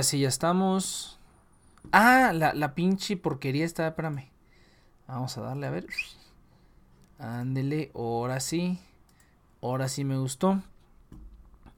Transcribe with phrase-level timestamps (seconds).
[0.00, 1.18] Ahora sí, ya estamos.
[1.92, 4.30] Ah, la, la pinche porquería está, espérame.
[5.06, 5.88] Vamos a darle a ver.
[7.18, 8.80] Ándele, ahora sí.
[9.60, 10.62] Ahora sí me gustó.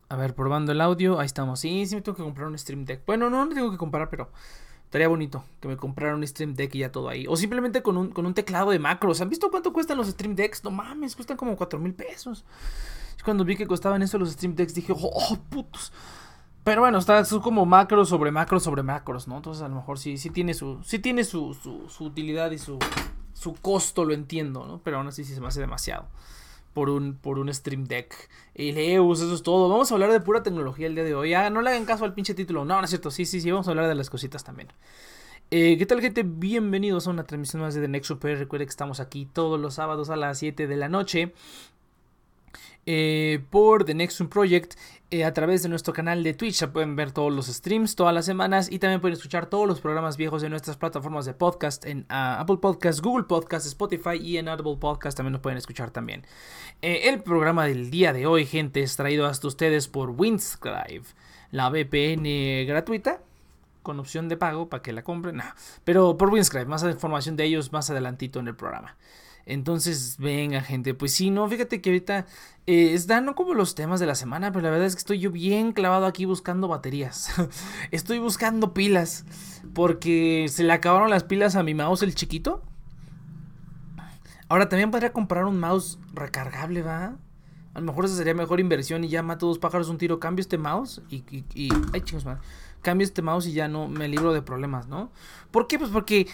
[0.08, 1.18] A ver, probando el audio.
[1.18, 1.58] Ahí estamos.
[1.58, 3.04] Sí, sí me tengo que comprar un Stream Deck.
[3.06, 4.30] Bueno, no, no tengo que comprar, pero
[4.84, 7.26] estaría bonito que me comprara un Stream Deck y ya todo ahí.
[7.28, 9.20] O simplemente con un, con un teclado de macros.
[9.20, 10.62] ¿Han visto cuánto cuestan los Stream Decks?
[10.62, 12.44] No mames, cuestan como 4 mil pesos.
[13.24, 15.92] Cuando vi que costaban eso los Stream Decks dije, oh, putos.
[16.64, 19.36] Pero bueno, está como macros sobre macros sobre macros, ¿no?
[19.36, 22.78] Entonces a lo mejor sí, sí tiene su, sí tiene su, su, utilidad y su,
[23.32, 24.80] su costo, lo entiendo, ¿no?
[24.84, 26.06] Pero aún así sí se me hace demasiado
[26.72, 28.14] por un, por un Stream Deck.
[28.54, 29.68] Y Leus, eso es todo.
[29.68, 31.30] Vamos a hablar de pura tecnología el día de hoy.
[31.30, 32.64] Ya, no le hagan caso al pinche título.
[32.64, 33.10] No, no es cierto.
[33.10, 34.68] Sí, sí, sí, vamos a hablar de las cositas también.
[35.50, 36.22] Eh, ¿Qué tal, gente?
[36.22, 38.38] Bienvenidos a una transmisión más de The Next Super.
[38.38, 41.34] Recuerden que estamos aquí todos los sábados a las 7 de la noche.
[42.84, 44.74] Eh, por The Nexus Project
[45.12, 46.66] eh, a través de nuestro canal de Twitch.
[46.68, 50.16] pueden ver todos los streams todas las semanas y también pueden escuchar todos los programas
[50.16, 54.48] viejos de nuestras plataformas de podcast en ah, Apple Podcast, Google Podcast, Spotify y en
[54.48, 56.26] Audible Podcast también nos pueden escuchar también.
[56.80, 61.04] Eh, el programa del día de hoy, gente, es traído hasta ustedes por Winscribe,
[61.52, 63.20] la VPN gratuita
[63.84, 65.40] con opción de pago para que la compren.
[65.84, 68.96] pero por Winscribe, más información de ellos más adelantito en el programa.
[69.46, 70.94] Entonces, venga, gente.
[70.94, 72.26] Pues sí, no, fíjate que ahorita
[72.66, 75.18] eh, están no como los temas de la semana, pero la verdad es que estoy
[75.18, 77.30] yo bien clavado aquí buscando baterías.
[77.90, 79.24] estoy buscando pilas.
[79.74, 82.62] Porque se le acabaron las pilas a mi mouse, el chiquito.
[84.48, 87.16] Ahora también podría comprar un mouse recargable, ¿va?
[87.74, 90.20] A lo mejor esa sería mejor inversión y ya mato dos pájaros un tiro.
[90.20, 91.24] Cambio este mouse y.
[91.92, 92.38] ay, chingos, man.
[92.82, 95.10] Cambio este mouse y ya no me libro de problemas, ¿no?
[95.50, 95.78] ¿Por qué?
[95.78, 96.28] Pues porque.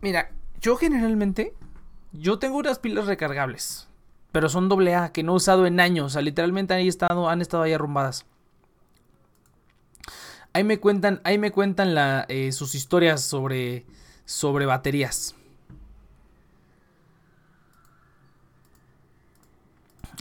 [0.00, 0.30] Mira,
[0.60, 1.54] yo generalmente
[2.14, 3.88] yo tengo unas pilas recargables,
[4.32, 6.06] pero son AA que no he usado en años.
[6.06, 8.24] O sea, literalmente han estado, han estado ahí arrumbadas.
[10.52, 11.94] Ahí me cuentan, ahí me cuentan
[12.28, 13.84] eh, sus historias sobre,
[14.24, 15.34] sobre baterías.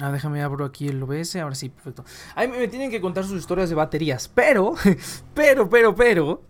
[0.01, 1.35] Ah, déjame abro aquí el OBS.
[1.35, 2.03] Ahora sí, perfecto.
[2.33, 4.27] Ahí me tienen que contar sus historias de baterías.
[4.27, 4.73] Pero,
[5.35, 6.41] pero, pero, pero.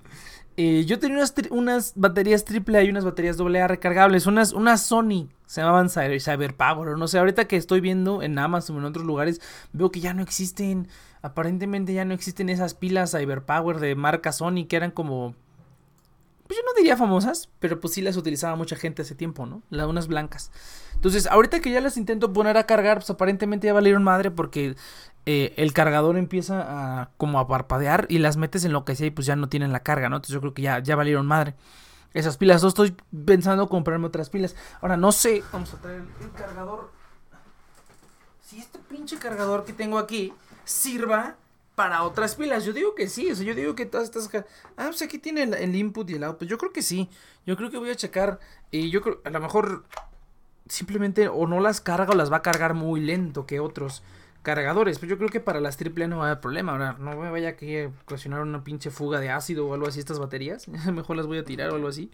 [0.56, 5.62] Eh, yo tenía unas, baterías AAA y unas baterías AA recargables, unas, unas Sony, se
[5.62, 9.42] llamaban Cyberpower, no sé, ahorita que estoy viendo en Amazon o en otros lugares,
[9.72, 10.88] veo que ya no existen,
[11.24, 15.34] aparentemente ya no existen esas pilas Cyberpower de marca Sony que eran como,
[16.46, 19.64] pues yo no diría famosas, pero pues sí las utilizaba mucha gente hace tiempo, ¿no?
[19.72, 20.52] Las unas blancas.
[20.94, 24.76] Entonces, ahorita que ya las intento poner a cargar, pues aparentemente ya valieron madre porque
[25.26, 29.08] eh, el cargador empieza a como a parpadear y las metes en lo que sea
[29.08, 30.18] y pues ya no tienen la carga, ¿no?
[30.18, 31.56] Entonces yo creo que ya, ya valieron madre.
[32.14, 34.56] Esas pilas, no estoy pensando comprarme otras pilas.
[34.82, 36.92] Ahora, no sé, vamos a traer el cargador.
[38.42, 40.34] Si este pinche cargador que tengo aquí
[40.64, 41.36] sirva
[41.76, 42.66] para otras pilas.
[42.66, 44.30] Yo digo que sí, o sea, yo digo que todas estas...
[44.78, 46.48] Ah, pues aquí tiene el, input y el output.
[46.48, 47.10] Yo creo que sí.
[47.46, 48.40] Yo creo que voy a checar.
[48.72, 49.86] Y yo creo, a lo mejor
[50.68, 54.04] simplemente o no las carga o las va a cargar muy lento que otros
[54.44, 55.00] cargadores.
[55.00, 56.74] Pues yo creo que para las triple no va a haber problema.
[56.74, 60.20] Ahora, no me vaya a ocasionar una pinche fuga de ácido o algo así estas
[60.20, 60.68] baterías.
[60.94, 62.12] Mejor las voy a tirar o algo así.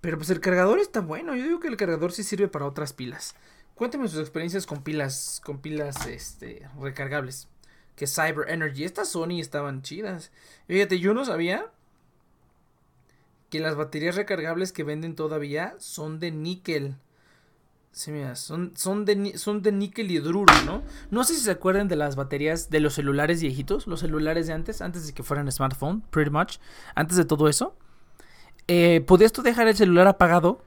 [0.00, 1.34] Pero pues el cargador está bueno.
[1.34, 3.34] Yo digo que el cargador sí sirve para otras pilas.
[3.74, 7.48] Cuéntame sus experiencias con pilas, con pilas este, recargables.
[7.96, 8.84] Que Cyber Energy.
[8.84, 10.30] Estas Sony estaban chidas.
[10.68, 11.66] Fíjate, yo no sabía
[13.50, 16.96] que las baterías recargables que venden todavía son de níquel.
[17.96, 20.82] Sí, mira, son, son, de, son de níquel y ¿no?
[21.10, 24.52] No sé si se acuerdan de las baterías de los celulares viejitos, los celulares de
[24.52, 26.58] antes, antes de que fueran smartphone, pretty much,
[26.94, 27.74] antes de todo eso.
[28.68, 30.62] Eh, podías tú dejar el celular apagado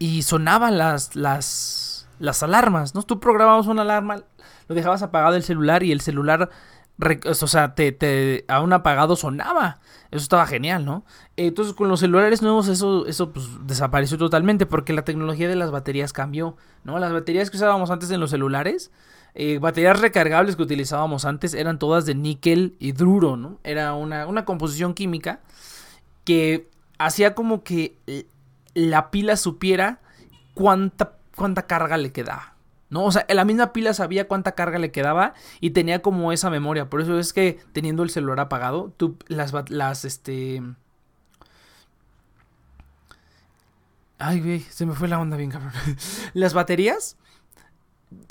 [0.00, 3.04] y sonaban las, las, las alarmas, ¿no?
[3.04, 4.24] Tú programabas una alarma,
[4.66, 6.50] lo dejabas apagado el celular y el celular
[7.26, 9.78] o sea, te, a un apagado sonaba.
[10.10, 11.04] Eso estaba genial, ¿no?
[11.36, 15.70] Entonces con los celulares nuevos eso, eso pues, desapareció totalmente porque la tecnología de las
[15.70, 16.98] baterías cambió, ¿no?
[16.98, 18.90] Las baterías que usábamos antes en los celulares,
[19.34, 23.58] eh, baterías recargables que utilizábamos antes eran todas de níquel y hidruro, ¿no?
[23.64, 25.40] Era una, una composición química
[26.24, 26.68] que
[26.98, 27.98] hacía como que
[28.74, 30.00] la pila supiera
[30.54, 32.57] cuánta, cuánta carga le quedaba.
[32.90, 33.04] ¿No?
[33.04, 36.88] O sea, la misma pila sabía cuánta carga le quedaba y tenía como esa memoria.
[36.88, 40.62] Por eso es que teniendo el celular apagado, tú las, las, este...
[44.18, 45.72] Ay, güey, se me fue la onda bien, cabrón.
[46.34, 47.16] las baterías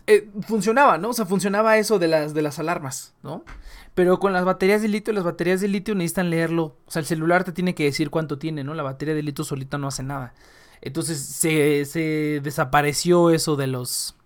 [0.05, 1.09] eh, funcionaban, ¿no?
[1.09, 3.45] O sea, funcionaba eso de las, de las alarmas, ¿no?
[3.93, 6.77] Pero con las baterías de litio, las baterías de litio necesitan leerlo.
[6.85, 8.73] O sea, el celular te tiene que decir cuánto tiene, ¿no?
[8.73, 10.33] La batería de litio solita no hace nada.
[10.81, 14.16] Entonces se, se desapareció eso de los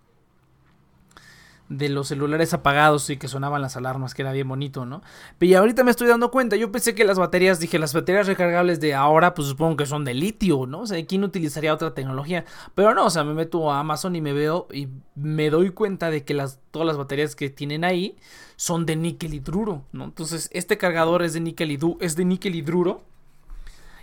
[1.72, 5.02] de los celulares apagados y que sonaban las alarmas, que era bien bonito, ¿no?
[5.38, 8.78] Pero ahorita me estoy dando cuenta, yo pensé que las baterías, dije, las baterías recargables
[8.80, 10.80] de ahora, pues supongo que son de litio, ¿no?
[10.80, 12.44] O sea, ¿quién utilizaría otra tecnología?
[12.74, 16.10] Pero no, o sea, me meto a Amazon y me veo y me doy cuenta
[16.10, 18.16] de que las, todas las baterías que tienen ahí
[18.56, 20.04] son de níquel hidruro, ¿no?
[20.04, 23.02] Entonces, este cargador es de níquel es de níquel hidruro.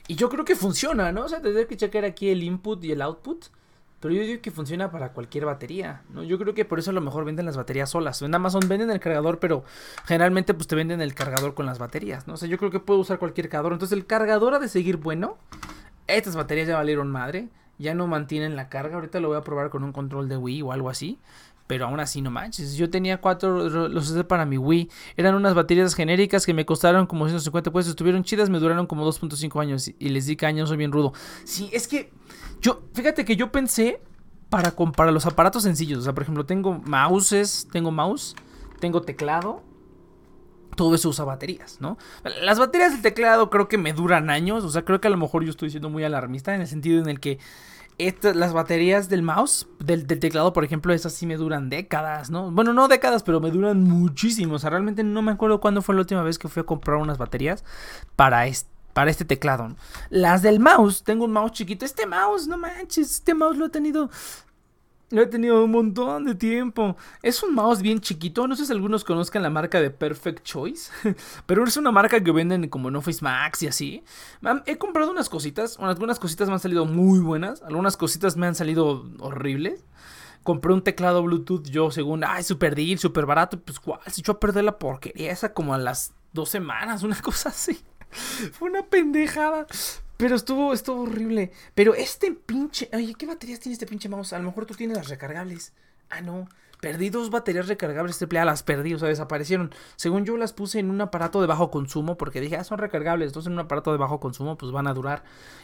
[0.08, 1.26] Y yo creo que funciona, ¿no?
[1.26, 3.46] O sea, tendré que checar aquí el input y el output.
[4.00, 6.24] Pero yo digo que funciona para cualquier batería, ¿no?
[6.24, 8.22] Yo creo que por eso a lo mejor venden las baterías solas.
[8.22, 9.66] En Amazon venden el cargador, pero
[10.06, 12.36] generalmente pues te venden el cargador con las baterías, ¿no?
[12.36, 13.74] O sea, yo creo que puedo usar cualquier cargador.
[13.74, 15.38] Entonces el cargador ha de seguir bueno.
[16.08, 17.50] Estas baterías ya valieron madre.
[17.78, 18.96] Ya no mantienen la carga.
[18.96, 21.20] Ahorita lo voy a probar con un control de Wii o algo así.
[21.68, 22.76] Pero aún así no manches.
[22.76, 24.90] Yo tenía cuatro, los usé para mi Wii.
[25.18, 27.90] Eran unas baterías genéricas que me costaron como 150 pesos.
[27.90, 29.92] Estuvieron chidas, me duraron como 2.5 años.
[30.00, 31.14] Y les di caña, soy bien rudo.
[31.44, 32.12] Sí, es que
[32.62, 34.02] yo, fíjate que yo pensé
[34.50, 36.00] para, para los aparatos sencillos.
[36.00, 38.36] O sea, por ejemplo, tengo mouses, tengo mouse,
[38.80, 39.64] tengo teclado.
[40.76, 41.98] Todo eso usa baterías, ¿no?
[42.42, 44.64] Las baterías del teclado creo que me duran años.
[44.64, 47.02] O sea, creo que a lo mejor yo estoy siendo muy alarmista en el sentido
[47.02, 47.40] en el que
[48.34, 52.50] las baterías del mouse, del, teclado, por ejemplo, esas sí me duran décadas, ¿no?
[52.50, 54.56] Bueno, no décadas, pero me duran muchísimo.
[54.56, 56.98] O sea, realmente no me acuerdo cuándo fue la última vez que fui a comprar
[56.98, 57.66] unas baterías
[58.16, 59.76] para este para este teclado.
[60.10, 61.86] Las del mouse, tengo un mouse chiquito.
[61.86, 64.10] Este mouse, no manches, este mouse lo he tenido
[65.12, 66.96] lo he tenido un montón de tiempo.
[67.24, 68.48] Es un mouse bien chiquito.
[68.48, 70.92] No sé si algunos conozcan la marca de Perfect Choice.
[71.48, 74.04] Pero es una marca que venden como en Office Max y así.
[74.68, 75.78] He comprado unas cositas.
[75.80, 77.64] Algunas cositas me han salido muy buenas.
[77.64, 79.84] Algunas cositas me han salido horribles.
[80.44, 83.60] Compré un teclado Bluetooth yo según, ay, super deal, super barato.
[83.60, 87.20] Pues cuál, se echó a perder la porquería esa como a las dos semanas, una
[87.20, 87.80] cosa así.
[88.54, 89.68] Fue una pendejada.
[90.18, 91.52] Pero estuvo, estuvo horrible.
[91.76, 92.90] Pero este pinche.
[92.94, 94.34] Oye, ¿qué baterías tiene este pinche mouse?
[94.34, 95.74] A lo mejor tú tienes las recargables.
[96.10, 96.48] Ah, no.
[96.82, 99.72] Perdí dos baterías recargables triple A, las perdí, o sea, desaparecieron.
[99.98, 103.28] Según yo las puse en un aparato de bajo consumo, porque dije, ah, son recargables,
[103.28, 105.24] entonces en un aparato de bajo consumo, pues van a durar.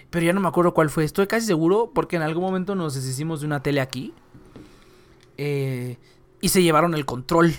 [0.10, 1.06] Pero ya no me acuerdo cuál fue.
[1.06, 4.14] Estoy casi seguro, porque en algún momento nos deshicimos de una tele aquí.
[5.38, 5.98] Eh,
[6.42, 7.54] y se llevaron el control.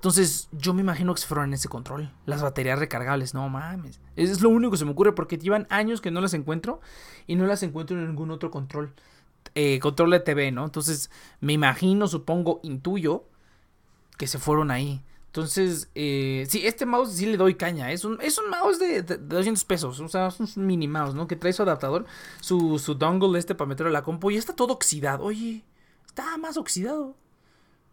[0.00, 2.10] Entonces, yo me imagino que se fueron en ese control.
[2.24, 4.00] Las baterías recargables, no mames.
[4.16, 6.80] Es lo único que se me ocurre porque llevan años que no las encuentro
[7.26, 8.94] y no las encuentro en ningún otro control.
[9.54, 10.64] Eh, control de TV, ¿no?
[10.64, 13.26] Entonces, me imagino, supongo, intuyo
[14.16, 15.04] que se fueron ahí.
[15.26, 17.92] Entonces, eh, sí, este mouse sí le doy caña.
[17.92, 20.00] Es un, es un mouse de, 200 pesos.
[20.00, 21.26] O sea, es un mini mouse, ¿no?
[21.26, 22.06] Que trae su adaptador,
[22.40, 24.30] su, su dongle este para meterlo a la compu.
[24.30, 25.24] Y está todo oxidado.
[25.24, 25.62] Oye,
[26.06, 27.16] está más oxidado.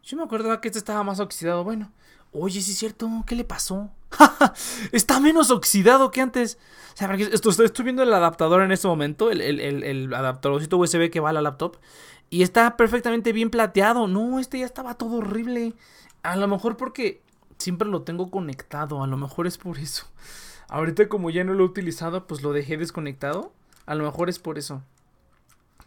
[0.08, 1.66] Yo me acuerdo que este estaba más oxidado.
[1.66, 1.92] Bueno,
[2.32, 3.90] oye, sí es cierto, ¿qué le pasó?
[4.94, 6.58] Está menos oxidado que antes.
[6.94, 11.20] O sea, esto, estoy, viendo el adaptador en este momento, el, el, adaptadorcito USB que
[11.20, 11.76] va a la laptop.
[12.30, 14.08] Y está perfectamente bien plateado.
[14.08, 15.74] No, este ya estaba todo horrible.
[16.24, 17.22] A lo mejor porque
[17.58, 19.04] siempre lo tengo conectado.
[19.04, 20.06] A lo mejor es por eso.
[20.70, 23.52] Ahorita como ya no lo he utilizado, pues lo dejé desconectado.
[23.86, 24.84] A lo mejor es por eso.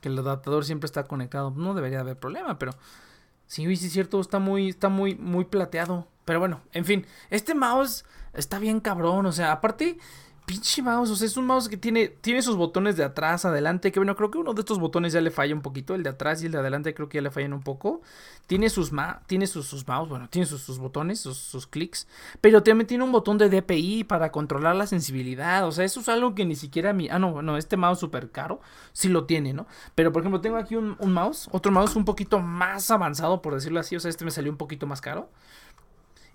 [0.03, 1.55] Que el adaptador siempre está conectado.
[1.57, 2.73] No debería haber problema, pero...
[3.51, 6.07] Sí, sí es cierto, está muy, está muy, muy plateado.
[6.25, 9.99] Pero bueno, en fin, este mouse está bien cabrón, o sea, aparte,
[10.51, 13.93] pinche mouse, o sea, es un mouse que tiene, tiene sus botones de atrás, adelante,
[13.93, 16.11] que bueno, creo que uno de estos botones ya le falla un poquito, el de
[16.11, 18.03] atrás y el de adelante creo que ya le fallan un poco.
[18.49, 22.09] Tiene sus, ma tiene sus, sus mouse, bueno, tiene sus, sus botones, sus, sus, clics,
[22.41, 26.09] pero también tiene un botón de DPI para controlar la sensibilidad, o sea, eso es
[26.09, 28.61] algo que ni siquiera mi, ah, no, no, este mouse súper caro,
[28.93, 29.69] sí lo tiene, ¿no?
[29.95, 33.55] Pero, por ejemplo, tengo aquí un, un mouse, otro mouse un poquito más avanzado, por
[33.55, 35.31] decirlo así, o sea, este me salió un poquito más caro.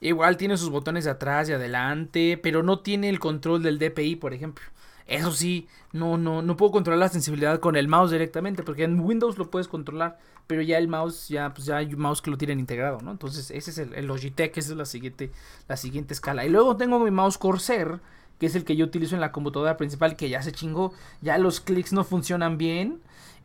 [0.02, 4.18] Igual tiene sus botones de atrás y adelante, pero no tiene el control del DPI,
[4.18, 4.66] por ejemplo.
[5.08, 9.00] Eso sí, no, no, no puedo controlar la sensibilidad con el mouse directamente, porque en
[9.00, 12.38] Windows lo puedes controlar, pero ya el mouse, ya, pues ya hay mouse que lo
[12.38, 13.12] tienen integrado, ¿no?
[13.12, 15.32] Entonces, ese es el, Logitech, esa es la siguiente,
[15.68, 16.44] la siguiente escala.
[16.46, 18.00] Y luego tengo mi mouse Corsair,
[18.40, 21.38] que es el que yo utilizo en la computadora principal, que ya se chingó, ya
[21.38, 23.02] los clics no funcionan bien.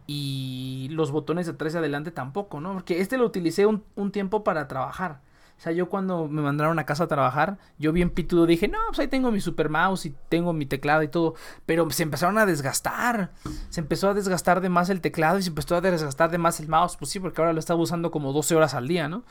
[0.07, 2.73] Y los botones de atrás y adelante tampoco, ¿no?
[2.73, 5.21] Porque este lo utilicé un, un tiempo para trabajar
[5.61, 8.79] o sea, yo cuando me mandaron a casa a trabajar, yo bien pitudo dije, no,
[8.89, 11.35] pues ahí tengo mi super mouse y tengo mi teclado y todo.
[11.67, 13.33] Pero se empezaron a desgastar.
[13.69, 16.61] Se empezó a desgastar de más el teclado y se empezó a desgastar de más
[16.61, 16.97] el mouse.
[16.97, 19.23] Pues sí, porque ahora lo estaba usando como 12 horas al día, ¿no?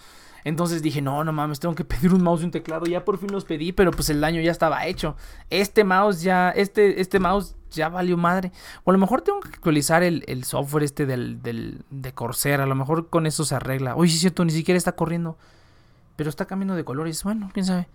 [0.43, 2.85] Entonces dije, no, no mames, tengo que pedir un mouse y un teclado.
[2.85, 5.15] Ya por fin los pedí, pero pues el daño ya estaba hecho.
[5.49, 8.51] Este mouse ya, este, este mouse ya valió madre.
[8.83, 12.61] O a lo mejor tengo que actualizar el, software este del, del, de Corsair.
[12.61, 13.95] A lo mejor con eso se arregla.
[13.95, 15.39] Oye, sí es cierto, ni siquiera está corriendo.
[16.19, 17.23] Pero está cambiando de colores.
[17.23, 17.87] Bueno, quién sabe.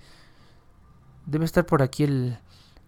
[1.26, 2.38] Debe estar por aquí el,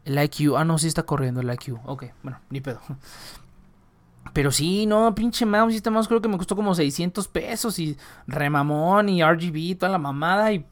[0.07, 0.57] el IQ.
[0.57, 1.79] Ah, no, sí está corriendo el IQ.
[1.85, 2.81] Ok, bueno, ni pedo.
[4.33, 7.99] Pero sí, no, pinche mouse, este mouse creo que me costó como 600 pesos y
[8.27, 10.65] remamón y RGB, toda la mamada y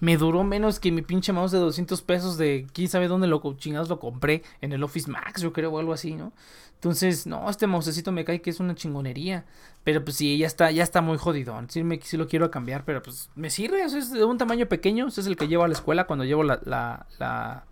[0.00, 3.40] me duró menos que mi pinche mouse de 200 pesos de quién sabe dónde lo
[3.54, 6.32] chingados lo compré en el Office Max, yo creo, o algo así, ¿no?
[6.74, 9.44] Entonces, no, este mousecito me cae que es una chingonería.
[9.84, 11.54] Pero pues sí, ya está, ya está muy jodido.
[11.68, 13.82] Sí, me, lo quiero cambiar, pero pues me sirve.
[13.82, 15.08] Es de un tamaño pequeño.
[15.08, 17.64] Es el que llevo a la escuela cuando llevo la, la, la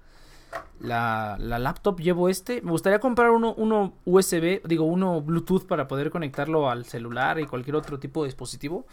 [0.81, 2.63] la, la, laptop llevo este.
[2.63, 7.47] Me gustaría comprar uno, uno USB, digo, uno Bluetooth para poder conectarlo al celular y
[7.47, 8.87] cualquier otro tipo de dispositivo.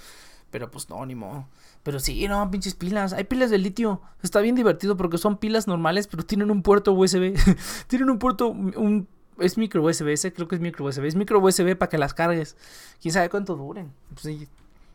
[0.51, 1.47] Pero pues no, ni modo.
[1.83, 3.13] Pero sí, no, pinches pilas.
[3.13, 4.01] Hay pilas de litio.
[4.23, 7.35] Está bien divertido porque son pilas normales, pero tienen un puerto USB.
[7.87, 9.07] tienen un puerto, un...
[9.37, 11.05] Es micro USB, ese creo que es micro USB.
[11.05, 12.55] Es micro USB para que las cargues.
[13.01, 13.91] Quién sabe cuánto duren.
[14.13, 14.47] Pues sí,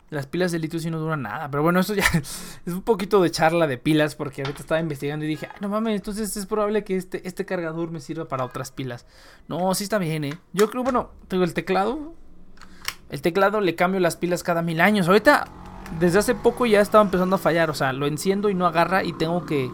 [0.08, 1.50] las pilas de litio sí no duran nada.
[1.50, 2.04] Pero bueno, eso ya
[2.66, 4.14] es un poquito de charla de pilas.
[4.14, 7.90] Porque ahorita estaba investigando y dije, no mames, entonces es probable que este, este cargador
[7.90, 9.06] me sirva para otras pilas.
[9.46, 10.38] No, sí está bien, eh.
[10.52, 12.14] Yo creo, bueno, tengo el teclado.
[13.10, 15.08] El teclado le cambio las pilas cada mil años.
[15.08, 15.48] Ahorita,
[15.98, 17.70] desde hace poco ya estaba empezando a fallar.
[17.70, 19.70] O sea, lo enciendo y no agarra y tengo que.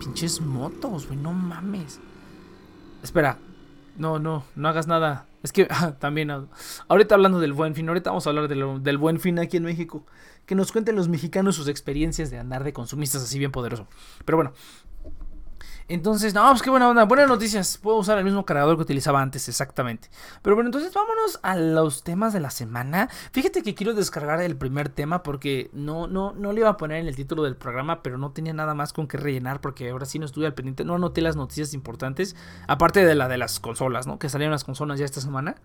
[0.00, 2.00] Pinches motos, güey, no mames.
[3.02, 3.38] Espera,
[3.96, 5.26] no, no, no hagas nada.
[5.42, 6.46] Es que ah, también, ah,
[6.88, 10.04] ahorita hablando del buen fin, ahorita vamos a hablar del buen fin aquí en México.
[10.46, 13.86] Que nos cuenten los mexicanos sus experiencias de andar de consumistas así bien poderoso.
[14.26, 14.52] Pero bueno,
[15.86, 17.04] entonces, no, pues qué buena onda.
[17.04, 17.76] Buenas noticias.
[17.76, 20.08] Puedo usar el mismo cargador que utilizaba antes, exactamente.
[20.40, 23.10] Pero bueno, entonces vámonos a los temas de la semana.
[23.32, 27.00] Fíjate que quiero descargar el primer tema porque no, no, no le iba a poner
[27.00, 30.06] en el título del programa, pero no tenía nada más con qué rellenar porque ahora
[30.06, 30.86] sí no estuve al pendiente.
[30.86, 32.34] No anoté las noticias importantes.
[32.66, 34.18] Aparte de la de las consolas, ¿no?
[34.18, 35.56] Que salieron las consolas ya esta semana.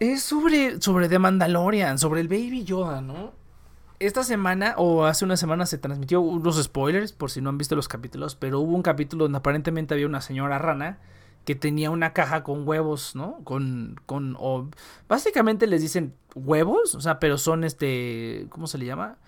[0.00, 3.41] Es sobre, sobre The Mandalorian, sobre el Baby Yoda, ¿no?
[4.06, 7.76] Esta semana o hace una semana se transmitió unos spoilers por si no han visto
[7.76, 10.98] los capítulos, pero hubo un capítulo donde aparentemente había una señora rana
[11.44, 13.38] que tenía una caja con huevos, ¿no?
[13.44, 14.36] Con, con,
[15.08, 19.18] básicamente les dicen huevos, o sea, pero son este, ¿cómo se le llama?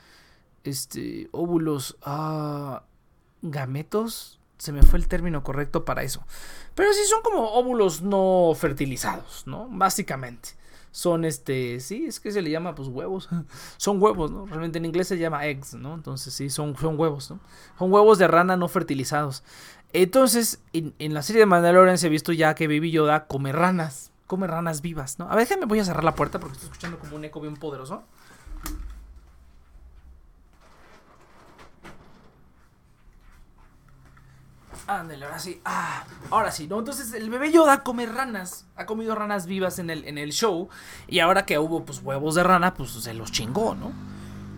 [0.62, 2.85] Este, óvulos, ah,
[3.43, 6.25] gametos, se me fue el término correcto para eso.
[6.75, 9.69] Pero sí son como óvulos no fertilizados, ¿no?
[9.71, 10.50] Básicamente
[10.94, 13.28] son este, sí, es que se le llama pues huevos,
[13.78, 14.46] son huevos, ¿no?
[14.46, 15.92] Realmente en inglés se llama eggs, ¿no?
[15.92, 17.40] Entonces sí, son, son huevos, ¿no?
[17.76, 19.42] Son huevos de rana no fertilizados.
[19.92, 24.12] Entonces, en, la serie de Mandalorian se ha visto ya que Baby Yoda come ranas,
[24.28, 25.28] come ranas vivas, ¿no?
[25.28, 27.56] A ver, me voy a cerrar la puerta porque estoy escuchando como un eco bien
[27.56, 28.04] poderoso.
[34.86, 35.60] Ándale, ahora sí.
[35.64, 36.78] Ah, ahora sí, ¿no?
[36.78, 38.66] Entonces el bebé Yoda come ranas.
[38.76, 40.68] Ha comido ranas vivas en el, en el show.
[41.08, 43.92] Y ahora que hubo pues huevos de rana, pues se los chingó, ¿no?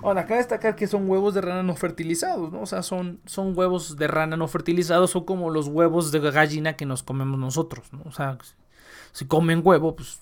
[0.03, 2.61] Ahora, acá destacar que son huevos de rana no fertilizados, ¿no?
[2.61, 6.75] O sea, son, son huevos de rana no fertilizados, son como los huevos de gallina
[6.75, 8.03] que nos comemos nosotros, ¿no?
[8.05, 8.39] O sea,
[9.13, 10.21] si comen huevo, pues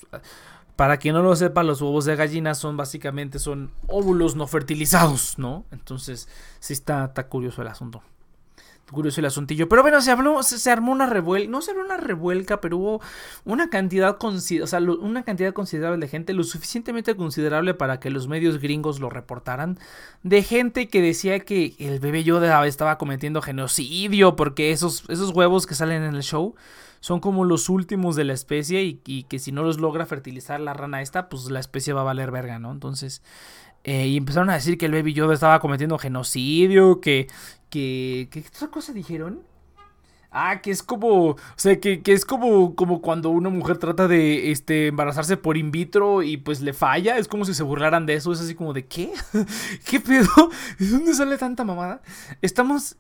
[0.77, 5.39] para quien no lo sepa, los huevos de gallina son básicamente son óvulos no fertilizados,
[5.39, 5.67] ¿no?
[5.71, 6.29] Entonces,
[6.61, 8.03] sí está, está curioso el asunto
[8.91, 9.69] curioso el asuntillo.
[9.69, 13.01] Pero bueno, se habló, se, armó una revuelca, no se armó una revuelca, pero hubo
[13.45, 18.29] una cantidad, o sea, una cantidad considerable de gente, lo suficientemente considerable para que los
[18.29, 19.79] medios gringos lo reportaran,
[20.23, 25.67] de gente que decía que el bebé Yoda estaba cometiendo genocidio porque esos, esos huevos
[25.67, 26.55] que salen en el show
[27.01, 30.73] son como los últimos de la especie y, que si no los logra fertilizar la
[30.73, 32.73] rana esta, pues la especie va a valer verga, ¿no?
[32.73, 33.23] Entonces...
[33.87, 37.27] Eh, y empezaron a decir que el Baby Yoda estaba cometiendo genocidio, que...
[37.75, 39.43] que ¿Qué otra cosa dijeron?
[40.31, 44.51] Ah, que es como, o sea, que, es como, como cuando una mujer trata de
[44.51, 47.19] este, embarazarse por in vitro y pues le falla.
[47.19, 48.33] Es como si se burlaran de eso.
[48.33, 49.13] Es así como de, ¿qué?
[49.89, 50.29] ¿Qué pedo?
[50.79, 52.03] ¿De dónde sale tanta mamada?
[52.43, 52.97] Estamos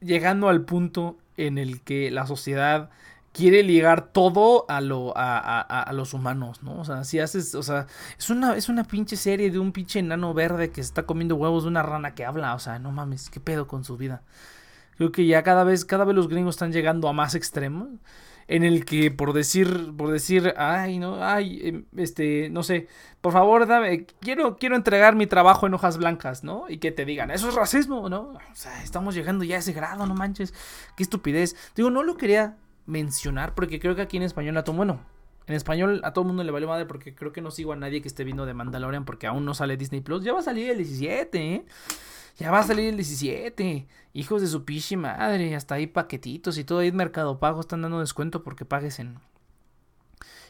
[0.00, 2.90] llegando al punto en el que la sociedad
[3.32, 6.80] quiere ligar todo a, lo, a, los humanos, ¿no?
[6.80, 7.86] O sea, si haces, o sea,
[8.18, 11.36] es una, es una pinche serie de un pinche enano verde que se está comiendo
[11.36, 14.22] huevos de una rana que habla, o sea, no mames, qué pedo con su vida.
[14.96, 17.88] Creo que ya cada vez, cada vez los gringos están llegando a más extremos.
[18.48, 22.88] En el que por decir, por decir, ay, no, ay, em, este, no sé,
[23.20, 26.68] por favor, dame, quiero, quiero entregar mi trabajo en hojas blancas, ¿no?
[26.68, 28.32] Y que te digan, eso es racismo, ¿no?
[28.32, 30.52] O sea, estamos llegando ya a ese grado, no manches,
[30.96, 31.56] qué estupidez.
[31.76, 35.00] Digo, no lo quería mencionar, porque creo que aquí en español a todo, bueno,
[35.46, 38.00] en español a todo mundo le vale madre porque creo que no sigo a nadie
[38.00, 40.24] que esté viendo de Mandalorian porque aún no sale Disney Plus.
[40.24, 41.66] Ya va a salir el 17, ¿eh?
[42.38, 43.86] Ya va a salir el 17.
[44.14, 45.54] Hijos de su pichi madre.
[45.54, 49.18] Hasta ahí paquetitos y todo ahí en Mercado Pago están dando descuento porque pagues en,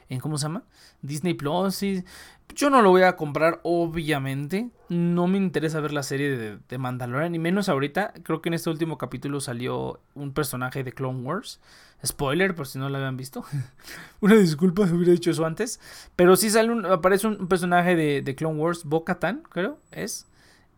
[0.08, 0.64] en ¿cómo se llama?
[1.00, 1.82] Disney Plus.
[1.82, 2.04] Y
[2.54, 4.70] yo no lo voy a comprar, obviamente.
[4.88, 8.12] No me interesa ver la serie de, de Mandalorian, ni menos ahorita.
[8.22, 11.60] Creo que en este último capítulo salió un personaje de Clone Wars.
[12.04, 13.44] Spoiler, por si no lo habían visto.
[14.20, 15.80] Una disculpa, hubiera dicho eso antes.
[16.16, 20.26] Pero sí sale un, aparece un personaje de, de Clone Wars, Bo-Katan, creo, es.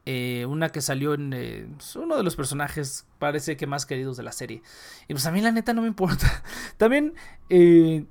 [0.07, 4.23] Eh, una que salió en eh, uno de los personajes parece que más queridos de
[4.23, 4.61] la serie
[5.09, 6.43] y pues a mí la neta no me importa
[6.77, 7.15] también
[7.49, 8.05] eh,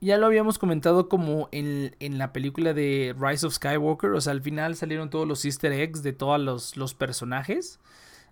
[0.00, 4.32] ya lo habíamos comentado como en, en, la película de Rise of Skywalker o sea
[4.32, 7.78] al final salieron todos los easter eggs de todos los, los personajes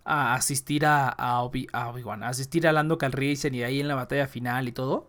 [0.04, 3.88] a asistir a, a, Obi, a Obi-Wan a asistir a Lando Calrissian y ahí en
[3.88, 5.08] la batalla final y todo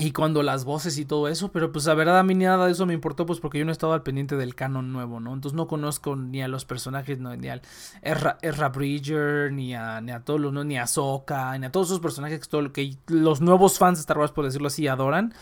[0.00, 2.72] y cuando las voces y todo eso, pero pues la verdad a mí nada de
[2.72, 5.34] eso me importó pues porque yo no estaba al pendiente del canon nuevo, ¿no?
[5.34, 7.60] Entonces no conozco ni a los personajes, ni a
[8.02, 12.40] Ezra, Bridger, ni a, a todos los, ni a Sokka, ni a todos esos personajes
[12.40, 15.34] que, todo, que los nuevos fans de Star Wars, por decirlo así, adoran.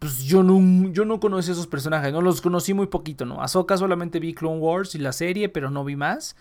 [0.00, 3.42] Pues yo no, yo no conocí esos personajes, no los conocí muy poquito, ¿no?
[3.42, 6.36] A Sokka solamente vi Clone Wars y la serie, pero no vi más.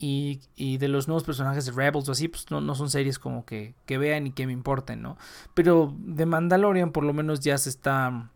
[0.00, 3.18] Y, y, de los nuevos personajes de Rebels o así, pues no, no son series
[3.18, 5.16] como que, que, vean y que me importen, ¿no?
[5.54, 8.30] Pero de Mandalorian por lo menos ya se está...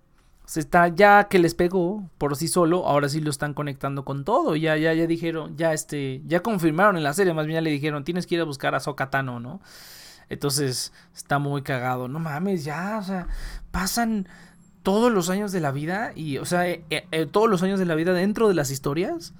[0.45, 4.25] Se está, ya que les pegó por sí solo, ahora sí lo están conectando con
[4.25, 4.57] todo.
[4.57, 7.71] Ya, ya, ya dijeron, ya este, ya confirmaron en la serie, más bien ya le
[7.71, 9.61] dijeron, tienes que ir a buscar a Sokatano, ¿no?
[10.29, 12.09] Entonces, está muy cagado.
[12.09, 13.29] No mames, ya, o sea,
[13.71, 14.27] pasan
[14.83, 17.87] todos los años de la vida y, o sea, eh, eh, todos los años de
[17.87, 19.33] la vida dentro de las historias.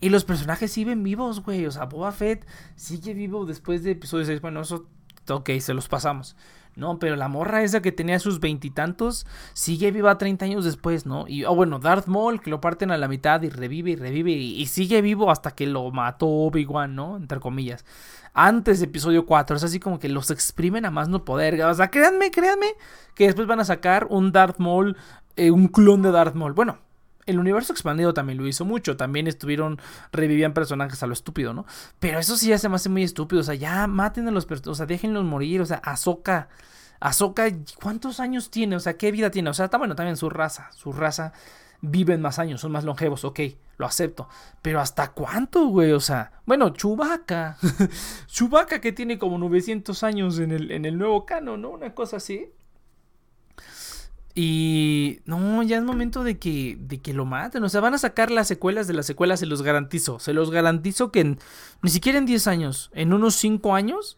[0.00, 1.66] Y los personajes siguen vivos, güey.
[1.66, 4.40] O sea, Boba Fett sigue vivo después de episodio 6.
[4.40, 4.86] Bueno, eso,
[5.28, 6.36] ok, se los pasamos.
[6.78, 11.26] No, pero la morra esa que tenía sus veintitantos sigue viva 30 años después, ¿no?
[11.26, 14.30] Y, oh, bueno, Darth Maul, que lo parten a la mitad y revive y revive
[14.30, 17.16] y, sigue vivo hasta que lo mató Obi-Wan, ¿no?
[17.16, 17.84] Entre comillas.
[18.32, 21.60] Antes de episodio 4, es así como que los exprimen a más no poder.
[21.64, 22.68] O sea, créanme, créanme,
[23.16, 24.96] que después van a sacar un Darth Maul,
[25.34, 26.52] eh, un clon de Darth Maul.
[26.52, 26.78] Bueno,
[27.28, 28.96] el universo expandido también lo hizo mucho.
[28.96, 29.80] También estuvieron,
[30.12, 31.66] revivían personajes a lo estúpido, ¿no?
[32.00, 33.40] Pero eso sí ya se me hace muy estúpido.
[33.40, 35.60] O sea, ya maten a los personajes, o sea, déjenlos morir.
[35.60, 36.48] O sea, Ahsoka.
[37.00, 37.44] Ahsoka,
[37.80, 38.76] ¿cuántos años tiene?
[38.76, 39.50] O sea, ¿qué vida tiene?
[39.50, 40.70] O sea, está bueno también su raza.
[40.72, 41.32] Su raza
[41.80, 43.40] viven más años, son más longevos, ok,
[43.76, 44.28] lo acepto.
[44.62, 45.92] Pero ¿hasta cuánto, güey?
[45.92, 47.56] O sea, bueno, Chubaca.
[48.26, 51.70] Chubaca que tiene como 900 años en el, en el nuevo canon, ¿no?
[51.70, 52.50] Una cosa así.
[54.40, 57.64] Y no, ya es momento de que, de que lo maten.
[57.64, 60.20] O sea, van a sacar las secuelas de las secuelas, se los garantizo.
[60.20, 61.24] Se los garantizo que
[61.82, 64.16] ni siquiera en 10 años, en unos 5 años,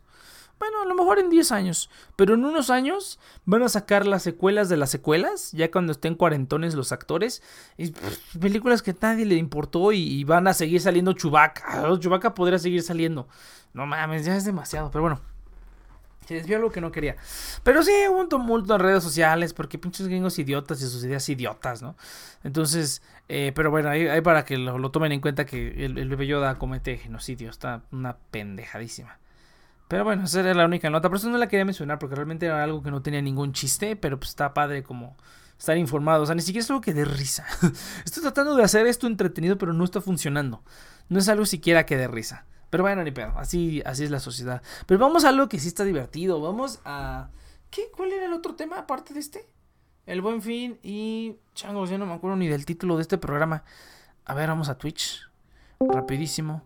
[0.58, 4.22] bueno, a lo mejor en 10 años, pero en unos años van a sacar las
[4.22, 7.42] secuelas de las secuelas, ya cuando estén cuarentones los actores.
[7.78, 7.94] Y,
[8.38, 11.88] películas que a nadie le importó y, van a seguir saliendo Chubaca.
[11.98, 13.26] Chubaca podría seguir saliendo.
[13.72, 15.22] No mames, ya es demasiado, pero bueno.
[16.26, 17.16] Se desvió algo que no quería.
[17.62, 21.28] Pero sí, hubo un tumulto en redes sociales porque pinches gringos idiotas y sus ideas
[21.28, 21.96] idiotas, ¿no?
[22.44, 26.58] Entonces, eh, pero bueno, ahí, para que lo, tomen en cuenta que el, bebé Yoda
[26.58, 27.50] comete genocidio.
[27.50, 29.18] Está una pendejadísima.
[29.88, 31.08] Pero bueno, esa era la única nota.
[31.08, 33.96] Por eso no la quería mencionar porque realmente era algo que no tenía ningún chiste,
[33.96, 35.16] pero pues está padre como
[35.58, 36.22] estar informado.
[36.22, 37.44] O sea, ni siquiera es algo que dé risa.
[38.04, 40.62] Estoy tratando de hacer esto entretenido, pero no está funcionando.
[41.08, 42.46] No es algo siquiera que dé risa.
[42.70, 43.32] Pero bueno, ni pedo.
[43.36, 44.62] Así, así es la sociedad.
[44.86, 46.40] Pero vamos a algo que sí está divertido.
[46.40, 47.30] Vamos a.
[47.70, 47.90] ¿Qué?
[47.94, 49.46] ¿Cuál era el otro tema aparte de este?
[50.06, 51.36] El buen fin y.
[51.54, 53.64] Changos, ya no me acuerdo ni del título de este programa.
[54.24, 55.28] A ver, vamos a Twitch.
[55.80, 56.62] Rapidísimo.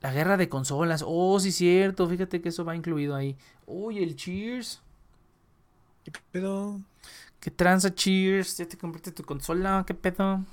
[0.00, 1.02] La guerra de consolas.
[1.06, 2.06] Oh, sí, cierto.
[2.06, 3.36] Fíjate que eso va incluido ahí.
[3.66, 4.82] Uy, el Cheers.
[6.04, 6.80] ¿Qué pedo?
[7.40, 8.58] ¿Qué tranza, Cheers?
[8.58, 9.84] ¿Ya te compraste tu consola?
[9.86, 10.44] ¿Qué pedo?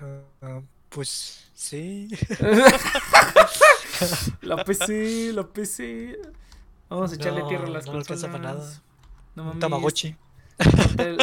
[0.00, 2.08] Uh, pues sí.
[4.42, 6.18] la PC, la PC.
[6.88, 8.22] Vamos a echarle tierra a las no cosas.
[8.22, 8.82] No nada.
[9.34, 9.54] No mames.
[9.54, 10.16] Un Tamagotchi.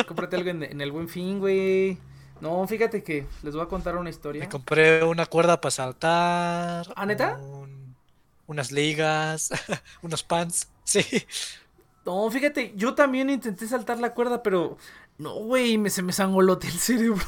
[0.07, 1.97] Cómprate, algo en, el buen fin, güey.
[2.41, 4.41] No, fíjate que les voy a contar una historia.
[4.41, 6.87] Me compré una cuerda para saltar.
[6.95, 7.39] ¿Ah, neta?
[8.47, 9.51] unas ligas,
[10.01, 10.69] unos pants.
[10.87, 11.03] Sí.
[12.05, 14.77] No, fíjate, yo también intenté saltar la cuerda, pero
[15.17, 17.25] no, güey, me, se me sangolote el cerebro.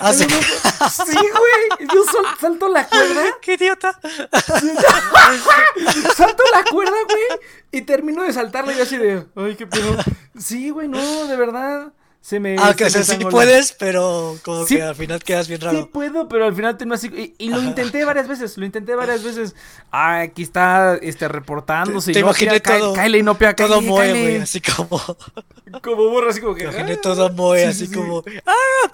[0.00, 0.26] ¿Ah, sí?
[0.28, 1.88] sí, güey.
[1.92, 2.02] Yo
[2.40, 3.36] salto la cuerda.
[3.42, 3.98] ¡Qué idiota!
[6.16, 7.40] salto la cuerda, güey.
[7.72, 9.26] Y termino de saltarla y así de.
[9.36, 9.96] Ay, qué pedo.
[10.38, 11.92] Sí, güey, no, de verdad.
[12.22, 12.56] Se me.
[12.58, 15.88] Ah, que se sí puedes, pero como Sí, que al final quedas bien Sí raro.
[15.90, 17.06] puedo, pero al final tengo así.
[17.38, 19.54] Y, y lo intenté varias veces, lo intenté varias veces.
[19.90, 22.08] Ah, aquí está este, reportándose.
[22.12, 25.00] Te- te Inopia, imaginé cae- todo- Cáele, Inopia, todo cáele, moe, güey, así como.
[25.82, 26.64] Como borra, así como que.
[26.64, 27.00] Me imaginé ah.
[27.00, 27.94] todo moe, Sí, así sí, sí.
[27.94, 28.24] como.
[28.46, 28.90] ¡Ah!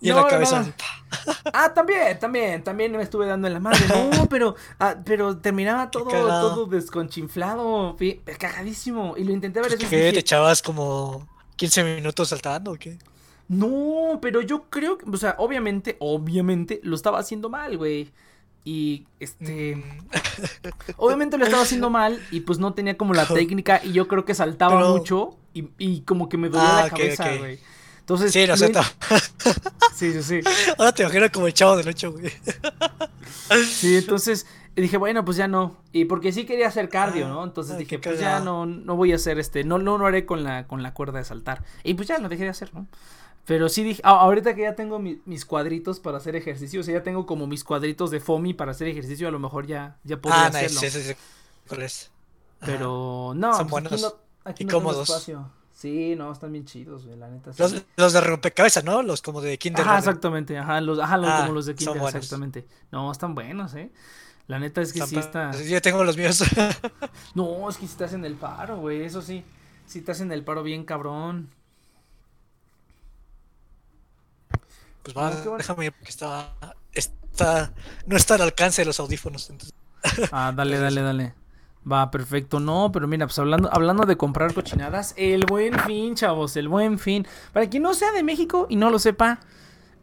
[0.00, 0.60] y en No, la no, cabeza.
[0.60, 0.72] no.
[1.52, 3.78] Ah, también, también, también me estuve dando en la madre.
[3.88, 7.96] No, pero, ah, pero terminaba todo, todo desconchinflado,
[8.38, 9.14] cagadísimo.
[9.16, 9.88] Y lo intenté varias veces.
[9.90, 9.96] ¿Qué?
[9.96, 12.98] dije, ¿Te echabas como 15 minutos saltando o qué?
[13.48, 18.10] No, pero yo creo que, o sea, obviamente, obviamente lo estaba haciendo mal, güey.
[18.64, 19.82] Y este,
[20.96, 24.24] obviamente lo estaba haciendo mal y pues no tenía como la técnica y yo creo
[24.24, 27.58] que saltaba Pero- mucho y, y como que me dolía Ah, la cabeza, güey.
[28.00, 28.92] Entonces, Sí, in- ta-
[29.94, 30.40] Sí, sí, sí.
[30.78, 32.32] Ahora te imagino como el chavo del 8, güey.
[33.66, 34.46] Sí, entonces
[34.80, 35.76] dije, bueno, pues ya no.
[35.92, 37.44] Y porque sí quería hacer cardio, ¿no?
[37.44, 40.24] Entonces Ay, dije, pues ya no, no voy a hacer este, no, no lo haré
[40.24, 41.62] con la, con la cuerda de saltar.
[41.84, 42.86] Y pues ya lo dejé de hacer, ¿no?
[43.44, 46.84] Pero sí dije, ah, ahorita que ya tengo mi- mis cuadritos para hacer ejercicio, o
[46.84, 49.96] sea, ya tengo como mis cuadritos de FOMI para hacer ejercicio, a lo mejor ya,
[50.04, 50.80] ya podría Ah, hacerlo.
[50.80, 51.16] nice, sí, sí, sí.
[51.68, 52.10] ¿Cuál es?
[52.60, 55.08] Pero no, Son pues aquí buenos no, aquí y no tengo cómodos.
[55.10, 55.50] espacio.
[55.72, 57.52] Sí, no, están bien chidos, güey, la neta.
[57.52, 57.60] sí.
[57.60, 59.02] Los, los de rompecabezas, ¿no?
[59.02, 59.82] Los como de Kinder.
[59.84, 62.66] Ajá, exactamente, ajá, los, ajá, los- Ah, como los de Kinder, exactamente.
[62.92, 63.90] No, están buenos, eh.
[64.48, 65.62] La neta es que Están sí está.
[65.62, 66.42] Yo tengo los míos.
[67.34, 69.44] No, es que si te hacen el paro, güey, eso sí.
[69.86, 71.50] Si te hacen el paro bien cabrón.
[75.02, 75.56] Pues va, bueno.
[75.56, 76.54] déjame ir porque está,
[76.92, 77.72] está.
[78.06, 79.50] No está al alcance de los audífonos.
[79.50, 79.74] Entonces.
[80.32, 81.34] Ah, dale, dale, dale.
[81.90, 82.60] Va, perfecto.
[82.60, 86.98] No, pero mira, pues hablando, hablando de comprar cochinadas, el buen fin, chavos, el buen
[86.98, 87.26] fin.
[87.52, 89.40] Para quien no sea de México y no lo sepa,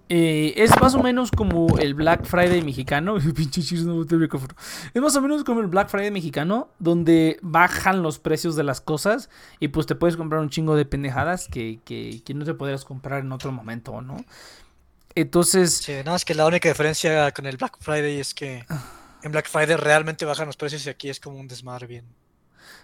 [0.09, 3.15] eh, es más o menos como el Black Friday mexicano.
[3.35, 4.03] Pinche no.
[4.03, 8.81] Es más o menos como el Black Friday mexicano, donde bajan los precios de las
[8.81, 12.53] cosas y pues te puedes comprar un chingo de pendejadas que, que, que no te
[12.55, 14.17] podrías comprar en otro momento, ¿no?
[15.15, 18.65] Entonces, Sí, nada más que la única diferencia con el Black Friday es que
[19.23, 22.05] en Black Friday realmente bajan los precios y aquí es como un desmadre bien.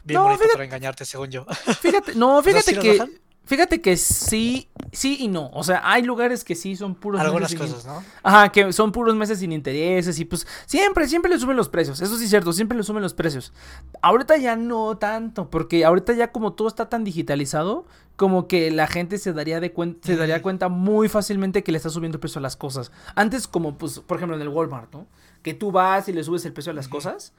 [0.03, 1.45] Bien No, bonito fíjate- para engañarte, según yo.
[1.81, 3.24] Fíjate, no, fíjate ¿sí los que.
[3.45, 5.49] Fíjate que sí, sí y no.
[5.53, 8.03] O sea, hay lugares que sí son puros Algunas meses sin- cosas, ¿no?
[8.23, 12.01] Ajá, que son puros meses sin intereses y pues siempre, siempre le suben los precios.
[12.01, 13.53] Eso sí es cierto, siempre le suben los precios.
[14.01, 18.87] Ahorita ya no tanto, porque ahorita ya como todo está tan digitalizado, como que la
[18.87, 22.19] gente se daría de cuen- se daría cuenta muy fácilmente que le está subiendo el
[22.21, 22.91] precio a las cosas.
[23.15, 25.05] Antes como pues, por ejemplo en el Walmart, ¿no?
[25.43, 27.33] Que tú vas y le subes el precio a las cosas,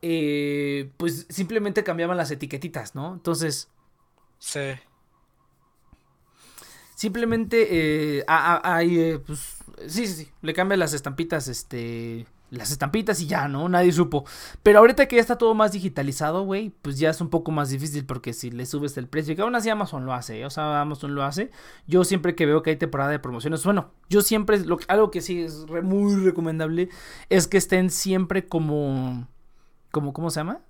[0.00, 3.12] eh, pues simplemente cambiaban las etiquetitas, ¿no?
[3.12, 3.68] Entonces,
[4.38, 4.60] Sí.
[7.02, 9.56] Simplemente eh, eh, pues,
[9.88, 13.68] sí, sí, sí, le cambian las estampitas, este, las estampitas y ya, ¿no?
[13.68, 14.24] Nadie supo.
[14.62, 17.70] Pero ahorita que ya está todo más digitalizado, güey, pues ya es un poco más
[17.70, 20.46] difícil porque si le subes el precio, que aún así Amazon lo hace, ¿eh?
[20.46, 21.50] o sea, Amazon lo hace.
[21.88, 25.22] Yo siempre que veo que hay temporada de promociones, bueno, yo siempre, lo, algo que
[25.22, 26.88] sí es re- muy recomendable
[27.30, 29.26] es que estén siempre como,
[29.90, 30.60] como, ¿cómo se llama?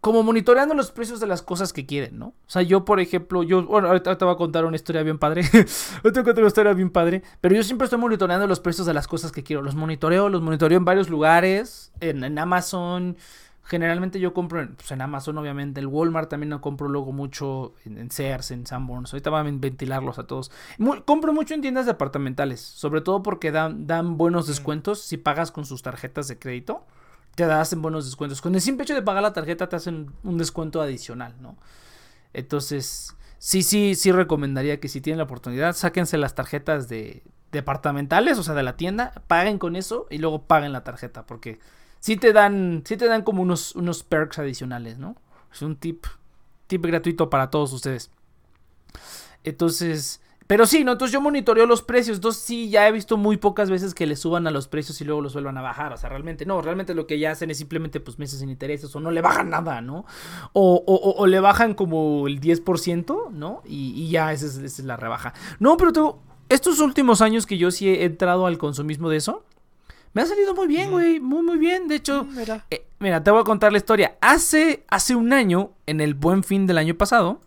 [0.00, 2.26] Como monitoreando los precios de las cosas que quieren, ¿no?
[2.28, 5.18] O sea, yo, por ejemplo, yo, bueno, ahorita te voy a contar una historia bien
[5.18, 5.42] padre.
[5.52, 7.22] ahorita te voy a contar una historia bien padre.
[7.40, 9.62] Pero yo siempre estoy monitoreando los precios de las cosas que quiero.
[9.62, 11.92] Los monitoreo, los monitoreo en varios lugares.
[12.00, 13.16] En, en Amazon.
[13.64, 15.80] Generalmente yo compro en, pues, en Amazon, obviamente.
[15.80, 19.12] El Walmart también no compro luego mucho en, en Sears, en Sanborns.
[19.12, 20.52] Ahorita van a ventilarlos a todos.
[20.78, 22.60] Mu- compro mucho en tiendas departamentales.
[22.60, 26.84] Sobre todo porque dan, dan buenos descuentos si pagas con sus tarjetas de crédito
[27.36, 28.40] te hacen buenos descuentos.
[28.40, 31.56] Con el simple hecho de pagar la tarjeta te hacen un descuento adicional, ¿no?
[32.32, 37.22] Entonces, sí, sí, sí recomendaría que si tienen la oportunidad, sáquense las tarjetas de
[37.52, 41.60] departamentales, o sea, de la tienda, paguen con eso y luego paguen la tarjeta, porque
[42.00, 45.14] sí te dan, sí te dan como unos, unos perks adicionales, ¿no?
[45.52, 46.06] Es un tip,
[46.66, 48.10] tip gratuito para todos ustedes.
[49.44, 50.92] Entonces, pero sí, ¿no?
[50.92, 52.18] Entonces yo monitoreo los precios.
[52.18, 55.04] Entonces sí, ya he visto muy pocas veces que le suban a los precios y
[55.04, 55.92] luego los vuelvan a bajar.
[55.92, 56.62] O sea, realmente no.
[56.62, 59.50] Realmente lo que ya hacen es simplemente pues meses sin intereses o no le bajan
[59.50, 60.04] nada, ¿no?
[60.52, 60.84] O,
[61.18, 63.62] o, le bajan como el 10%, ¿no?
[63.66, 65.34] Y, y ya esa es, esa es la rebaja.
[65.58, 69.44] No, pero tengo, estos últimos años que yo sí he entrado al consumismo de eso,
[70.12, 71.20] me ha salido muy bien, güey.
[71.20, 71.88] Muy, muy bien.
[71.88, 72.64] De hecho, Mira.
[72.70, 74.16] eh, mira, te voy a contar la historia.
[74.22, 77.40] Hace, hace un año, en el buen fin del año pasado,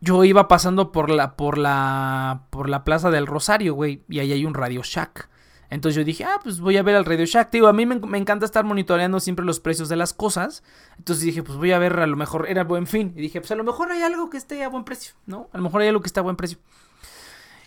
[0.00, 4.32] yo iba pasando por la, por la, por la plaza del Rosario, güey, y ahí
[4.32, 5.28] hay un Radio Shack.
[5.70, 7.50] Entonces yo dije, ah, pues voy a ver al Radio Shack.
[7.50, 10.62] Te Digo, a mí me, me encanta estar monitoreando siempre los precios de las cosas.
[10.96, 13.12] Entonces dije, pues voy a ver, a lo mejor era buen fin.
[13.16, 15.48] Y dije, pues a lo mejor hay algo que esté a buen precio, ¿no?
[15.52, 16.56] A lo mejor hay algo que esté a buen precio.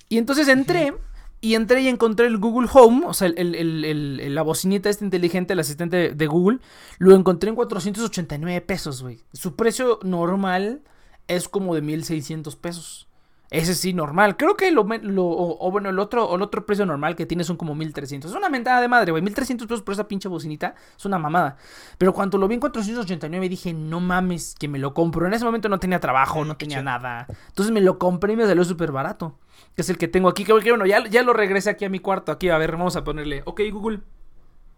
[0.09, 0.95] Y entonces entré,
[1.41, 4.41] y entré y encontré el Google Home, o sea, el, el- el- el- el- la
[4.41, 6.57] bocinita esta inteligente, el asistente de, de Google,
[6.97, 9.19] lo encontré en 489 pesos, güey.
[9.31, 10.81] Su precio normal
[11.27, 13.07] es como de 1600 pesos.
[13.51, 14.37] Ese sí, normal.
[14.37, 17.57] Creo que lo, lo o, bueno, el otro, el otro precio normal que tiene son
[17.57, 18.31] como 1300.
[18.31, 19.21] Es una mentada de madre, güey.
[19.21, 20.73] 1300 pesos por esa pinche bocinita.
[20.97, 21.57] Es una mamada.
[21.97, 25.27] Pero cuando lo vi en 489 dije, no mames, que me lo compro.
[25.27, 27.27] En ese momento no tenía trabajo, no tenía nada.
[27.49, 29.37] Entonces me lo compré y me salió súper barato.
[29.75, 30.45] Que es el que tengo aquí.
[30.45, 32.31] Que bueno, ya, ya lo regresé aquí a mi cuarto.
[32.31, 33.43] Aquí, a ver, vamos a ponerle.
[33.43, 33.99] Ok, Google.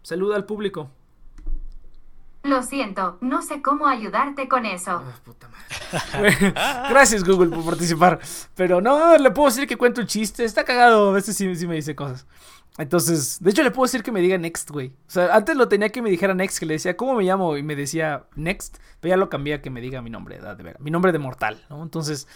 [0.02, 0.90] Saluda al público.
[2.44, 5.02] Lo siento, no sé cómo ayudarte con eso.
[5.02, 6.36] Oh, puta madre.
[6.90, 8.20] Gracias Google por participar.
[8.54, 10.44] Pero no, le puedo decir que cuento un chiste.
[10.44, 12.26] Está cagado, a veces sí, me dice cosas.
[12.76, 14.88] Entonces, de hecho le puedo decir que me diga next, güey.
[15.06, 17.56] O sea, antes lo tenía que me dijera next, que le decía, ¿cómo me llamo?
[17.56, 20.62] Y me decía next, pero ya lo cambié a que me diga mi nombre, de
[20.62, 21.82] verdad, mi nombre de mortal, ¿no?
[21.82, 22.28] Entonces,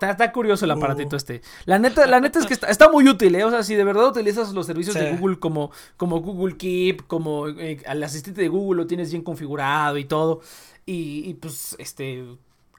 [0.00, 1.18] Está, curioso el aparatito uh.
[1.18, 1.42] este.
[1.64, 3.44] La neta, la neta es que está, muy útil, ¿eh?
[3.44, 7.48] O sea, si de verdad utilizas los servicios de Google como, como Google Keep, como
[7.48, 10.40] eh, al asistente de Google lo tienes bien configurado y todo.
[10.86, 12.24] Y, pues, este,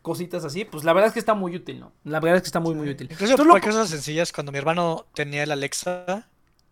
[0.02, 1.92] cositas así, pues la verdad es que está muy útil, ¿no?
[2.04, 3.10] La verdad es que está muy, muy útil.
[3.12, 6.28] Incluso por cosas sencillas, cuando mi hermano tenía el Alexa,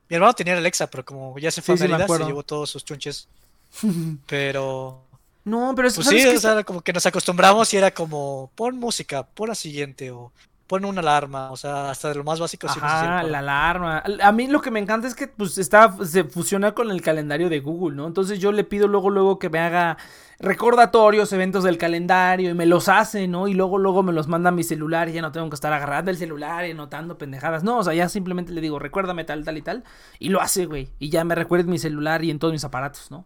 [0.09, 2.69] mi hermano tenía el Alexa, pero como ya se fue a Mérida, se llevó todos
[2.69, 3.27] sus chunches.
[4.27, 5.03] pero
[5.45, 8.77] no, pero es pues sí, o sea, como que nos acostumbramos y era como pon
[8.77, 10.31] música, pon la siguiente o
[10.67, 12.67] pon una alarma, o sea, hasta de lo más básico.
[12.81, 14.03] Ah, la alarma.
[14.21, 17.49] A mí lo que me encanta es que pues está, se fusiona con el calendario
[17.49, 18.07] de Google, ¿no?
[18.07, 19.97] Entonces yo le pido luego, luego que me haga
[20.39, 23.49] recordatorios, eventos del calendario y me los hace, ¿no?
[23.49, 25.73] Y luego, luego me los manda a mi celular y ya no tengo que estar
[25.73, 27.63] agarrando el celular y anotando pendejadas.
[27.63, 29.83] No, o sea, ya simplemente le digo, recuérdame tal, tal y tal.
[30.19, 30.89] Y lo hace, güey.
[30.99, 33.25] Y ya me recuerda en mi celular y en todos mis aparatos, ¿no?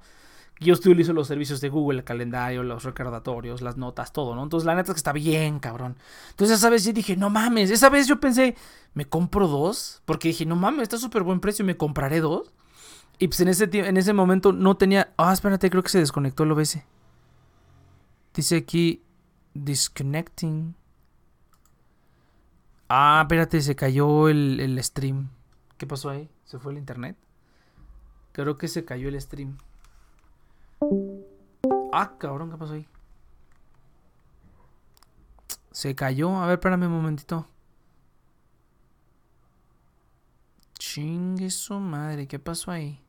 [0.59, 4.43] Yo utilizo los servicios de Google, el calendario, los recordatorios, las notas, todo, ¿no?
[4.43, 5.97] Entonces la neta es que está bien, cabrón.
[6.31, 8.55] Entonces esa vez yo dije, no mames, esa vez yo pensé,
[8.93, 10.01] ¿me compro dos?
[10.05, 12.51] Porque dije, no mames, está súper buen precio, ¿me compraré dos?
[13.19, 15.13] Y pues en ese, en ese momento no tenía...
[15.17, 16.83] Ah, espérate, creo que se desconectó el OBS.
[18.33, 19.03] Dice aquí,
[19.53, 20.75] disconnecting.
[22.89, 25.29] Ah, espérate, se cayó el, el stream.
[25.77, 26.29] ¿Qué pasó ahí?
[26.45, 27.17] ¿Se fue el internet?
[28.31, 29.57] Creo que se cayó el stream.
[31.91, 32.87] Ah, cabrón, ¿qué pasó ahí?
[35.71, 36.35] Se cayó.
[36.37, 37.47] A ver, espérame un momentito.
[40.79, 42.99] Chingue su madre, ¿qué pasó ahí?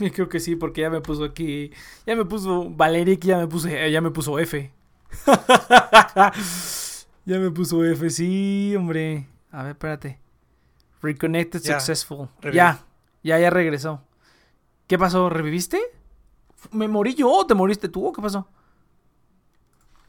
[0.14, 1.70] Creo que sí, porque ya me puso aquí.
[2.06, 4.72] Ya me puso Valeric, ya me puse, ya me puso F.
[7.30, 9.24] Ya me puso F, sí, hombre.
[9.52, 10.18] A ver, espérate.
[11.00, 12.28] Reconnected successful.
[12.52, 12.84] Ya,
[13.22, 14.02] ya, ya regresó.
[14.88, 15.30] ¿Qué pasó?
[15.30, 15.78] ¿Reviviste?
[16.72, 18.48] ¿Me morí yo te moriste tú o qué pasó?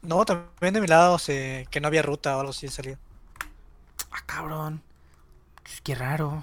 [0.00, 1.68] No, también de mi lado se...
[1.70, 2.98] que no había ruta o algo así salió.
[4.10, 4.82] Ah, cabrón.
[5.84, 6.42] Qué raro.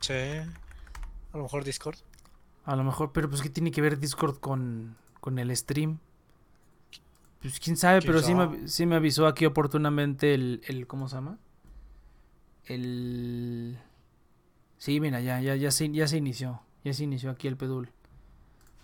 [0.00, 0.14] Sí.
[0.14, 1.98] A lo mejor Discord.
[2.64, 5.98] A lo mejor, pero pues ¿qué tiene que ver Discord con, con el stream?
[7.40, 10.86] Pues quién sabe, pero sí me, sí me, avisó aquí oportunamente el, el.
[10.86, 11.38] ¿Cómo se llama?
[12.66, 13.78] El.
[14.76, 16.60] Sí, mira, ya, ya, ya, se, ya se inició.
[16.84, 17.90] Ya se inició aquí el pedul.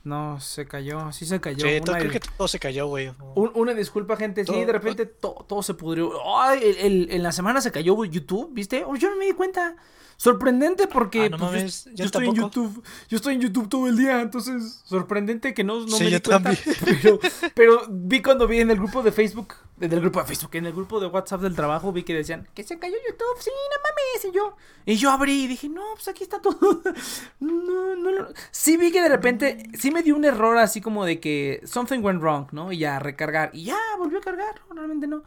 [0.06, 1.66] No, se cayó, sí se cayó.
[1.66, 3.10] Sí, creo que todo se cayó, güey.
[3.34, 4.44] una disculpa, gente.
[4.44, 6.12] Sí, de repente todo se pudrió.
[6.38, 8.84] Ay, el, en la semana se cayó YouTube, ¿viste?
[8.86, 9.74] Oh, yo no me di cuenta.
[10.18, 14.22] Sorprendente porque ah, pues, yo, estoy en YouTube, yo estoy en YouTube todo el día,
[14.22, 16.52] entonces sorprendente que no, no me di cuenta,
[17.02, 17.20] pero,
[17.54, 20.64] pero, vi cuando vi en el grupo de Facebook, en el grupo de Facebook, en
[20.64, 23.82] el grupo de WhatsApp del trabajo vi que decían que se cayó YouTube, sí, no
[23.82, 26.56] mames, y yo, y yo abrí y dije, no, pues aquí está todo,
[27.40, 31.06] no, no, no, sí vi que de repente, sí me dio un error así como
[31.06, 32.70] de que something went wrong, ¿no?
[32.70, 35.22] Y ya recargar, y ya volvió a cargar, realmente no,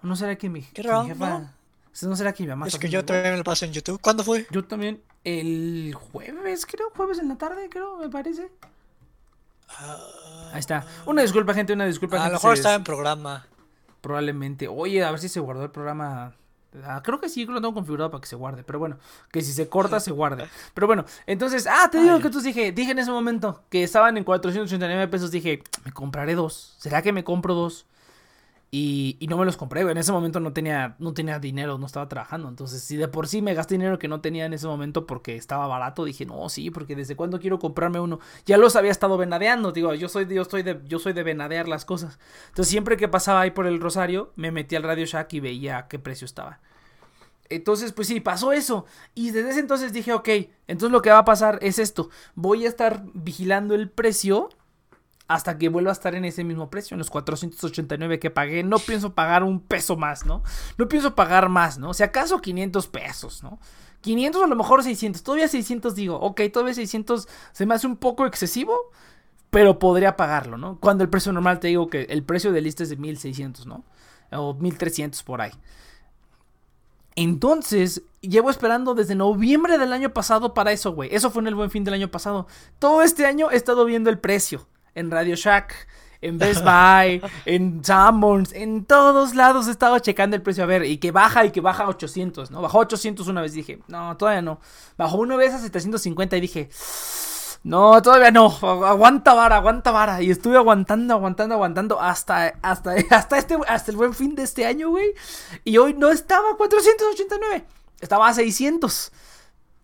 [0.00, 1.52] no será que mi, ¿Qué jefa...
[2.02, 3.98] ¿No será que mi mamá Es que yo también me lo paso en YouTube.
[4.02, 4.46] ¿Cuándo fue?
[4.50, 5.00] Yo también.
[5.24, 6.90] El jueves, creo.
[6.94, 8.50] Jueves en la tarde, creo, me parece.
[10.52, 10.86] Ahí está.
[11.06, 11.72] Una disculpa, gente.
[11.72, 12.22] Una disculpa.
[12.22, 13.46] A lo mejor estaba en programa.
[14.02, 14.68] Probablemente.
[14.68, 16.34] Oye, a ver si se guardó el programa.
[16.84, 18.64] Ah, creo que sí, lo tengo configurado para que se guarde.
[18.64, 18.96] Pero bueno,
[19.30, 20.48] que si se corta, se guarde.
[20.74, 24.16] Pero bueno, entonces, ah, te digo que tú dije, dije en ese momento que estaban
[24.16, 25.30] en 489 pesos.
[25.30, 26.74] Dije, me compraré dos.
[26.78, 27.86] ¿Será que me compro dos?
[28.70, 32.08] Y, no me los compré, En ese momento no tenía, no tenía dinero, no estaba
[32.08, 32.48] trabajando.
[32.48, 35.36] Entonces, si de por sí me gasté dinero que no tenía en ese momento porque
[35.36, 38.18] estaba barato, dije, no, sí, porque desde cuándo quiero comprarme uno.
[38.44, 41.68] Ya los había estado venadeando, digo, yo soy, yo estoy de, yo soy de venadear
[41.68, 42.18] las cosas.
[42.48, 45.78] Entonces, siempre que pasaba ahí por el Rosario, me metí al Radio Shack y veía
[45.78, 46.60] a qué precio estaba.
[47.48, 48.86] Entonces, pues sí, pasó eso.
[49.14, 50.28] Y desde ese entonces dije, ok,
[50.66, 52.10] entonces lo que va a pasar es esto.
[52.34, 54.48] Voy a estar vigilando el precio
[55.28, 58.62] hasta que vuelva a estar en ese mismo precio, en los 489 que pagué.
[58.62, 60.42] No pienso pagar un peso más, ¿no?
[60.78, 61.94] No pienso pagar más, ¿no?
[61.94, 63.58] Si acaso 500 pesos, ¿no?
[64.02, 65.22] 500 a lo mejor 600.
[65.22, 68.76] Todavía 600 digo, ok, todavía 600 se me hace un poco excesivo,
[69.50, 70.78] pero podría pagarlo, ¿no?
[70.78, 73.84] Cuando el precio normal te digo que el precio de lista es de 1600, ¿no?
[74.30, 75.52] O 1300 por ahí.
[77.16, 81.14] Entonces, llevo esperando desde noviembre del año pasado para eso, güey.
[81.14, 82.46] Eso fue en el buen fin del año pasado.
[82.78, 85.88] Todo este año he estado viendo el precio en Radio Shack,
[86.20, 90.64] en Best Buy, en Sanborns, en todos lados he estado checando el precio.
[90.64, 92.60] A ver, y que baja y que baja a 800, ¿no?
[92.60, 94.60] Bajó a 800 una vez, dije, no, todavía no.
[94.98, 96.68] Bajó una vez a 750 y dije,
[97.66, 98.46] no, todavía no.
[98.46, 100.22] Aguanta vara, aguanta vara.
[100.22, 104.64] Y estuve aguantando, aguantando, aguantando hasta, hasta, hasta, este, hasta el buen fin de este
[104.64, 105.14] año, güey.
[105.64, 107.64] Y hoy no estaba a 489.
[108.00, 109.10] Estaba a 600.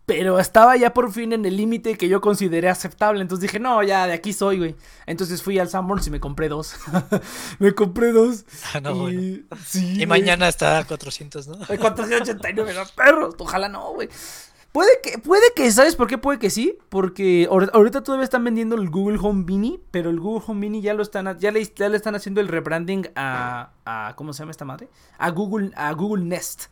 [0.07, 3.21] Pero estaba ya por fin en el límite que yo consideré aceptable.
[3.21, 4.77] Entonces dije, no, ya de aquí soy, güey.
[5.07, 6.77] Entonces fui al Sanborns y me compré dos.
[7.59, 8.45] me compré dos.
[8.75, 11.59] Ah, no, y, y mañana está a 400, ¿no?
[11.66, 13.35] 489, los perros.
[13.38, 14.09] Ojalá no, güey.
[14.73, 16.17] Puede que, puede que, ¿sabes por qué?
[16.17, 20.43] Puede que sí, porque ahorita todavía están vendiendo el Google Home Mini, pero el Google
[20.47, 24.39] Home Mini ya lo están, ya le, están haciendo el rebranding a, a, ¿cómo se
[24.39, 24.89] llama esta madre?
[25.19, 26.69] A Google, a Google Nest,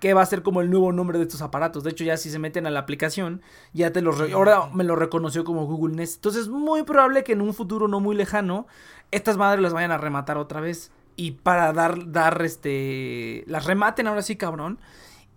[0.00, 1.84] que va a ser como el nuevo nombre de estos aparatos.
[1.84, 3.40] De hecho, ya si se meten a la aplicación,
[3.72, 6.16] ya te los, ahora me lo reconoció como Google Nest.
[6.16, 8.66] Entonces, es muy probable que en un futuro no muy lejano,
[9.12, 10.90] estas madres las vayan a rematar otra vez.
[11.14, 14.80] Y para dar, dar, este, las rematen ahora sí, cabrón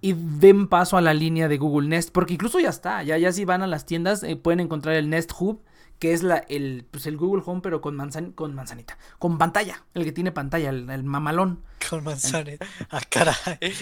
[0.02, 3.32] y den paso a la línea de Google Nest, porque incluso ya está, ya, ya
[3.32, 5.62] si van a las tiendas eh, pueden encontrar el Nest Hub,
[6.00, 9.84] que es la, el, pues el Google Home, pero con, manzan, con manzanita, con pantalla,
[9.94, 11.64] el que tiene pantalla, el, mamalón.
[11.90, 13.36] Con manzanita, ah, caray.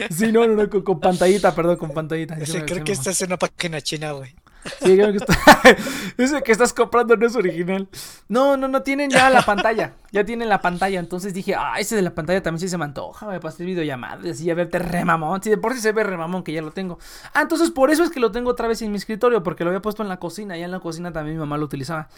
[0.09, 2.37] Sí, no, no, no, con, pantallita, perdón, con pantallita.
[2.65, 4.35] creo que esta es una página china, güey.
[4.81, 5.35] Sí, que está.
[6.17, 7.87] Ese que estás comprando no es original.
[8.27, 9.93] No, no, no tienen ya la pantalla.
[10.11, 10.99] Ya tienen la pantalla.
[10.99, 13.27] Entonces dije, ah, ese de la pantalla también sí se me antoja.
[13.27, 15.41] Me pasé videollamadas y a verte remamón.
[15.43, 16.97] Sí, de por sí se ve remamón que ya lo tengo.
[17.33, 19.43] Ah, entonces por eso es que lo tengo otra vez en mi escritorio.
[19.43, 20.57] Porque lo había puesto en la cocina.
[20.57, 22.09] Ya en la cocina también mi mamá lo utilizaba.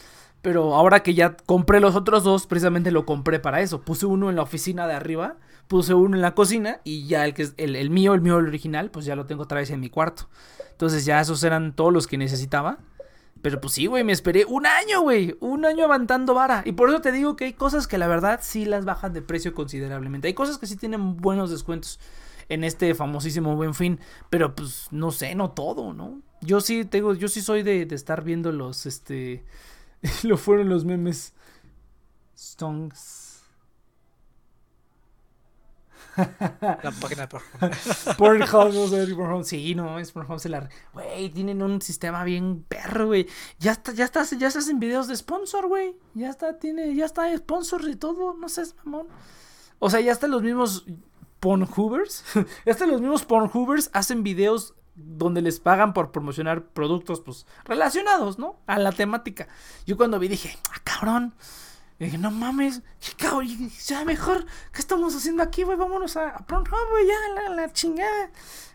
[0.41, 3.81] Pero ahora que ya compré los otros dos, precisamente lo compré para eso.
[3.81, 5.37] Puse uno en la oficina de arriba.
[5.67, 6.79] Puse uno en la cocina.
[6.83, 9.43] Y ya el que el, el mío, el mío el original, pues ya lo tengo
[9.43, 10.29] otra vez en mi cuarto.
[10.71, 12.79] Entonces ya esos eran todos los que necesitaba.
[13.41, 15.35] Pero pues sí, güey, me esperé un año, güey.
[15.39, 16.63] Un año aguantando vara.
[16.65, 19.21] Y por eso te digo que hay cosas que la verdad sí las bajan de
[19.21, 20.27] precio considerablemente.
[20.27, 21.99] Hay cosas que sí tienen buenos descuentos
[22.49, 23.99] en este famosísimo buen fin.
[24.29, 26.21] Pero pues no sé, no todo, ¿no?
[26.41, 29.43] Yo sí tengo, yo sí soy de, de estar viendo los, este.
[30.23, 31.33] lo fueron los memes.
[32.37, 33.27] Stonks.
[36.17, 37.39] La página de
[38.17, 39.43] Pornhub.
[39.45, 40.67] Sí, no, es Pornhub se la.
[40.93, 43.27] Güey, tienen un sistema bien perro, güey.
[43.59, 45.95] Ya está, ya está, ya se hacen videos de sponsor, güey.
[46.15, 48.33] Ya está, tiene, ya está sponsor y todo.
[48.33, 49.07] No sé, mamón.
[49.79, 50.85] O sea, ya están los mismos
[51.39, 52.23] Pornhubers.
[52.33, 58.39] ya están los mismos Pornhubers hacen videos donde les pagan por promocionar productos, pues, relacionados,
[58.39, 58.59] ¿no?
[58.65, 59.47] A la temática.
[59.85, 61.33] Yo cuando vi dije, ah, cabrón.
[61.99, 62.83] Y dije, no mames,
[63.17, 63.47] cabrón,
[63.85, 65.77] ya mejor, ¿qué estamos haciendo aquí, güey?
[65.77, 68.29] Vámonos a, a güey, ya, la, la, chingada.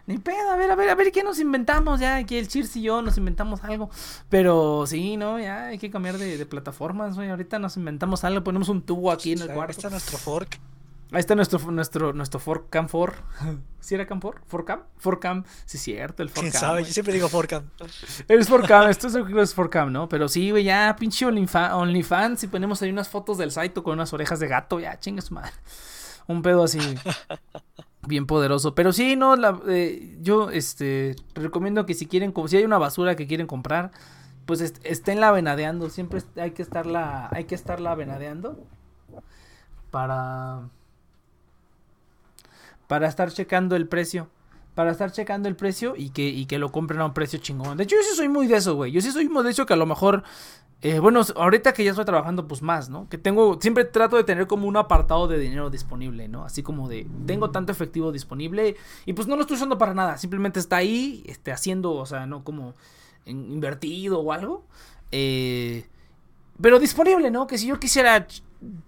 [0.07, 2.01] Ni pedo, a ver, a ver, a ver, ¿qué nos inventamos?
[2.01, 3.91] Ya, aquí el Cheers y yo nos inventamos algo.
[4.29, 5.39] Pero sí, ¿no?
[5.39, 7.31] Ya hay que cambiar de, de plataformas, güey.
[7.31, 9.71] Ahorita nos inventamos algo, ponemos un tubo aquí en el cuarto.
[9.73, 10.59] Está nuestro fork.
[11.13, 12.41] Ahí está nuestro, nuestro, nuestro
[12.71, 13.17] Cam 4.
[13.81, 14.43] ¿Sí era Cam 4?
[14.47, 14.83] ¿Forcam?
[14.97, 15.45] Forcam.
[15.67, 16.51] Sí, es cierto, el Forcam.
[16.51, 16.85] ¿Quién sabe?
[16.85, 17.65] Yo siempre digo Forcam.
[18.29, 20.09] Es Forcam, esto es, es Forcam, ¿no?
[20.09, 22.41] Pero sí, güey, ya pinche OnlyFans.
[22.41, 25.35] Si ponemos ahí unas fotos del Saito con unas orejas de gato, ya chingue su
[25.35, 25.53] madre.
[26.27, 26.79] Un pedo así.
[28.07, 28.75] bien poderoso.
[28.75, 33.17] Pero sí, no, la, eh, yo este recomiendo que si quieren, si hay una basura
[33.17, 33.91] que quieren comprar,
[34.47, 35.91] pues est esténla venadeando.
[35.91, 38.65] Siempre hay que estarla, hay que estarla venadeando.
[39.91, 40.71] Para
[42.93, 44.29] para estar checando el precio.
[44.75, 47.79] Para estar checando el precio y que, y que lo compren a un precio chingón.
[47.79, 48.93] De hecho, yo sí soy muy de eso, güey.
[48.93, 50.25] Yo sí soy muy de eso que a lo mejor.
[50.83, 53.09] Eh, bueno, ahorita que ya estoy trabajando, pues más, ¿no?
[53.09, 53.59] Que tengo.
[53.63, 56.45] Siempre trato de tener como un apartado de dinero disponible, ¿no?
[56.45, 57.07] Así como de.
[57.25, 58.77] Tengo tanto efectivo disponible.
[59.07, 60.19] Y pues no lo estoy usando para nada.
[60.19, 62.75] Simplemente está ahí, este, haciendo, o sea, no como
[63.25, 64.67] invertido o algo.
[65.13, 65.87] Eh,
[66.61, 67.47] pero disponible, ¿no?
[67.47, 68.27] Que si yo quisiera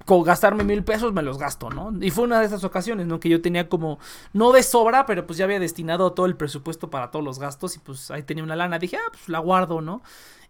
[0.06, 1.92] gastarme mil pesos, me los gasto, ¿no?
[2.00, 3.20] Y fue una de esas ocasiones, ¿no?
[3.20, 3.98] Que yo tenía como,
[4.32, 7.76] no de sobra, pero pues ya había destinado todo el presupuesto para todos los gastos
[7.76, 8.78] y pues ahí tenía una lana.
[8.78, 10.02] Dije, ah, pues la guardo, ¿no?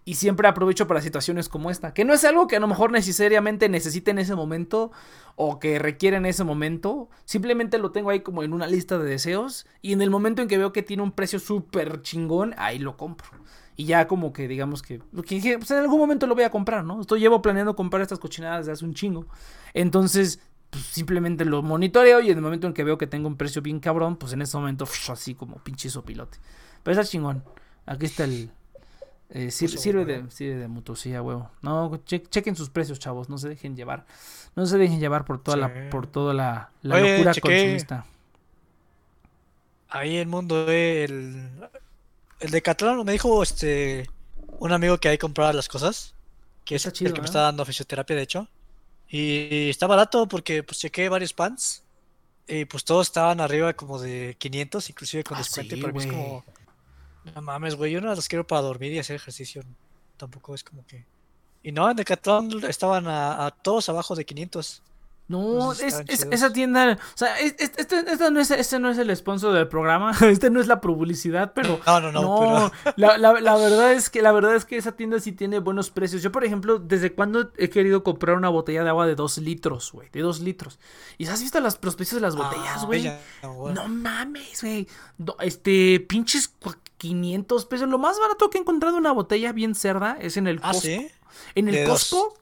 [0.06, 2.92] Y siempre aprovecho para situaciones como esta, que no es algo que a lo mejor
[2.92, 4.92] necesariamente necesite en ese momento
[5.34, 9.08] o que requiere en ese momento, simplemente lo tengo ahí como en una lista de
[9.08, 12.78] deseos y en el momento en que veo que tiene un precio súper chingón, ahí
[12.78, 13.28] lo compro.
[13.76, 16.84] Y ya como que digamos que, que pues en algún momento lo voy a comprar,
[16.84, 17.00] ¿no?
[17.00, 19.26] Estoy llevo planeando comprar estas cochinadas desde hace un chingo.
[19.72, 23.36] Entonces, pues simplemente lo monitoreo y en el momento en que veo que tengo un
[23.36, 26.38] precio bien cabrón, pues en ese momento así como pinche pilote.
[26.82, 27.42] Pero está chingón.
[27.86, 28.50] Aquí está el.
[29.30, 31.50] Eh, sirve, de, sirve de mutosía, huevo.
[31.62, 33.28] No, chequen sus precios, chavos.
[33.28, 34.06] No se dejen llevar.
[34.54, 38.06] No se dejen llevar por toda la, por toda la, locura consumista.
[39.88, 41.50] Ahí el mundo, el,
[42.40, 44.08] el Decathlon me dijo este
[44.58, 46.14] un amigo que hay comprar las cosas.
[46.64, 48.48] Que es el que me está dando fisioterapia, de hecho.
[49.08, 51.82] Y está barato porque pues chequé varios pants.
[52.46, 55.76] Y pues todos estaban arriba como de 500, inclusive con ah, descuento.
[55.80, 56.44] pero es como,
[57.34, 59.62] no mames, güey, yo no los quiero para dormir y hacer ejercicio.
[60.16, 61.04] Tampoco es como que...
[61.62, 64.82] Y no, en Decathlon estaban a, a todos abajo de 500.
[65.26, 69.54] No, es, esa tienda, o sea, este, este, no es, este no es el sponsor
[69.54, 73.94] del programa, este no es la publicidad, pero no, no, no, la, la, la, verdad
[73.94, 76.22] es que la verdad es que esa tienda sí tiene buenos precios.
[76.22, 79.92] Yo, por ejemplo, desde cuando he querido comprar una botella de agua de dos litros,
[79.92, 80.78] güey, de dos litros.
[81.16, 83.10] ¿Y has visto las, los precios de las botellas, ah, güey?
[83.42, 84.86] no, mames, güey.
[85.40, 86.52] este, pinches
[86.98, 87.88] 500 pesos.
[87.88, 91.02] Lo más barato que he encontrado una botella bien cerda es en el ¿Ah, Costco.
[91.54, 92.34] En el Costco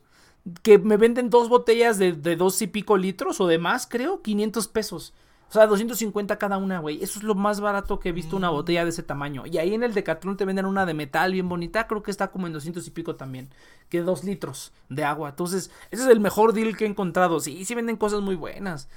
[0.63, 4.69] que me venden dos botellas de, dos y pico litros o de más, creo, 500
[4.69, 5.15] pesos.
[5.49, 7.03] O sea, 250 cada una, güey.
[7.03, 8.55] Eso es lo más barato que he visto una mm.
[8.55, 9.45] botella de ese tamaño.
[9.47, 11.87] Y ahí en el Decathlon te venden una de metal bien bonita.
[11.87, 13.51] Creo que está como en 200 y pico también.
[13.91, 15.29] Que dos litros de agua.
[15.29, 17.39] Entonces, ese es el mejor deal que he encontrado.
[17.39, 18.89] Sí, sí venden cosas muy buenas.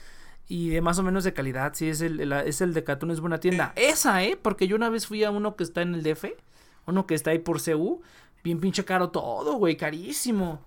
[0.48, 1.74] Y de más o menos de calidad.
[1.76, 3.74] Sí, es el, es el Decathlon, es buena tienda.
[3.76, 4.40] Esa, ¿eh?
[4.42, 6.26] Porque yo una vez fui a uno que está en el DF.
[6.86, 8.02] Uno que está ahí por CU.
[8.46, 9.76] Bien pinche caro todo, güey.
[9.76, 10.62] Carísimo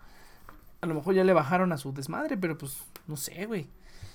[0.80, 3.68] a lo mejor ya le bajaron a su desmadre, pero pues no sé, güey.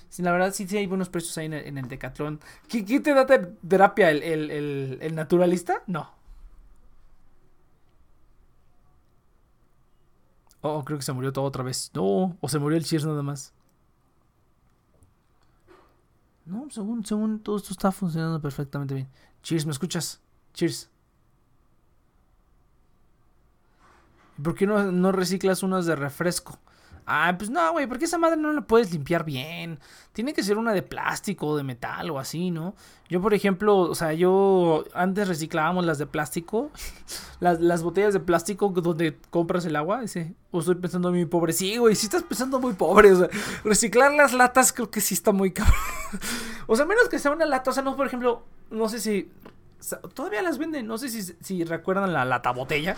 [0.08, 2.40] Sí, la verdad sí, sí hay buenos precios ahí en el, en Decathlon.
[2.68, 4.10] ¿Quién te da terapia?
[4.10, 5.82] ¿El, el, el, naturalista?
[5.86, 6.10] No.
[10.60, 11.90] Oh, creo que se murió todo otra vez.
[11.94, 13.52] No, o se murió el Cheers nada más.
[16.46, 19.08] No, según, según todo esto está funcionando perfectamente bien.
[19.42, 20.20] Cheers, ¿me escuchas?
[20.52, 20.90] Cheers.
[24.42, 26.58] ¿Por qué no, no reciclas unas de refresco?
[27.06, 29.78] Ah, pues no, güey, porque esa madre no la puedes limpiar bien.
[30.12, 32.74] Tiene que ser una de plástico o de metal o así, ¿no?
[33.10, 36.70] Yo, por ejemplo, o sea, yo antes reciclábamos las de plástico,
[37.40, 40.00] las, las botellas de plástico donde compras el agua.
[40.00, 41.52] Dice, o estoy pensando muy pobre.
[41.52, 43.12] Sí, güey, sí estás pensando muy pobre.
[43.12, 43.28] O sea,
[43.64, 45.74] reciclar las latas creo que sí está muy cabrón.
[46.66, 47.70] o sea, menos que sea una lata.
[47.70, 49.30] O sea, no, por ejemplo, no sé si.
[50.14, 52.96] Todavía las venden, no sé si, si recuerdan la lata botella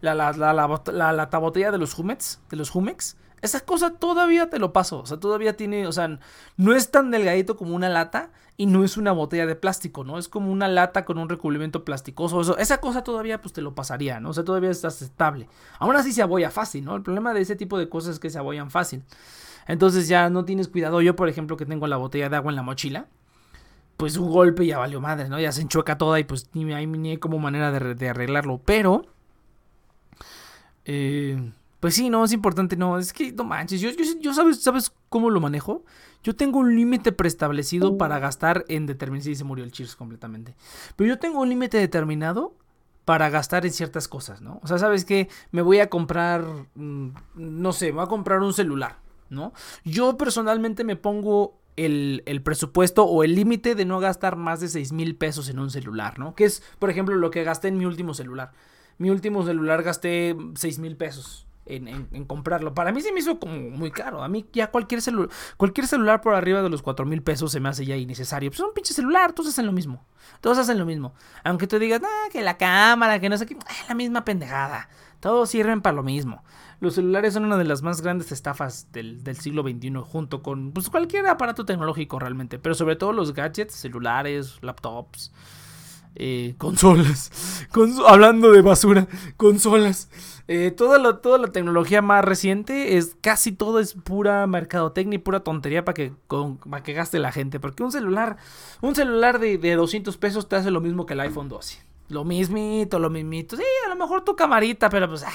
[0.00, 4.50] la, la, la, la, la botella de los Humets, de los Humex, esa cosa todavía
[4.50, 5.00] te lo paso.
[5.00, 6.18] O sea, todavía tiene, o sea,
[6.56, 10.18] no es tan delgadito como una lata y no es una botella de plástico, ¿no?
[10.18, 12.40] Es como una lata con un recubrimiento plasticoso.
[12.40, 14.30] Eso, esa cosa todavía pues te lo pasaría, ¿no?
[14.30, 15.48] O sea, todavía es aceptable.
[15.78, 16.96] Aún así se abolla fácil, ¿no?
[16.96, 19.02] El problema de ese tipo de cosas es que se abollan fácil.
[19.68, 21.00] Entonces ya no tienes cuidado.
[21.02, 23.06] Yo, por ejemplo, que tengo la botella de agua en la mochila,
[23.96, 25.38] pues un golpe ya valió madre, ¿no?
[25.38, 28.60] Ya se enchueca toda y pues ni hay, ni como manera de, de arreglarlo.
[28.64, 29.06] Pero
[30.86, 34.92] eh, pues sí, no, es importante, no, es que no manches, yo, yo, sabes, ¿sabes
[35.08, 35.84] cómo lo manejo?
[36.22, 40.54] Yo tengo un límite preestablecido para gastar en determinado, sí, se murió el Cheers completamente,
[40.94, 42.54] pero yo tengo un límite determinado
[43.04, 44.60] para gastar en ciertas cosas, ¿no?
[44.62, 45.28] O sea, ¿sabes qué?
[45.50, 46.44] Me voy a comprar,
[46.76, 49.52] mm, no sé, me voy a comprar un celular, ¿no?
[49.84, 54.68] Yo personalmente me pongo el, el, presupuesto o el límite de no gastar más de
[54.68, 56.34] 6 mil pesos en un celular, ¿no?
[56.34, 58.52] Que es, por ejemplo, lo que gasté en mi último celular.
[58.98, 62.74] Mi último celular gasté 6 mil pesos en, comprarlo.
[62.74, 64.22] Para mí se me hizo como muy caro.
[64.22, 67.60] A mí ya cualquier, celular cualquier celular por arriba de los 4 mil pesos se
[67.60, 68.50] me hace ya innecesario.
[68.50, 70.04] Pues es un pinche celular, todos hacen lo mismo.
[70.40, 71.14] Todos hacen lo mismo.
[71.44, 74.88] Aunque tú digas, ah, que la cámara, que no sé qué, ah, la misma pendejada.
[75.20, 76.44] Todos sirven para lo mismo.
[76.78, 80.90] Los celulares son una de las más grandes estafas del, siglo XXI, junto con pues,
[80.90, 82.58] cualquier aparato tecnológico realmente.
[82.58, 85.32] Pero sobre todo los gadgets, celulares, laptops.
[86.18, 87.30] Eh, consolas.
[88.06, 89.06] hablando de basura,
[89.36, 90.08] consolas.
[90.48, 95.40] Eh, toda, toda la tecnología más reciente es casi todo es pura mercadotecnia y pura
[95.40, 96.12] tontería para que,
[96.84, 97.60] que gaste la gente.
[97.60, 98.38] Porque un celular,
[98.80, 101.78] un celular de, de 200 pesos te hace lo mismo que el iPhone 12.
[102.08, 103.56] Lo mismito, lo mismito.
[103.56, 105.32] Sí, a lo mejor tu camarita, pero pues, ah,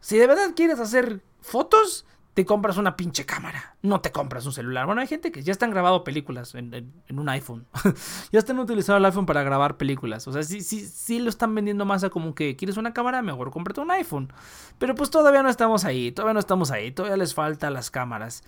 [0.00, 4.52] si de verdad quieres hacer fotos, te compras una pinche cámara, no te compras un
[4.52, 4.86] celular.
[4.86, 7.66] Bueno, hay gente que ya están grabando películas en, un iPhone.
[8.32, 10.28] ya están utilizando el iPhone para grabar películas.
[10.28, 13.22] O sea, sí, sí, sí lo están vendiendo más a como que quieres una cámara,
[13.22, 14.32] mejor cómprate un iPhone.
[14.78, 18.44] Pero pues todavía no estamos ahí, todavía no estamos ahí, todavía les falta las cámaras.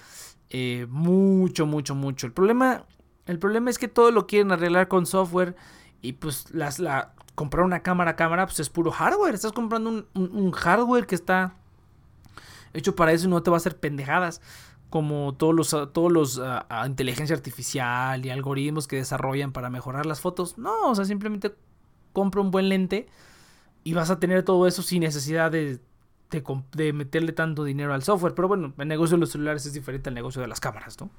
[0.51, 2.29] Eh, mucho, mucho, mucho.
[2.29, 2.85] El problema,
[3.27, 5.57] el problema es que todo lo quieren arreglar con software
[6.01, 9.35] y pues las, la, comprar una cámara, cámara, pues es puro hardware.
[9.35, 11.55] Estás comprando un hardware que está
[12.75, 14.41] hecho para eso no te va a hacer pendejadas
[14.91, 20.05] como todos los todos los ah, ah, inteligencia artificial y algoritmos que desarrollan para mejorar
[20.05, 20.59] las fotos.
[20.59, 21.55] No, o sea, simplemente
[22.13, 23.07] compra un buen lente
[23.85, 25.81] y vas a tener todo eso sin necesidad de,
[26.31, 28.35] de, meterle tanto dinero al software.
[28.35, 31.11] Pero bueno, el negocio de los celulares es diferente al negocio de las cámaras, ¿no?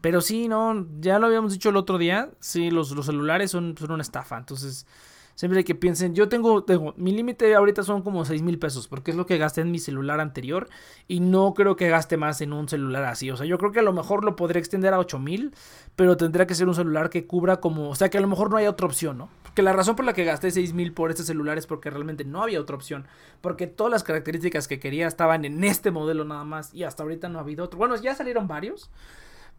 [0.00, 3.76] Pero sí, no, ya lo habíamos dicho el otro día, sí, los, los celulares son,
[3.78, 4.36] son una estafa.
[4.36, 4.86] Entonces,
[5.34, 9.10] Siempre que piensen, yo tengo, tengo mi límite ahorita son como 6 mil pesos, porque
[9.10, 10.68] es lo que gasté en mi celular anterior
[11.08, 13.30] y no creo que gaste más en un celular así.
[13.30, 15.54] O sea, yo creo que a lo mejor lo podría extender a 8 mil,
[15.96, 18.50] pero tendría que ser un celular que cubra como, o sea, que a lo mejor
[18.50, 19.28] no haya otra opción, ¿no?
[19.42, 22.24] Porque la razón por la que gasté 6 mil por este celular es porque realmente
[22.24, 23.06] no había otra opción,
[23.40, 27.28] porque todas las características que quería estaban en este modelo nada más y hasta ahorita
[27.28, 27.78] no ha habido otro.
[27.78, 28.90] Bueno, ya salieron varios.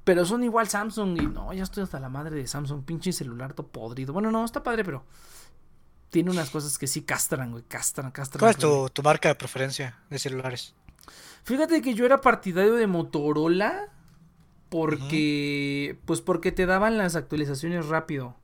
[0.03, 3.53] Pero son igual Samsung y no, ya estoy hasta la madre de Samsung, pinche celular
[3.53, 4.11] todo podrido.
[4.11, 5.03] Bueno, no, está padre, pero
[6.13, 8.39] tiene unas cosas que sí castran, güey, castran, castran.
[8.39, 10.75] ¿Cuál es tu, marca de preferencia de celulares?
[11.43, 13.89] Fíjate que yo era partidario de Motorola
[14.69, 18.35] porque, pues porque te daban las actualizaciones rápido.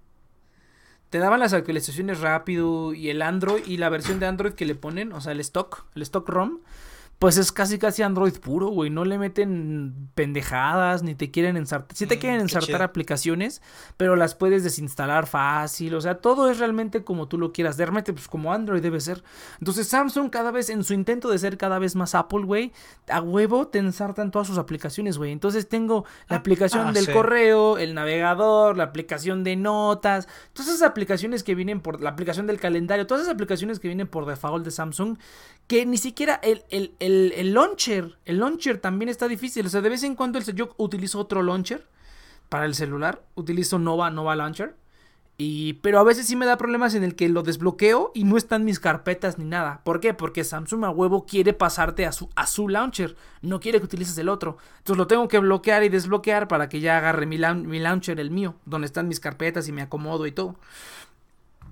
[1.12, 4.74] Te daban las actualizaciones rápido y el Android y la versión de Android que le
[4.74, 6.62] ponen, o sea, el stock, el stock ROM,
[7.20, 8.90] pues es casi casi Android puro, güey.
[8.90, 11.98] No le meten pendejadas, ni te quieren ensartar.
[11.98, 13.62] Sí te mm, quieren ensartar aplicaciones,
[13.98, 15.96] pero las puedes desinstalar fácil.
[15.96, 17.78] O sea, todo es realmente como tú lo quieras.
[17.78, 19.22] Realmente, pues como Android debe ser.
[19.60, 22.72] Entonces, Samsung cada vez, en su intento de ser cada vez más Apple, güey,
[23.10, 25.34] a huevo te ensartan todas sus aplicaciones, güey.
[25.34, 30.70] Entonces tengo la ah, aplicación ah, del correo, el navegador, la aplicación de notas, todas
[30.70, 34.26] esas aplicaciones que vienen por la aplicación del calendario, todas esas aplicaciones que vienen por
[34.26, 35.18] default de Samsung,
[35.68, 37.09] que ni siquiera el, el el,
[37.53, 39.66] launcher, el launcher también está difícil.
[39.66, 41.86] O sea, de vez en cuando yo utilizo otro launcher
[42.49, 43.24] para el celular.
[43.36, 44.76] Utilizo Nova, Nova Launcher.
[45.41, 48.36] Y, pero a veces sí me da problemas en el que lo desbloqueo y no
[48.36, 49.80] están mis carpetas ni nada.
[49.86, 50.14] ¿Por qué?
[50.14, 53.16] Porque Samsung a huevo quiere pasarte a su, a su launcher.
[53.41, 54.57] No quiere que utilices el otro.
[54.80, 58.32] Entonces lo tengo que bloquear y desbloquear para que ya agarre mi, mi launcher, el
[58.32, 58.55] mío.
[58.66, 60.57] Donde están mis carpetas y me acomodo y todo.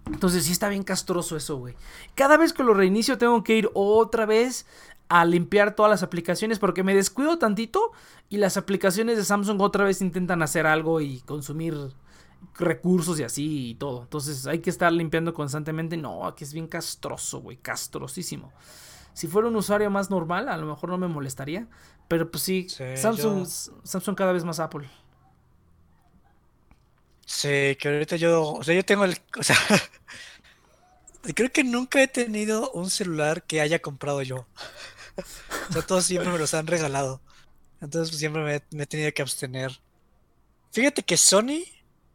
[0.05, 1.75] Entonces sí está bien castroso eso, güey.
[2.15, 4.65] Cada vez que lo reinicio tengo que ir otra vez
[5.09, 7.91] a limpiar todas las aplicaciones porque me descuido tantito
[8.29, 11.75] y las aplicaciones de Samsung otra vez intentan hacer algo y consumir
[12.57, 14.03] recursos y así y todo.
[14.03, 15.97] Entonces hay que estar limpiando constantemente.
[15.97, 18.51] No, aquí es bien castroso, güey, castrosísimo.
[19.13, 21.67] Si fuera un usuario más normal, a lo mejor no me molestaría.
[22.07, 23.47] Pero pues sí, Samsung,
[23.83, 24.87] Samsung cada vez más Apple.
[27.25, 29.57] Sí, que ahorita yo, o sea, yo tengo el, o sea,
[31.35, 34.47] creo que nunca he tenido un celular que haya comprado yo.
[35.69, 37.21] O sea, todos siempre me los han regalado.
[37.81, 39.71] Entonces pues, siempre me, he tenido que abstener.
[40.71, 41.63] Fíjate que Sony,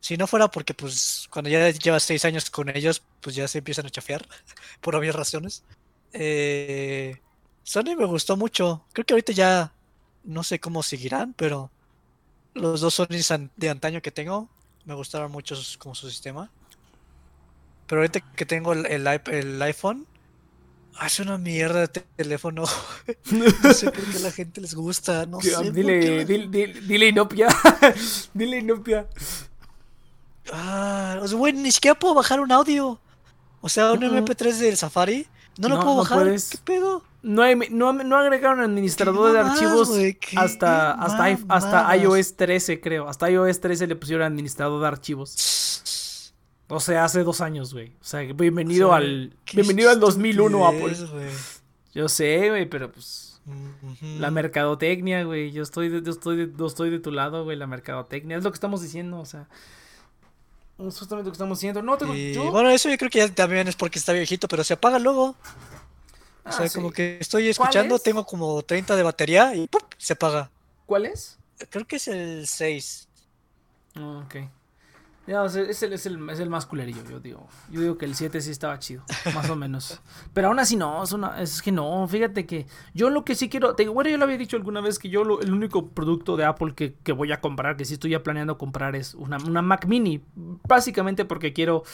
[0.00, 3.58] si no fuera porque pues cuando ya llevas seis años con ellos, pues ya se
[3.58, 4.26] empiezan a chafear,
[4.80, 5.64] por obvias razones.
[6.12, 7.20] Eh,
[7.62, 8.84] Sony me gustó mucho.
[8.92, 9.72] Creo que ahorita ya
[10.24, 11.70] no sé cómo seguirán, pero
[12.54, 14.48] los dos Sony de antaño que tengo
[14.84, 16.50] me gustaron mucho como su sistema.
[17.86, 20.06] Pero ahorita que tengo el iPhone,
[20.98, 22.64] Hace una mierda de teléfono.
[23.30, 25.26] no sé por qué a la gente les gusta.
[25.26, 25.70] No sé.
[25.70, 26.48] Dile, dile,
[26.80, 27.48] dile, inopia.
[28.34, 29.06] dile inopia.
[30.52, 33.00] Ah, o sea, güey, ni siquiera puedo bajar un audio.
[33.60, 35.26] O sea, un MP3 del Safari.
[35.58, 36.26] No lo puedo bajar.
[36.26, 37.04] ¿Qué pedo?
[37.22, 39.90] No, hay, no, no agregaron administrador de archivos
[40.36, 43.08] hasta, hasta, hasta iOS 13, creo.
[43.08, 45.36] Hasta iOS 13 le pusieron administrador de archivos.
[46.74, 47.88] O sea, hace dos años, güey.
[48.00, 49.36] O sea, bienvenido al.
[49.52, 50.96] Bienvenido al 2001, Apple.
[51.94, 53.42] Yo sé, güey, pero pues.
[54.18, 55.52] La mercadotecnia, güey.
[55.52, 57.58] Yo estoy, de, yo estoy, de, yo estoy de tu lado, güey.
[57.58, 58.38] La mercadotecnia.
[58.38, 59.48] Es lo que estamos diciendo, o sea.
[60.78, 61.82] Es justamente lo que estamos diciendo.
[61.82, 62.14] No, tengo.
[62.14, 62.38] Y...
[62.38, 65.24] Bueno, eso yo creo que ya también es porque está viejito, pero se apaga luego.
[65.24, 65.36] o
[66.44, 69.82] ah, sea, como que estoy escuchando, tengo como 30 de batería y ¡pum!
[69.98, 70.50] se apaga.
[70.86, 71.36] ¿Cuál es?
[71.68, 73.08] Creo que es el 6.
[73.96, 74.36] Oh, ok.
[75.26, 77.46] Ya, es, el, es, el, es el más culerillo, yo digo.
[77.70, 79.04] Yo digo que el 7 sí estaba chido,
[79.34, 80.00] más o menos.
[80.34, 83.48] Pero aún así no, es, una, es que no, fíjate que yo lo que sí
[83.48, 86.44] quiero, te, bueno, yo lo había dicho alguna vez que yo el único producto de
[86.44, 89.62] Apple que, que, voy a comprar, que sí estoy ya planeando comprar es una, una
[89.62, 91.84] Mac mini, básicamente porque quiero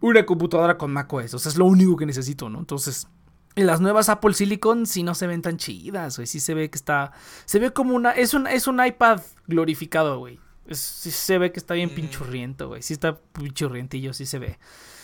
[0.00, 2.58] una computadora con Mac OS, o sea, es lo único que necesito, ¿no?
[2.58, 3.08] Entonces...
[3.56, 6.26] las nuevas Apple Silicon sí no se ven tan chidas, güey.
[6.26, 7.12] Sí se ve que está.
[7.46, 8.12] Se ve como una.
[8.12, 10.38] Es un, es un iPad glorificado, güey
[10.78, 12.82] sí se ve que está bien pinchurriento, güey.
[12.82, 14.58] Sí está pinchurrientillo, sí se ve.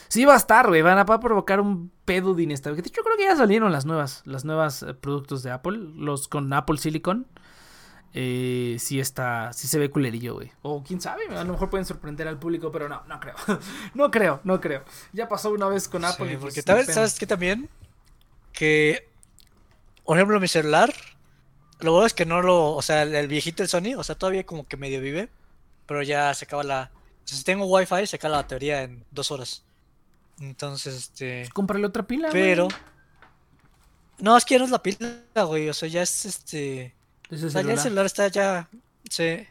[0.08, 0.82] Sí va a estar, güey.
[0.82, 2.86] Van a provocar un pedo de inestabilidad.
[2.90, 6.52] Yo creo que ya salieron las nuevas, las nuevas eh, productos de Apple, los con
[6.52, 7.26] Apple Silicon.
[8.14, 10.52] Eh, sí está, sí se ve culerillo, güey.
[10.62, 13.34] O quién sabe, a lo mejor pueden sorprender al público, pero no, no creo.
[13.94, 14.84] no creo, no creo.
[15.12, 16.30] Ya pasó una vez con Apple.
[16.30, 17.68] Sí, porque tal vez, ¿sabes qué también?
[18.52, 19.08] Que,
[20.04, 20.94] por ejemplo, mi celular,
[21.80, 24.46] lo bueno es que no lo, o sea, el viejito el Sony, o sea, todavía
[24.46, 25.28] como que medio vive
[25.87, 26.91] pero ya se acaba la,
[27.24, 29.64] si tengo wifi, se cae la batería en dos horas.
[30.41, 31.49] Entonces, este.
[31.53, 32.68] Cómprale otra pila, Pero.
[34.18, 35.68] No, es que ya no es la pila, güey.
[35.68, 36.95] O sea, ya es este.
[37.30, 38.68] ¿Es o sea, ya el celular está ya.
[39.11, 39.47] Sí.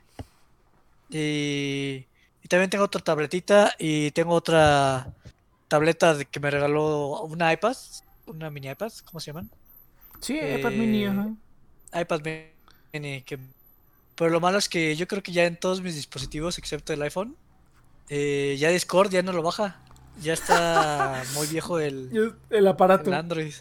[1.09, 2.07] Y.
[2.43, 5.11] Y también tengo otra tabletita y tengo otra
[5.67, 7.75] tableta de que me regaló una iPad.
[8.27, 9.49] Una mini iPad, ¿cómo se llaman?
[10.19, 11.29] Sí, iPad mini, ajá.
[11.91, 12.21] Eh, iPad
[12.93, 13.39] mini, que.
[14.15, 17.01] Pero lo malo es que yo creo que ya en todos mis dispositivos, excepto el
[17.01, 17.35] iPhone,
[18.09, 19.79] eh, ya Discord ya no lo baja.
[20.21, 23.09] Ya está muy viejo el, el aparato.
[23.09, 23.53] El Android.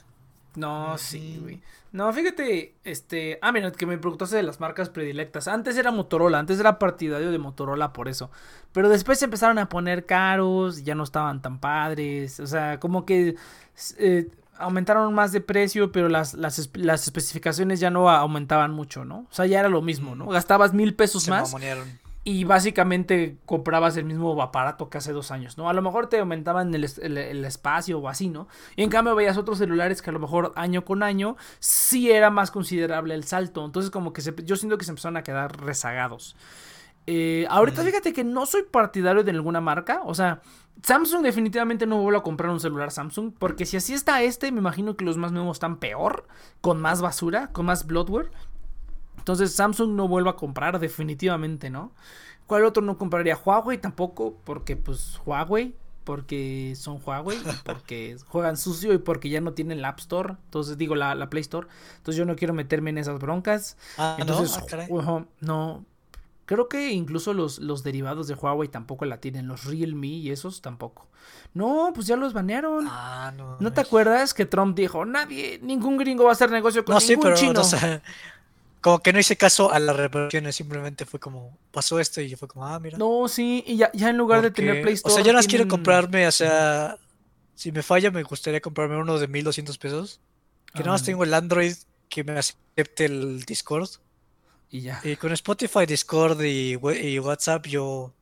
[0.55, 1.61] No, sí, güey.
[1.95, 3.39] No, fíjate, este.
[3.41, 5.47] Ah, mira, que me preguntaste de las marcas predilectas.
[5.47, 8.31] Antes era Motorola, antes era partidario de Motorola por eso.
[8.73, 12.41] Pero después se empezaron a poner caros, ya no estaban tan padres.
[12.41, 13.37] O sea, como que
[13.99, 14.29] eh,
[14.59, 19.27] aumentaron más de precio, pero las, las, las, especificaciones ya no aumentaban mucho, ¿no?
[19.31, 20.27] O sea, ya era lo mismo, ¿no?
[20.27, 21.55] Gastabas mil pesos se más
[22.27, 25.69] y básicamente comprabas el mismo aparato que hace dos años, ¿no?
[25.69, 28.49] A lo mejor te aumentaban el, el, espacio o así, ¿no?
[28.77, 32.31] Y en cambio veías otros celulares que a lo mejor año con año sí era
[32.31, 33.63] más considerable el salto.
[33.63, 36.35] Entonces como que se, yo siento que se empezaron a quedar rezagados.
[37.07, 40.41] Eh, ahorita fíjate que no soy partidario de ninguna marca, o sea,
[40.83, 44.61] Samsung definitivamente no vuelvo a comprar un celular Samsung, porque si así está este, me
[44.61, 46.27] imagino que los más nuevos están peor,
[46.61, 48.31] con más basura, con más bloatware.
[49.19, 51.93] Entonces Samsung no vuelvo a comprar, definitivamente, ¿no?
[52.47, 53.39] ¿Cuál otro no compraría?
[53.43, 55.75] Huawei tampoco, porque pues Huawei,
[56.05, 60.77] porque son Huawei, porque juegan sucio y porque ya no tienen la App Store, entonces
[60.77, 63.79] digo la, Play Store, entonces yo no quiero meterme en esas broncas.
[63.97, 64.59] Ah, entonces,
[64.91, 65.87] no, ah, no,
[66.47, 70.61] creo que incluso los, los derivados de Huawei tampoco la tienen, los Realme y esos
[70.61, 71.09] tampoco.
[71.53, 72.87] No, pues ya los banearon.
[72.89, 73.57] Ah, no.
[73.61, 77.35] ¿No te acuerdas que Trump dijo, nadie, ningún gringo va a hacer negocio con ningún
[77.35, 77.63] chino?
[78.81, 82.37] como que no hice caso a las repercusiones, simplemente fue como, pasó esto y yo
[82.37, 82.99] fue como, ah, mira.
[82.99, 85.11] No, sí, y ya, ya en lugar de tener Play Store.
[85.11, 86.99] O sea, yo no quiero comprarme, o sea,
[87.55, 90.21] si me falla, me gustaría comprarme uno de 1200 pesos.
[90.75, 91.07] Que nada más ah.
[91.07, 91.75] tengo el Android
[92.09, 93.89] que me acepte el Discord.
[94.75, 95.01] Y ya.
[95.05, 96.77] Y con Spotify, Discord y,
[97.19, 98.13] WhatsApp, yo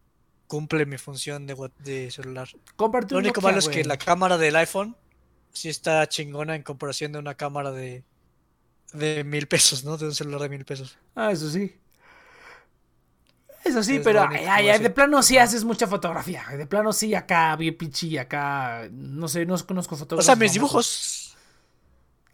[0.46, 2.46] cumple mi función de, de celular.
[2.76, 4.94] Comparte Lo único malo es que la cámara del iPhone
[5.50, 8.04] sí está chingona en comparación de una cámara de
[8.92, 9.96] de mil pesos, ¿no?
[9.96, 10.98] De un celular de mil pesos.
[11.14, 11.74] Ah, eso sí.
[13.64, 16.44] Eso sí, pero de plano sí haces mucha fotografía.
[16.54, 18.88] De plano sí, acá, bien pichi, acá.
[18.90, 20.26] No sé, no conozco fotógrafos.
[20.26, 21.34] O sea, mis dibujos.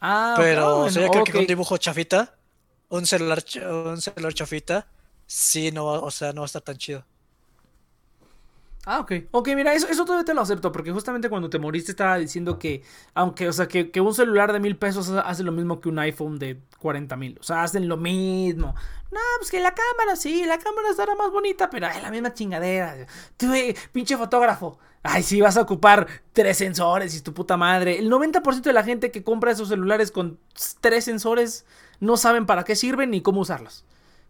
[0.00, 2.37] Ah, pero o sea, yo creo que con dibujo chafita,
[2.88, 4.86] un celular, un celular chafita,
[5.26, 7.04] sí, no o sea, no va a estar tan chido.
[8.90, 9.12] Ah, ok.
[9.32, 12.58] Ok, mira, eso, eso todavía te lo acepto, porque justamente cuando te moriste estaba diciendo
[12.58, 12.82] que,
[13.12, 16.38] aunque, o sea, que, un celular de mil pesos hace lo mismo que un iPhone
[16.38, 17.36] de 40 mil.
[17.38, 18.74] O sea, hacen lo mismo.
[19.10, 22.32] No, pues que la cámara, sí, la cámara estará más bonita, pero es la misma
[22.32, 23.06] chingadera.
[23.36, 24.78] Tú, eh, pinche fotógrafo.
[25.02, 27.98] Ay, sí, vas a ocupar tres sensores y tu puta madre.
[27.98, 30.38] El 90% de la gente que compra esos celulares con
[30.80, 31.66] tres sensores
[32.00, 33.84] no saben para qué sirven ni cómo usarlos.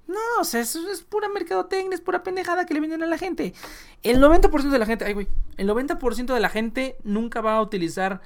[0.07, 3.19] No, o sea, eso es pura mercadotecnia, es pura pendejada que le venden a la
[3.19, 3.53] gente.
[4.03, 7.63] El 90% de la gente, ay, güey, el 90% de la gente nunca va a
[7.63, 8.23] utilizar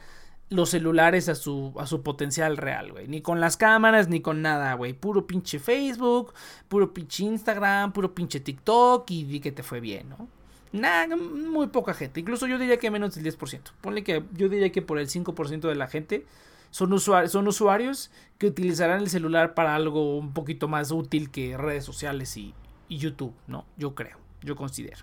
[0.49, 3.09] los celulares a su, a su potencial real, güey.
[3.09, 4.93] Ni con las cámaras, ni con nada, güey.
[4.93, 6.35] Puro pinche Facebook,
[6.69, 10.29] puro pinche Instagram, puro pinche TikTok y di que te fue bien, ¿no?
[10.73, 12.21] Nada, muy poca gente.
[12.21, 13.61] Incluso yo diría que menos del 10%.
[13.81, 16.27] Ponle que yo diría que por el 5% de la gente
[16.73, 21.85] son, son usuarios que utilizarán el celular para algo un poquito más útil que redes
[21.85, 22.55] sociales y,
[22.89, 23.65] YouTube, ¿no?
[23.79, 24.99] Yo creo, yo considero.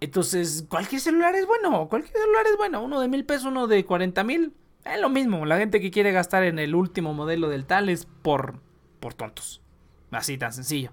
[0.00, 2.82] Entonces, cualquier celular es bueno, cualquier celular es bueno.
[2.82, 4.54] Uno de mil pesos, uno de cuarenta mil.
[4.84, 5.44] Es lo mismo.
[5.44, 8.60] La gente que quiere gastar en el último modelo del tal es por,
[8.98, 9.60] por tontos.
[10.10, 10.90] Así tan sencillo.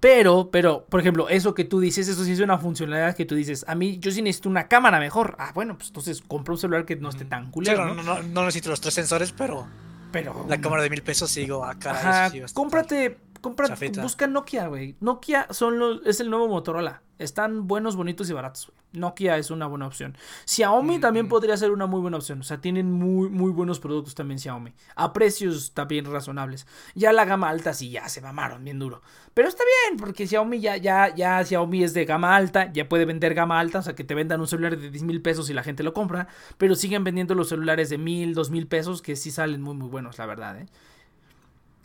[0.00, 3.34] Pero, pero, por ejemplo, eso que tú dices, eso sí es una funcionalidad que tú
[3.34, 5.36] dices, a mí yo sí necesito una cámara mejor.
[5.38, 7.94] Ah, bueno, pues entonces compra un celular que no esté tan culero.
[7.94, 8.02] ¿no?
[8.02, 9.66] No, no, necesito los tres sensores, pero.
[10.12, 10.46] Pero.
[10.48, 11.92] La cámara de mil pesos sigo acá.
[11.92, 13.18] Ajá, cómprate,
[13.48, 14.96] cómprate, busca Nokia, güey.
[15.00, 17.02] Nokia son los, es el nuevo Motorola.
[17.18, 18.76] Están buenos, bonitos y baratos, güey.
[18.92, 20.16] Nokia es una buena opción.
[20.46, 22.40] Xiaomi también podría ser una muy buena opción.
[22.40, 24.72] O sea, tienen muy, muy buenos productos también Xiaomi.
[24.94, 26.66] A precios también razonables.
[26.94, 29.02] Ya la gama alta sí, ya se mamaron bien duro.
[29.34, 32.72] Pero está bien, porque Xiaomi ya, ya, ya Xiaomi es de gama alta.
[32.72, 33.80] Ya puede vender gama alta.
[33.80, 35.92] O sea, que te vendan un celular de 10 mil pesos y la gente lo
[35.92, 36.28] compra.
[36.58, 39.88] Pero siguen vendiendo los celulares de mil, dos mil pesos que sí salen muy, muy
[39.88, 40.58] buenos, la verdad.
[40.58, 40.66] ¿eh?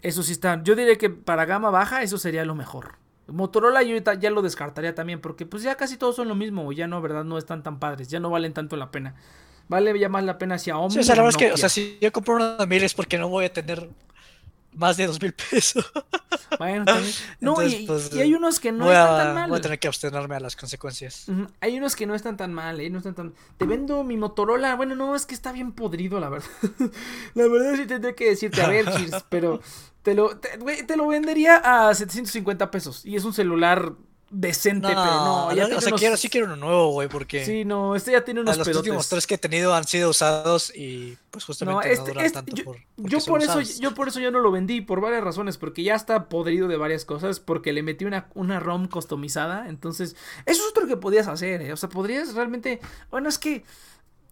[0.02, 0.62] Eso sí está.
[0.64, 2.96] Yo diría que para gama baja eso sería lo mejor.
[3.28, 6.88] Motorola yo ya lo descartaría también, porque pues ya casi todos son lo mismo, ya
[6.88, 7.24] no, ¿verdad?
[7.24, 9.16] No están tan padres, ya no valen tanto la pena.
[9.68, 10.92] Vale ya más la pena Xiaomi.
[10.92, 12.84] Sí, o sea, la verdad es que, o sea, si yo compro una de mil
[12.84, 13.90] es porque no voy a tener
[14.74, 15.90] más de dos mil pesos.
[16.58, 17.14] Bueno, también.
[17.40, 19.50] No, pues, y, hay unos que no están tan mal.
[19.50, 21.28] Voy a tener que abstenerme a las consecuencias.
[21.60, 22.90] Hay unos que no están tan mal, ¿eh?
[22.90, 23.34] No están tan...
[23.58, 24.76] Te vendo mi Motorola.
[24.76, 26.50] Bueno, no, es que está bien podrido, la verdad.
[27.34, 29.62] la verdad sí tendría que decirte, a ver, Cheers, pero
[30.04, 33.06] te lo, te lo vendería a 750 pesos.
[33.06, 33.94] Y es un celular
[34.32, 35.54] decente, pero no.
[35.54, 37.46] Ya o sea, quiero, sí quiero uno nuevo, güey, porque.
[37.46, 40.74] Sí, no, este ya tiene unos Los últimos tres que he tenido han sido usados
[40.76, 42.78] y pues justamente no, este, este tanto yo, por.
[42.98, 45.96] Yo por eso, yo por eso ya no lo vendí, por varias razones, porque ya
[45.96, 50.70] está podrido de varias cosas, porque le metí una, una ROM customizada, entonces, eso es
[50.70, 51.74] otro que podías hacer, ¿eh?
[51.74, 52.80] O sea, podrías realmente.
[53.12, 53.64] Bueno, es que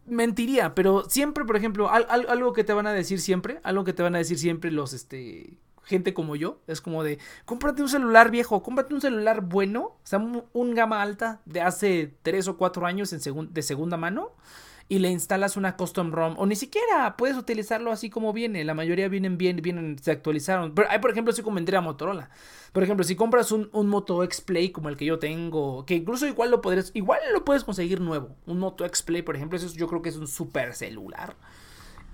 [0.10, 4.04] mentiría, pero siempre, por ejemplo, algo que te van a decir siempre, algo que te
[4.04, 5.58] van a decir siempre los, este,
[5.90, 6.62] gente como yo.
[6.68, 11.02] Es como de, cómprate un celular viejo, cómprate un celular bueno, o sea, un, gama
[11.02, 14.32] alta de hace 3 o 4 años en de segunda mano.
[14.90, 16.36] Y le instalas una custom ROM.
[16.40, 18.64] O ni siquiera puedes utilizarlo así como viene.
[18.64, 20.74] La mayoría vienen bien, vienen, se actualizaron.
[20.74, 22.32] Pero hay, por ejemplo, si como a Motorola.
[22.74, 25.96] Por ejemplo, si compras un, un Moto X Play como el que yo tengo, que
[25.96, 28.36] incluso igual lo podrías, igual lo puedes conseguir nuevo.
[28.48, 31.36] Un Moto X Play, por ejemplo, eso yo creo que es un super celular.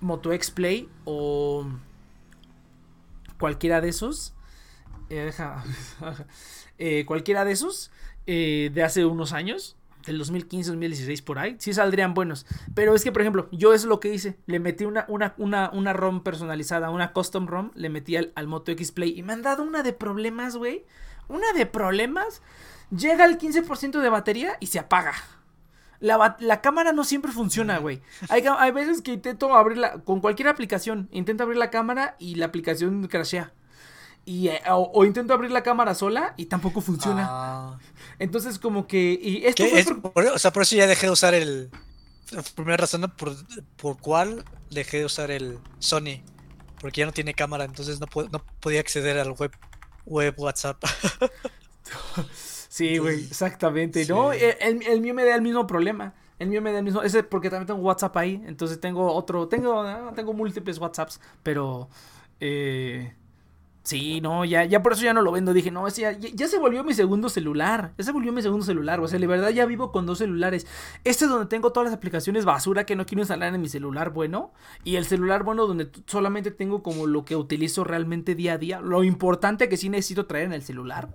[0.00, 1.66] Moto X Play o
[3.38, 4.34] cualquiera de esos.
[5.08, 5.32] Eh,
[6.78, 7.90] eh, cualquiera de esos
[8.26, 12.46] eh, de hace unos años, del 2015, 2016 por ahí, sí saldrían buenos.
[12.74, 14.38] Pero es que, por ejemplo, yo es lo que hice.
[14.46, 18.46] Le metí una, una, una, una ROM personalizada, una custom ROM, le metí al, al
[18.46, 20.84] Moto X Play y me han dado una de problemas, güey.
[21.28, 22.42] Una de problemas.
[22.90, 25.14] Llega al 15% de batería y se apaga.
[25.98, 28.02] La, la, cámara no siempre funciona, güey.
[28.28, 31.08] Hay, hay, veces que intento abrirla con cualquier aplicación.
[31.10, 33.52] Intento abrir la cámara y la aplicación crashea.
[34.26, 37.26] Y, eh, o, intento abrir la cámara sola y tampoco funciona.
[37.30, 37.78] Ah.
[38.18, 39.18] Entonces, como que.
[39.22, 39.84] Y esto fue
[40.30, 41.70] o sea, por eso ya dejé de usar el.
[42.56, 43.36] primera razón por,
[43.76, 46.20] por cuál dejé de usar el Sony.
[46.80, 49.52] Porque ya no tiene cámara, entonces no, no podía acceder al web,
[50.04, 50.82] web WhatsApp.
[52.76, 54.04] Sí, güey, exactamente.
[54.04, 56.12] No, el, mío me da el mismo problema.
[56.38, 57.02] El mío me da el mismo.
[57.02, 58.42] Ese porque también tengo WhatsApp ahí.
[58.44, 59.48] Entonces tengo otro.
[59.48, 61.18] Tengo, ah, tengo múltiples WhatsApps.
[61.42, 61.88] Pero.
[62.38, 63.14] Eh,
[63.86, 65.52] sí, no, ya, ya por eso ya no lo vendo.
[65.52, 67.92] Dije, no, ya, ya, se volvió mi segundo celular.
[67.96, 69.00] Ya se volvió mi segundo celular.
[69.00, 70.66] O sea, de verdad ya vivo con dos celulares.
[71.04, 74.10] Este es donde tengo todas las aplicaciones basura que no quiero instalar en mi celular
[74.10, 74.52] bueno.
[74.84, 78.80] Y el celular bueno donde solamente tengo como lo que utilizo realmente día a día.
[78.80, 81.14] Lo importante que sí necesito traer en el celular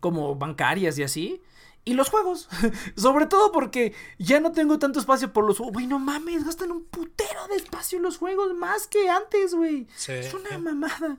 [0.00, 1.42] como bancarias y así.
[1.84, 2.48] Y los juegos.
[2.96, 5.74] Sobre todo porque ya no tengo tanto espacio por los juegos.
[5.74, 9.86] Güey, no mames, gastan un putero de espacio los juegos más que antes, güey.
[10.08, 11.18] Es una mamada.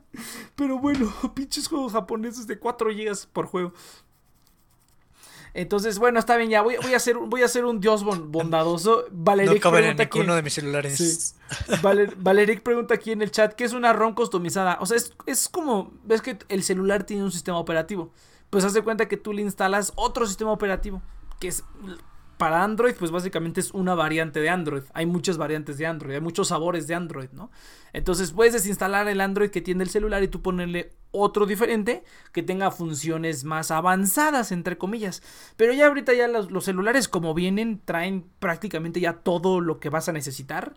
[0.55, 3.73] Pero bueno, pinches juegos japoneses de 4 GB por juego.
[5.53, 9.05] Entonces, bueno, está bien, ya voy, voy, a, hacer, voy a hacer un dios bondadoso.
[9.11, 11.35] Valeric no pregunta aquí de mis celulares.
[12.17, 14.77] Valeric pregunta aquí en el chat, ¿qué es una ROM customizada?
[14.79, 18.13] O sea, es, es como, ves que el celular tiene un sistema operativo
[18.51, 21.01] pues haz de cuenta que tú le instalas otro sistema operativo,
[21.39, 21.63] que es
[22.41, 24.81] para Android, pues básicamente es una variante de Android.
[24.93, 27.51] Hay muchas variantes de Android, hay muchos sabores de Android, ¿no?
[27.93, 32.41] Entonces puedes desinstalar el Android que tiene el celular y tú ponerle otro diferente que
[32.41, 35.21] tenga funciones más avanzadas, entre comillas.
[35.55, 40.09] Pero ya ahorita ya los, celulares como vienen traen prácticamente ya todo lo que vas
[40.09, 40.73] a necesitar.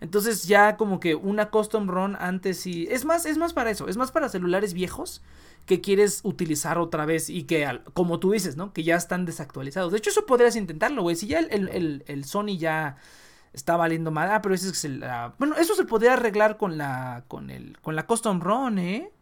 [0.00, 2.86] Entonces ya como que una custom ROM antes y...
[2.86, 5.20] Es más, es más para eso, es más para celulares viejos
[5.68, 8.72] que quieres utilizar otra vez y que, como tú dices, ¿no?
[8.72, 9.92] Que ya están desactualizados.
[9.92, 11.14] De hecho, eso podrías intentarlo, güey.
[11.14, 12.96] Si ya el, Sony ya
[13.52, 14.30] está valiendo mal.
[14.32, 15.04] Ah, pero ese es el.
[15.38, 17.24] bueno, eso se podría arreglar con la.
[17.28, 17.78] con el.
[17.82, 19.12] con la custom ROM, ¿eh?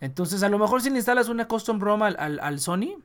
[0.00, 2.98] Entonces, a lo mejor si le instalas una custom ROM al, al, Sony.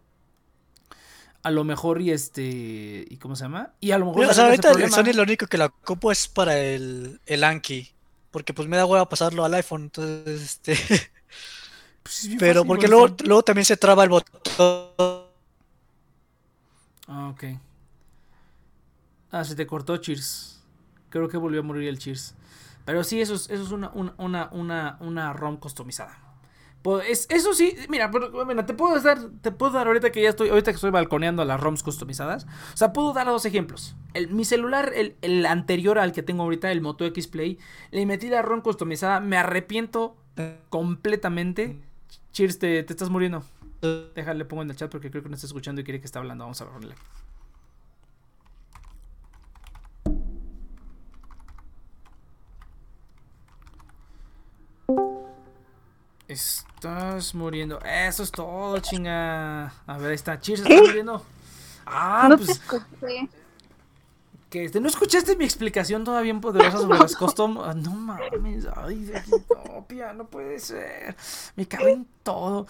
[1.44, 3.06] A lo mejor y este.
[3.08, 3.74] ¿Y cómo se llama?
[3.80, 4.26] Y a lo mejor.
[4.26, 7.92] o sea, ahorita el Sony lo único que la ocupo es para el, el Anki.
[8.32, 9.84] Porque pues me da hueva pasarlo al iPhone.
[9.84, 10.76] Entonces, este.
[12.04, 14.42] Pues Pero porque luego, luego también se traba el botón.
[17.08, 17.44] Ah, ok.
[19.32, 20.62] Ah, se te cortó Cheers.
[21.10, 22.36] Creo que volvió a morir el Cheers.
[22.86, 26.18] Pero sí, eso es, eso es una, una, una, una, ROM customizada.
[26.82, 28.10] Pues, eso sí, mira,
[28.66, 31.60] te puedo dar, te puedo dar ahorita que ya estoy, ahorita que estoy balconeando las
[31.62, 32.46] ROMs customizadas.
[32.74, 33.96] O sea, puedo dar dos ejemplos.
[34.14, 37.60] El, mi celular, el, el, anterior al que tengo ahorita, el Moto X Play,
[37.92, 39.20] le metí la ROM customizada.
[39.20, 40.18] Me arrepiento
[40.70, 41.80] completamente
[42.32, 43.44] Cheers, te, estás muriendo.
[44.16, 46.20] Déjale, pongo en el chat porque creo que no está escuchando y quiere que esté
[46.20, 46.44] hablando.
[46.44, 46.96] Vamos a verle.
[56.28, 57.80] Estás muriendo.
[57.82, 59.74] Eso es todo, chinga.
[59.86, 60.40] A ver, ahí está.
[60.40, 61.26] Cheers, estás muriendo.
[61.86, 62.62] Ah, pues.
[64.52, 67.58] Que este, ¿No escuchaste mi explicación toda bien poderosa sobre las custom?
[67.60, 69.10] Ah, no mames, ay,
[69.90, 71.16] no, no puede ser.
[71.56, 72.68] Me cago en todo.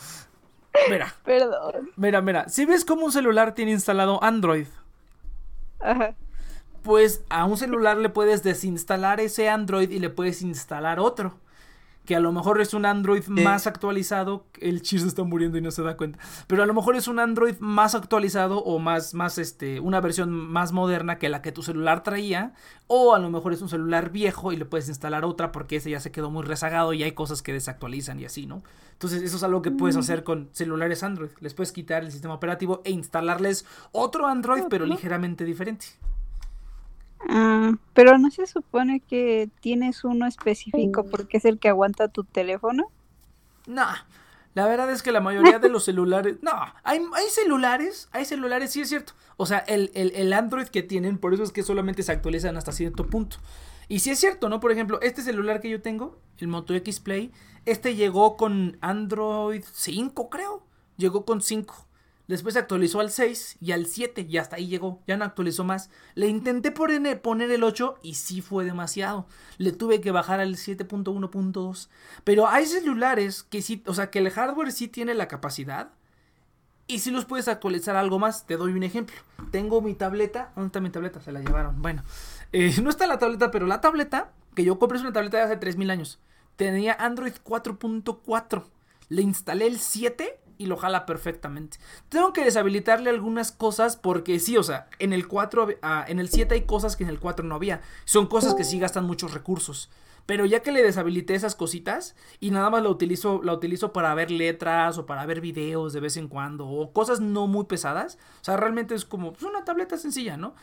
[0.91, 1.13] Mira.
[1.25, 1.89] Perdón.
[1.95, 2.47] Mira, mira.
[2.49, 4.67] Si ves cómo un celular tiene instalado Android.
[5.79, 6.13] Ajá.
[6.83, 11.33] Pues a un celular le puedes desinstalar ese Android y le puedes instalar otro
[12.05, 15.71] que a lo mejor es un Android más actualizado, el chiste está muriendo y no
[15.71, 19.37] se da cuenta, pero a lo mejor es un Android más actualizado o más, más,
[19.37, 22.53] este, una versión más moderna que la que tu celular traía,
[22.87, 25.91] o a lo mejor es un celular viejo y le puedes instalar otra porque ese
[25.91, 28.63] ya se quedó muy rezagado y hay cosas que desactualizan y así, ¿no?
[28.93, 32.33] Entonces eso es algo que puedes hacer con celulares Android, les puedes quitar el sistema
[32.33, 35.85] operativo e instalarles otro Android pero ligeramente diferente.
[37.29, 42.23] Ah, pero no se supone que tienes uno específico porque es el que aguanta tu
[42.23, 42.91] teléfono.
[43.67, 43.85] No,
[44.53, 46.37] la verdad es que la mayoría de los celulares.
[46.41, 46.51] No,
[46.83, 49.13] hay, hay celulares, hay celulares, sí es cierto.
[49.37, 52.71] O sea, el, el, Android que tienen, por eso es que solamente se actualizan hasta
[52.71, 53.37] cierto punto.
[53.87, 54.59] Y sí es cierto, ¿no?
[54.59, 57.31] Por ejemplo, este celular que yo tengo, el Moto X Play,
[57.65, 60.63] este llegó con Android 5, creo.
[60.97, 61.87] Llegó con 5.
[62.31, 65.01] Después se actualizó al 6 y al 7 y hasta ahí llegó.
[65.05, 65.89] Ya no actualizó más.
[66.15, 69.25] Le intenté poner el 8 y sí fue demasiado.
[69.57, 71.89] Le tuve que bajar al 7.1.2.
[72.23, 75.91] Pero hay celulares que sí, o sea, que el hardware sí tiene la capacidad.
[76.87, 79.17] Y si los puedes actualizar algo más, te doy un ejemplo.
[79.51, 80.53] Tengo mi tableta.
[80.55, 81.19] ¿Dónde está mi tableta?
[81.19, 81.81] Se la llevaron.
[81.81, 82.01] Bueno,
[82.53, 85.43] eh, no está la tableta, pero la tableta que yo compré es una tableta de
[85.43, 86.21] hace 3000 años.
[86.55, 88.63] Tenía Android 4.4.
[89.09, 91.79] Le instalé el 7 y lo jala perfectamente.
[92.07, 96.29] Tengo que deshabilitarle algunas cosas porque sí, o sea, en el 4, ah, en el
[96.29, 97.81] 7 hay cosas que en el 4 no había.
[98.05, 99.89] Son cosas que sí gastan muchos recursos.
[100.27, 104.13] Pero ya que le deshabilité esas cositas y nada más la utilizo, la utilizo para
[104.13, 108.19] ver letras o para ver videos de vez en cuando o cosas no muy pesadas.
[108.39, 110.53] O sea, realmente es como pues, una tableta sencilla, ¿no?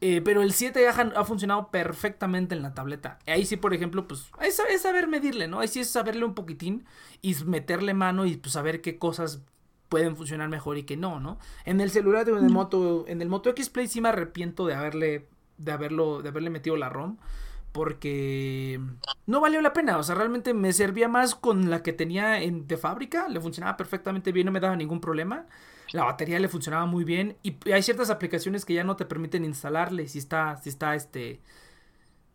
[0.00, 3.18] Eh, pero el 7 ya ha, funcionado perfectamente en la tableta.
[3.26, 5.58] Ahí sí, por ejemplo, pues es, es, saber medirle, ¿no?
[5.58, 6.84] Ahí sí es saberle un poquitín
[7.20, 9.42] y meterle mano y pues saber qué cosas
[9.88, 11.38] pueden funcionar mejor y qué no, ¿no?
[11.64, 14.74] En el celular de el Moto, en el Moto X Play sí me arrepiento de
[14.74, 15.26] haberle,
[15.56, 17.16] de haberlo, de haberle metido la ROM
[17.72, 18.80] porque
[19.26, 22.66] no valió la pena, o sea, realmente me servía más con la que tenía en,
[22.66, 25.46] de fábrica, le funcionaba perfectamente bien, no me daba ningún problema.
[25.92, 29.44] La batería le funcionaba muy bien y hay ciertas aplicaciones que ya no te permiten
[29.44, 31.40] instalarle si está si está este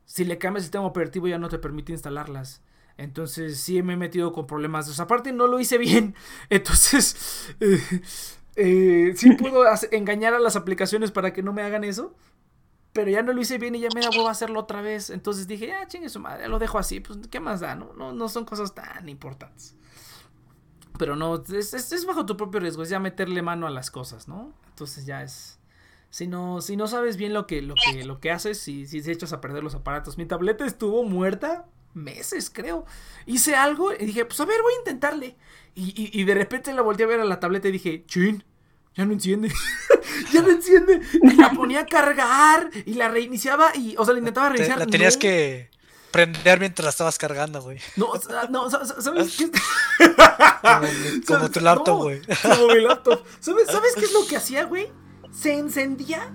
[0.05, 2.61] si le cambias el sistema operativo ya no te permite instalarlas.
[2.97, 4.87] Entonces sí me he metido con problemas.
[4.89, 6.15] O sea, aparte no lo hice bien.
[6.49, 8.01] Entonces eh,
[8.55, 12.15] eh, sí puedo engañar a las aplicaciones para que no me hagan eso.
[12.93, 15.09] Pero ya no lo hice bien y ya me da huevo hacerlo otra vez.
[15.09, 16.99] Entonces dije, ya chingue su madre, lo dejo así.
[16.99, 17.75] Pues, ¿qué más da?
[17.75, 19.75] No, no, no son cosas tan importantes.
[20.97, 22.83] Pero no, es, es, bajo tu propio riesgo.
[22.83, 24.53] Es ya meterle mano a las cosas, ¿no?
[24.69, 25.59] Entonces ya es.
[26.09, 28.99] Si no, si no sabes bien lo que, lo que, lo que haces, si, si
[29.09, 30.17] echas a perder los aparatos.
[30.17, 31.65] Mi tableta estuvo muerta
[31.95, 32.85] meses, creo.
[33.25, 35.35] Hice algo y dije, pues a ver, voy a intentarle.
[35.73, 38.43] Y, y de repente la volteé a ver a la tableta y dije, chin,
[38.95, 39.51] ya no enciende.
[40.33, 41.01] ya no enciende.
[41.21, 44.77] Y la ponía a cargar y la reiniciaba y, o sea, la intentaba reiniciar.
[44.77, 45.71] la tenías que
[46.13, 47.79] prender mientras la estabas cargando, güey.
[47.97, 48.13] No,
[48.49, 49.51] no, ¿sabes qué?
[51.27, 52.21] como, tu laptop, güey.
[52.41, 53.25] como mi laptop.
[53.41, 54.89] ¿Sabes, ¿Sabes qué es lo que hacía, güey?
[55.31, 56.31] Se encendía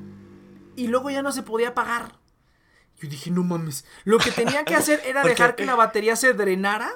[0.77, 2.19] y luego ya no se podía apagar.
[3.01, 3.85] Yo dije, no mames.
[4.05, 6.91] Lo que tenía que hacer era dejar que la batería se drenara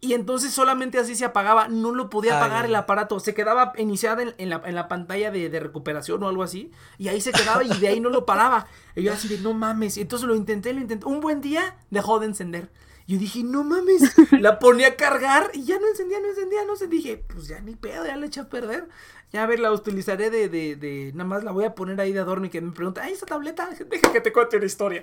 [0.00, 4.22] y entonces solamente así se apagaba, no lo podía apagar el aparato, se quedaba iniciada
[4.36, 8.00] en, la, pantalla de, recuperación o algo así, y ahí se quedaba y de ahí
[8.00, 8.66] no lo paraba.
[8.94, 11.06] Y yo así de, no mames, y entonces lo intenté, lo intenté.
[11.06, 12.70] Un buen día dejó de encender.
[13.08, 16.76] Yo dije, no mames, la ponía a cargar y ya no encendía, no encendía, no
[16.76, 18.88] se dije, pues ya ni pedo, ya la eché a perder.
[19.32, 22.12] Ya a ver, la utilizaré de, de, de, nada más la voy a poner ahí
[22.12, 25.02] de adorno y que me pregunta, ay, esa tableta, deja que te cuente una historia.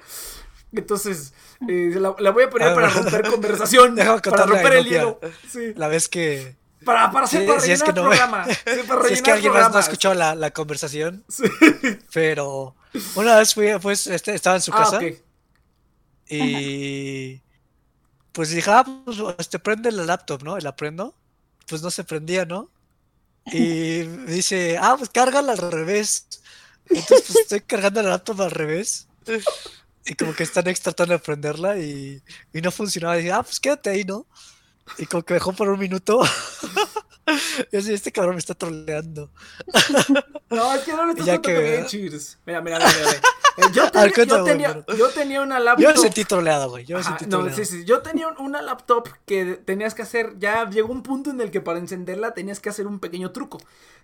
[0.76, 1.34] Entonces,
[1.68, 3.96] eh, la, voy a poner ah, para romper conversación.
[3.96, 5.20] para romper el hielo.
[5.76, 6.56] La vez que.
[6.84, 8.46] Para, para hacer para rellenar el programa.
[9.08, 11.24] si es que alguien más no ha escuchado la, la conversación.
[11.30, 11.44] Sí.
[12.14, 12.76] Pero
[13.16, 15.00] una vez fui, pues, este, estaba en su ah, casa.
[16.28, 17.42] Y.
[18.32, 20.58] Pues dije, ah, pues este, prende la laptop, ¿no?
[20.58, 21.16] Y la prendo.
[21.68, 22.70] Pues no se prendía, ¿no?
[23.46, 26.28] Y me dice, ah, pues cárgala al revés.
[26.90, 29.08] Entonces, pues estoy cargando la laptop al revés.
[30.06, 32.22] Y como que están tratando de prenderla y,
[32.54, 33.16] y no funcionaba.
[33.18, 34.26] Y dije, ah, pues quédate ahí, ¿no?
[34.98, 36.22] Y como que dejó por un minuto.
[37.72, 39.30] este cabrón me está troleando.
[40.50, 41.86] No, es que no le estás contando que...
[41.88, 42.38] Cheers.
[42.46, 43.12] Mira, mira, mira, mira.
[43.58, 45.84] Eh, yo, tenía, yo, tenía, yo, tenía, una laptop.
[45.84, 46.86] Yo me sentí troleado, güey.
[46.86, 47.50] Yo me sentí troleado.
[47.50, 47.86] No, sí, sí.
[47.86, 50.38] Yo tenía una laptop que tenías que hacer.
[50.38, 53.60] Ya llegó un punto en el que para encenderla tenías que hacer un pequeño truco.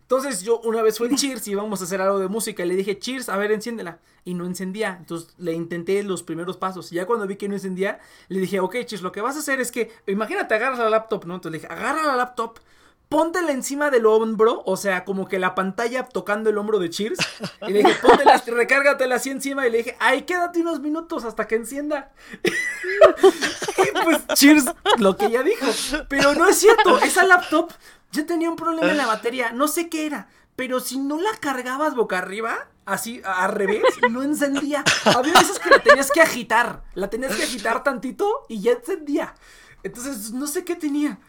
[0.09, 2.67] Entonces yo una vez fue el Cheers y íbamos a hacer algo de música y
[2.67, 3.99] le dije, Cheers, a ver, enciéndela.
[4.26, 4.97] Y no encendía.
[4.99, 6.91] Entonces le intenté los primeros pasos.
[6.91, 9.39] Y ya cuando vi que no encendía, le dije, ok, Cheers, lo que vas a
[9.39, 11.36] hacer es que, imagínate, agarras la laptop, ¿no?
[11.36, 12.59] Entonces le dije, agarra la laptop,
[13.10, 17.18] póntela encima del hombro, o sea, como que la pantalla tocando el hombro de Cheers.
[17.68, 19.68] Y le dije, póntela, recárgatela así encima.
[19.68, 22.12] Y le dije, ay, quédate unos minutos hasta que encienda.
[22.43, 24.66] y pues Cheers,
[24.99, 25.66] lo que ella dijo.
[26.07, 27.72] Pero no es cierto, esa laptop
[28.12, 31.32] yo tenía un problema en la batería, no sé qué era, pero si no la
[31.39, 34.84] cargabas boca arriba, así al revés, no encendía.
[35.05, 39.36] Había veces que la tenías que agitar, la tenías que agitar tantito y ya encendía.
[39.84, 41.20] Entonces, no sé qué tenía.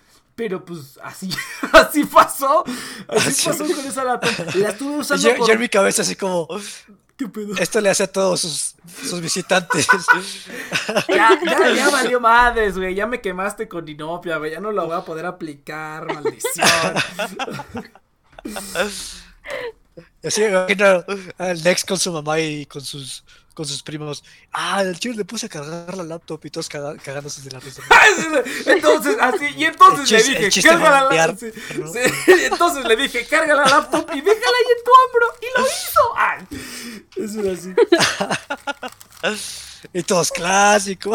[0.41, 1.28] Pero pues así,
[1.74, 2.64] así pasó.
[3.09, 4.55] Así, pasó con esa laptop.
[4.55, 5.47] La estuve usando.
[5.47, 6.49] Yo, en mi cabeza así como.
[7.18, 7.55] ¿Qué pedo?
[7.59, 8.74] Esto le hace a todos sus,
[9.07, 9.86] sus visitantes.
[11.09, 12.95] ya, ya, ya valió madres, güey.
[12.95, 14.53] Ya me quemaste con Inopia, güey.
[14.53, 16.95] Ya no lo voy a poder aplicar, maldición.
[20.24, 21.05] Así imagino
[21.36, 23.24] al Nex con su mamá y con sus
[23.61, 24.25] con sus primos.
[24.53, 27.83] Ah, el chico le puse a cargar la laptop y todos cagándose de la risa.
[28.67, 31.53] entonces, así, y entonces le dije, carga la laptop.
[32.27, 35.27] entonces le dije, carga la laptop y déjala ahí en tu hombro.
[35.43, 36.01] Y lo hizo.
[36.17, 36.47] Ay,
[37.17, 37.75] eso era así.
[39.95, 41.15] Y todos clásico.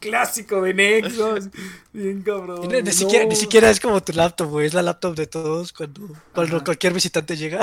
[0.00, 1.48] clásico de Nexus.
[1.92, 2.68] Bien cabrón.
[2.68, 4.66] Ni, siquiera, ni, siquiera, es como tu laptop, güey.
[4.66, 7.60] Es la laptop de todos cuando, cuando cualquier visitante llega.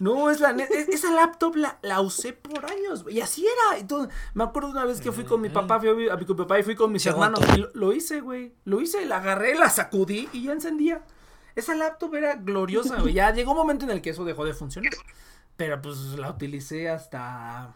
[0.00, 3.78] No, es la esa laptop la, la usé por años, y así era.
[3.78, 6.62] Entonces, me acuerdo una vez que fui con mi papá, fui a, mi papá y
[6.62, 7.40] fui con mis hermanos.
[7.56, 8.52] Y lo, hice, güey.
[8.64, 11.02] Lo hice, la agarré, la sacudí y ya encendía.
[11.56, 13.14] Esa laptop era gloriosa, güey.
[13.14, 14.92] Ya llegó un momento en el que eso dejó de funcionar.
[15.56, 17.74] Pero pues la utilicé hasta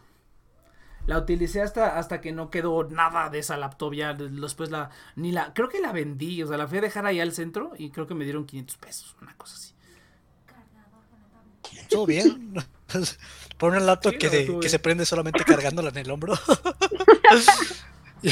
[1.05, 4.13] la utilicé hasta, hasta que no quedó nada de esa laptop ya.
[4.13, 4.89] Después la.
[5.15, 5.53] Ni la.
[5.53, 6.41] Creo que la vendí.
[6.43, 8.77] O sea, la fui a dejar ahí al centro y creo que me dieron 500
[8.77, 9.17] pesos.
[9.21, 9.72] Una cosa así.
[11.93, 12.53] Todo bien.
[13.57, 16.33] Por una laptop que, que se prende solamente cargándola en el hombro.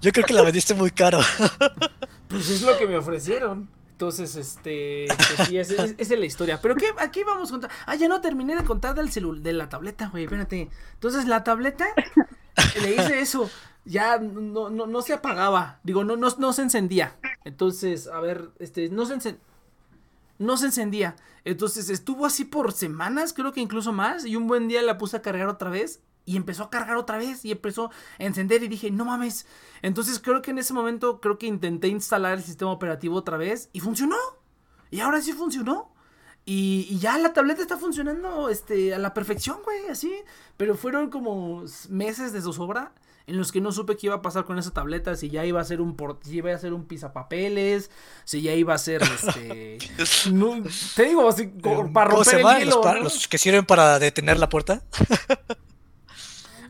[0.00, 1.20] yo, creo que la vendiste muy caro.
[2.28, 3.68] pues es lo que me ofrecieron.
[3.92, 6.60] Entonces, este, pues sí, esa es, la historia.
[6.60, 7.70] Pero ¿qué, aquí vamos a contar?
[7.86, 10.68] Ah, ya no terminé de contar del celular, de la tableta, güey, espérate.
[10.94, 11.86] Entonces, la tableta,
[12.82, 13.48] le hice eso,
[13.84, 17.16] ya no, no, no se apagaba, digo, no, no, no se encendía.
[17.44, 19.40] Entonces, a ver, este, no se encendía.
[20.38, 21.14] No se encendía.
[21.44, 24.24] Entonces estuvo así por semanas, creo que incluso más.
[24.24, 27.18] Y un buen día la puse a cargar otra vez y empezó a cargar otra
[27.18, 29.46] vez y empezó a encender y dije, no mames.
[29.82, 33.68] Entonces creo que en ese momento creo que intenté instalar el sistema operativo otra vez
[33.72, 34.16] y funcionó.
[34.90, 35.92] Y ahora sí funcionó.
[36.46, 40.14] Y, ya la tableta está funcionando este, a la perfección, güey, así.
[40.56, 42.92] Pero fueron como meses de zozobra
[43.26, 45.60] en los que no supe qué iba a pasar con esa tableta, si ya iba
[45.60, 47.90] a ser un si iba a ser un pisapapeles,
[48.24, 49.78] si ya iba a ser este
[50.94, 51.46] te digo así
[51.92, 54.82] para romper el hielo, los que sirven para detener la puerta.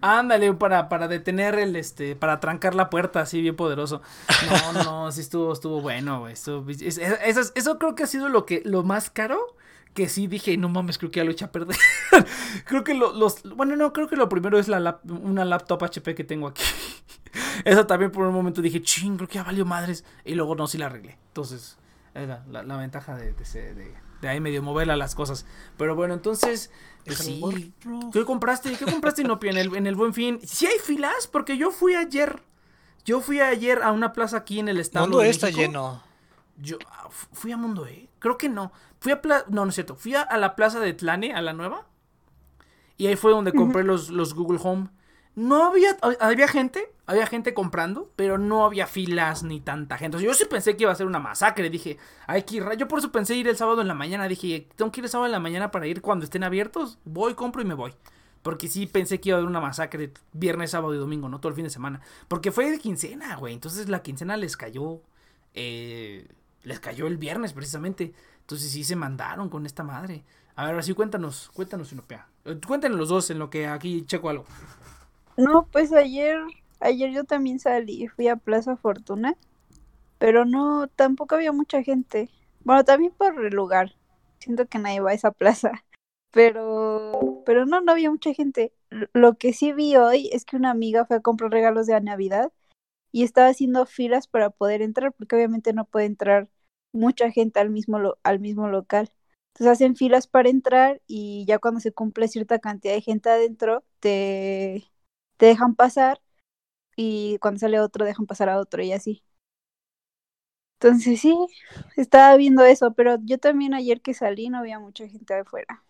[0.07, 4.03] Ándale, para, para detener el, este, para trancar la puerta así bien poderoso.
[4.51, 6.35] No, no, sí estuvo, estuvo bueno, güey.
[6.35, 9.57] eso, creo que ha sido lo que, lo más caro
[9.95, 11.77] que sí dije, no mames, creo que ya lo eché a perder.
[12.67, 16.25] creo que los, bueno, no, creo que lo primero es la una laptop HP que
[16.25, 16.65] tengo aquí.
[17.65, 20.05] Esa también por un momento dije, ching, creo que ya valió madres.
[20.25, 21.17] Y luego no, sí la arreglé.
[21.29, 21.79] Entonces,
[22.13, 25.47] era la, la ventaja de, de, de, ahí medio moverla las cosas.
[25.77, 26.71] Pero bueno, entonces,
[27.05, 27.73] pues sí.
[28.13, 28.77] ¿Qué compraste?
[28.77, 30.41] ¿Qué compraste, Inopia, en el, en el Buen Fin?
[30.45, 31.29] ¿Sí hay filas?
[31.31, 32.43] Porque yo fui ayer.
[33.05, 35.07] Yo fui ayer a una plaza aquí en el estado.
[35.07, 36.03] Mundo está lleno.
[36.57, 38.09] Yo ah, fui a Mundo E.
[38.19, 38.73] Creo que no.
[39.05, 39.97] Fui a no, no es cierto.
[39.97, 41.87] Fui a, la plaza de Tlane, a la nueva.
[42.97, 44.89] Y ahí fue donde compré los, los Google Home.
[45.35, 50.23] No había, había gente, había gente comprando, pero no había filas ni tanta gente.
[50.23, 51.69] yo sí pensé que iba a ser una masacre.
[51.69, 52.65] Dije, hay que ir.
[52.79, 54.27] Yo por eso pensé ir el sábado en la mañana.
[54.27, 56.99] Dije, tengo que ir el sábado en la mañana para ir cuando estén abiertos.
[57.05, 57.93] Voy, compro y me voy.
[58.41, 61.51] Porque sí pensé que iba a haber una masacre viernes, sábado y domingo, no todo
[61.51, 62.01] el fin de semana.
[62.27, 63.53] Porque fue de quincena, güey.
[63.53, 65.03] Entonces la quincena les cayó.
[65.53, 66.27] Eh,
[66.63, 68.15] les cayó el viernes precisamente.
[68.45, 70.23] Entonces sí se mandaron con esta madre.
[70.55, 72.29] A ver, así cuéntanos, cuéntanos, Inopia.
[72.67, 74.45] Cuéntanos los dos en lo que aquí checo algo.
[75.39, 76.39] No, pues ayer,
[76.79, 79.35] ayer yo también salí, fui a Plaza Fortuna,
[80.19, 82.31] pero no, tampoco había mucha gente.
[82.65, 83.97] Bueno, también por el lugar.
[84.39, 85.73] Siento que nadie va a esa plaza.
[86.31, 88.73] Pero, pero no, no había mucha gente.
[89.13, 92.51] Lo que sí vi hoy es que una amiga fue a comprar regalos de Navidad
[93.13, 96.49] y estaba haciendo filas para poder entrar, porque obviamente no puede entrar
[96.95, 99.13] mucha gente al mismo, lo- al mismo local.
[99.55, 103.85] Entonces hacen filas para entrar y ya cuando se cumple cierta cantidad de gente adentro,
[104.01, 104.85] te,
[105.39, 106.21] te dejan pasar
[106.97, 109.25] y cuando sale otro dejan pasar a otro y así.
[110.81, 111.35] Entonces sí,
[111.97, 115.83] estaba viendo eso, pero yo también ayer que salí no había mucha gente afuera.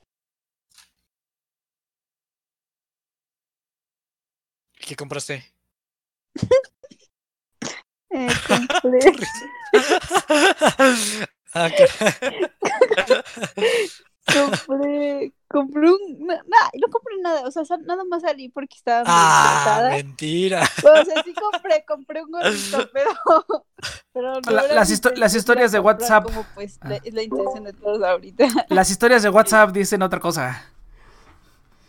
[4.79, 5.53] ¿Qué compraste?
[8.15, 8.29] Eh,
[8.83, 9.01] compré,
[11.55, 11.69] ah,
[14.33, 19.89] compré, compré un, no compré nada, o sea, nada más salí porque estaba muy ah,
[19.91, 20.63] mentira.
[20.79, 23.11] O sea, sí compré, compré un gorrito, pero,
[24.13, 26.25] pero no La- las histo- las historias de WhatsApp.
[26.25, 26.91] Como pues Ah.
[26.91, 28.47] la- es la intención de todos ahorita.
[28.69, 30.71] Las historias de WhatsApp dicen otra cosa.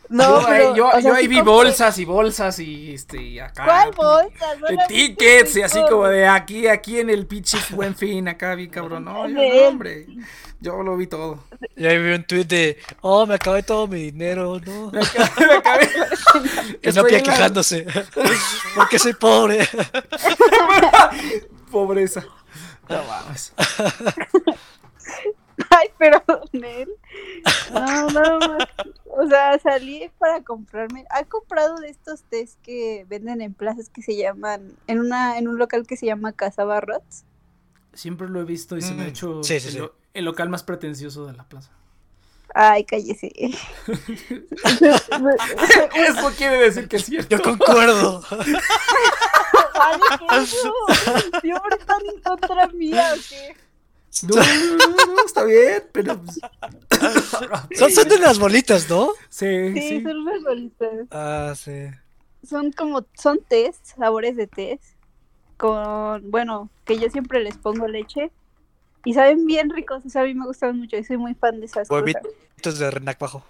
[0.09, 2.93] No, yo, pero, yo, o sea, yo ahí sí vi compré- bolsas y bolsas y
[2.93, 3.63] este y acá.
[3.65, 4.53] ¿Cuál bolsa?
[4.53, 8.53] De Solamente tickets y así como de aquí, aquí en el pinche buen fin, acá
[8.55, 9.05] vi cabrón.
[9.05, 10.05] No, yo, no, hombre.
[10.61, 11.43] Yo lo vi todo.
[11.75, 14.91] Y ahí vi un tweet de, oh, me acabé todo mi dinero, no.
[14.91, 15.47] Me acabé.
[15.47, 15.89] me acabé.
[16.81, 17.85] Y en la- quejándose.
[18.75, 19.67] Porque soy pobre.
[21.71, 22.23] Pobreza.
[22.89, 23.53] No mames.
[25.77, 26.89] Ay, pero Nel.
[27.73, 28.67] No, nada más.
[29.07, 31.05] O sea, salí para comprarme.
[31.09, 34.73] ¿Ha comprado de estos tés que venden en plazas que se llaman.
[34.87, 37.23] En una en un local que se llama Casa Barrots?
[37.93, 39.79] Siempre lo he visto y se me ha Mm, hecho sí, sí, el, sí.
[39.79, 41.71] lo- el local más pretencioso de la plaza.
[42.53, 43.31] Ay, cállese.
[45.95, 47.35] Eso quiere decir que es cierto.
[47.35, 48.21] Yo concuerdo.
[48.29, 50.73] Vale, ¿qué eso?
[51.41, 53.55] Siempre están en contra mía, ¿o qué?
[54.23, 56.21] No, no, no, no, está bien, pero.
[56.21, 56.39] pues,
[57.77, 59.09] Son, son de las bolitas, ¿no?
[59.29, 60.01] Sí, Sí, sí.
[60.03, 60.89] son unas bolitas.
[61.11, 61.87] Ah, sí.
[62.47, 64.79] Son como, son tés, sabores de tés.
[65.57, 68.31] Con, bueno, que yo siempre les pongo leche.
[69.03, 71.59] Y saben bien ricos, o sea, a mí me gustan mucho y soy muy fan
[71.59, 72.19] de esas Huevito.
[72.21, 72.33] cosas.
[72.55, 73.43] Estos de Renac Bajo.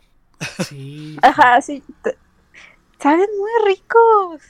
[0.68, 1.18] Sí.
[1.22, 1.82] Ajá, sí.
[3.02, 4.42] Saben muy ricos.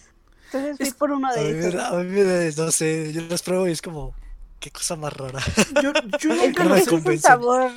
[0.45, 1.73] Entonces fui Es- por uno A de esos.
[1.73, 4.13] da- a mí me da- no sé, yo los pruebo y es como,
[4.65, 5.39] qué cosa más rara.
[5.83, 5.93] Yo,
[6.33, 7.69] nunca no es un sabor,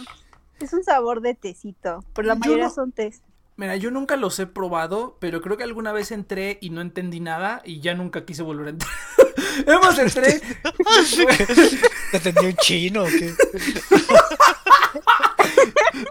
[0.59, 3.21] es un sabor de tecito, pero la Yo mayoría no- son tés.
[3.57, 7.21] Mira, yo nunca los he probado, pero creo que alguna vez entré y no entendí
[7.21, 8.91] nada y ya nunca quise volver a entrar.
[9.67, 10.41] Hemos entré.
[12.13, 13.35] ¿Te tenía un chino o qué?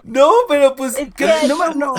[0.03, 0.95] No, pero pues.
[0.97, 1.95] Es que no no-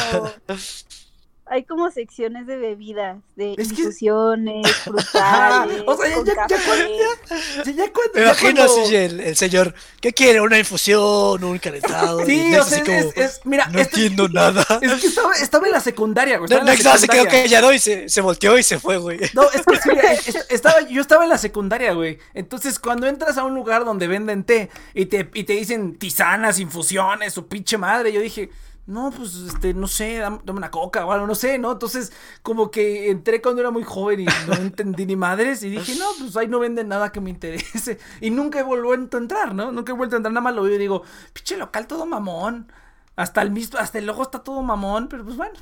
[1.50, 4.66] hay como secciones de bebidas, de Es que- infusiones,
[5.14, 8.14] Ajá, frutales, o sea, ya- con ya- cuando.
[8.14, 10.40] Me imagino cuando- así el, el señor, ¿qué quiere?
[10.40, 11.42] ¿Una infusión?
[11.44, 12.24] ¿Un calentado?
[12.24, 14.64] Sí, o sea, así como, es, es- mira, no esto- entiendo nada.
[14.80, 16.48] Es que estaba, estaba en la secundaria, güey.
[16.50, 17.42] Nex nada más se quedó secundaria.
[17.44, 19.18] callado y se, se volteó y se fue, güey.
[19.34, 22.18] No, es que sí, es- es- estaba, yo estaba en la secundaria, güey.
[22.34, 26.58] Entonces, cuando entras a un lugar donde venden té y te, y te dicen tisanas,
[26.58, 28.50] infusiones, su pinche madre, yo dije,
[28.88, 31.72] no, pues, este, no sé, dame, dame una coca o algo, no sé, ¿no?
[31.72, 32.10] Entonces,
[32.42, 36.06] como que entré cuando era muy joven y no entendí ni madres y dije, no,
[36.18, 37.98] pues ahí no venden nada que me interese.
[38.22, 39.70] Y nunca he vuelto a entrar, ¿no?
[39.72, 41.02] Nunca he vuelto a entrar, nada más lo veo y digo,
[41.34, 42.72] pinche local todo mamón.
[43.14, 45.54] Hasta el mismo, hasta el logo está todo mamón, pero pues bueno.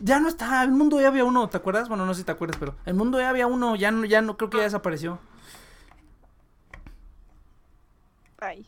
[0.00, 1.88] Ya no está, el mundo ya había uno, ¿te acuerdas?
[1.90, 4.22] Bueno, no sé si te acuerdas, pero el mundo ya había uno, ya no, ya
[4.22, 5.18] no creo que ya desapareció.
[8.40, 8.66] Ay.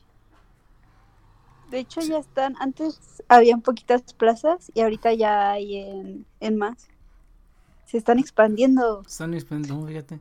[1.75, 2.55] De hecho, ya están.
[2.61, 6.87] Antes habían poquitas plazas y ahorita ya hay en, en más.
[7.85, 9.03] Se están expandiendo.
[9.05, 10.21] Están expandiendo, fíjate.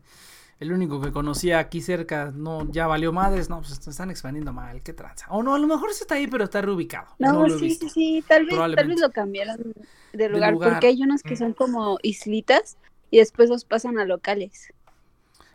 [0.60, 4.52] El único que conocía aquí cerca, no, ya valió madres, no, pues se están expandiendo
[4.52, 5.28] mal, qué tranza.
[5.30, 7.10] O no, a lo mejor sí está ahí, pero está reubicado.
[7.20, 8.24] No, No, lo he sí, sí, sí.
[8.28, 9.76] Tal vez, tal vez lo cambiaron
[10.12, 10.72] de lugar, lugar.
[10.72, 12.78] porque hay unos que son como islitas
[13.12, 14.74] y después los pasan a locales.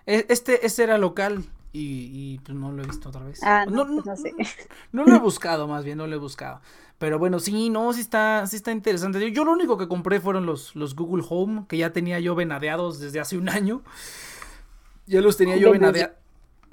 [0.07, 1.45] E- Este, este era local
[1.79, 3.41] y, y, pues no lo he visto otra vez.
[3.43, 4.35] Ah, no, pues no sé.
[4.93, 6.61] No lo he buscado, más bien, no lo he buscado.
[6.99, 9.21] Pero bueno, sí, no, sí está, sí está interesante.
[9.21, 12.35] Yo, yo lo único que compré fueron los, los Google Home, que ya tenía yo
[12.35, 13.83] venadeados desde hace un año.
[15.07, 16.17] Ya los tenía yo Venade- venadeados.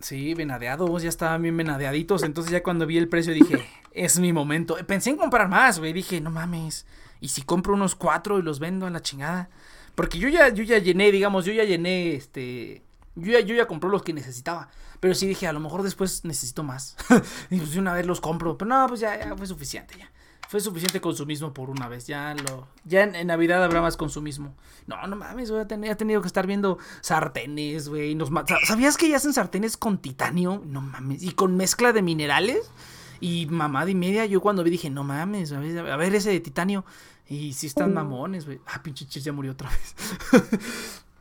[0.02, 2.24] Sí, venadeados, ya estaban bien venadeaditos.
[2.24, 4.76] Entonces ya cuando vi el precio dije, es mi momento.
[4.86, 5.94] Pensé en comprar más, güey.
[5.94, 6.86] Dije, no mames.
[7.22, 9.50] ¿Y si compro unos cuatro y los vendo a la chingada?
[9.96, 12.84] Porque yo ya, yo ya llené, digamos, yo ya llené, este...
[13.16, 14.70] Yo ya, yo ya compré los que necesitaba.
[15.06, 16.98] Pero sí dije, a lo mejor después necesito más.
[17.52, 18.58] y pues una vez los compro.
[18.58, 20.12] Pero no, pues ya, ya fue suficiente ya.
[20.50, 22.08] Fue suficiente consumismo por una vez.
[22.08, 22.68] Ya lo.
[22.86, 24.56] Ya en, en Navidad habrá más consumismo.
[24.88, 25.62] No, no mames, güey.
[25.62, 28.18] He tenido, he tenido que estar viendo sartenes, güey.
[28.66, 30.64] ¿Sabías que ya hacen sartenes con titanio?
[30.66, 31.22] No mames.
[31.22, 32.72] Y con mezcla de minerales.
[33.20, 34.26] Y mamada y media.
[34.26, 36.84] Yo cuando vi dije, no mames, a ver, a ver ese de titanio.
[37.30, 38.60] Y sí están mamones, güey.
[38.66, 40.56] Ah, pinche chis ya murió otra vez.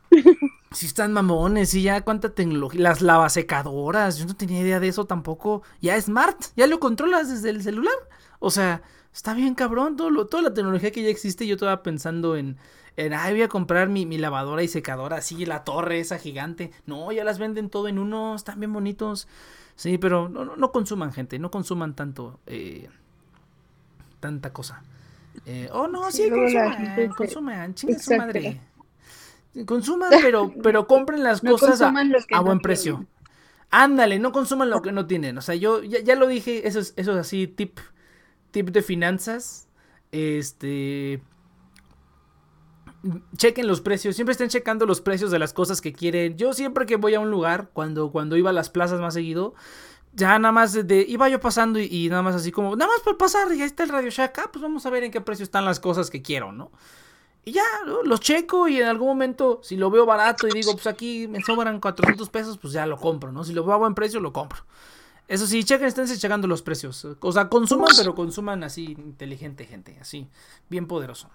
[0.75, 2.81] Sí están mamones, y ya cuánta tecnología.
[2.81, 5.63] Las lavasecadoras, yo no tenía idea de eso tampoco.
[5.81, 7.95] Ya smart, ya lo controlas desde el celular.
[8.39, 8.81] O sea,
[9.13, 11.47] está bien cabrón, todo toda la tecnología que ya existe.
[11.47, 12.57] Yo estaba pensando en,
[12.97, 16.71] en ay, voy a comprar mi, mi, lavadora y secadora, así, la torre esa gigante.
[16.85, 19.29] No, ya las venden todo en uno, están bien bonitos.
[19.77, 22.89] Sí, pero no, no, no consuman, gente, no consuman tanto, eh,
[24.19, 24.83] tanta cosa.
[25.45, 28.59] Eh, oh, no, sí, consuman, consuman, chingue su madre.
[29.65, 31.93] Consuman, pero, pero compren las cosas a,
[32.31, 33.05] a buen precio.
[33.71, 35.37] Ándale, no consuman lo que no tienen.
[35.37, 37.79] O sea, yo ya, ya lo dije, eso es, eso es así, tip,
[38.51, 39.67] tip de finanzas.
[40.11, 41.21] Este.
[43.37, 46.37] Chequen los precios, siempre estén checando los precios de las cosas que quieren.
[46.37, 49.53] Yo siempre que voy a un lugar, cuando, cuando iba a las plazas más seguido,
[50.13, 53.01] ya nada más de, iba yo pasando y, y nada más así como, nada más
[53.01, 55.43] por pasar, ya está el Radio Shack, ah, pues vamos a ver en qué precio
[55.43, 56.71] están las cosas que quiero, ¿no?
[57.47, 58.01] Y ya, ¿no?
[58.01, 61.43] los checo y en algún momento, si lo veo barato y digo, pues aquí me
[61.43, 63.43] sobran 400 pesos, pues ya lo compro, ¿no?
[63.43, 64.63] Si lo veo a buen precio, lo compro.
[65.27, 67.05] Eso sí, chequen, estén checando los precios.
[67.19, 70.27] O sea, consuman, pero consuman así inteligente, gente, así,
[70.69, 71.29] bien poderoso.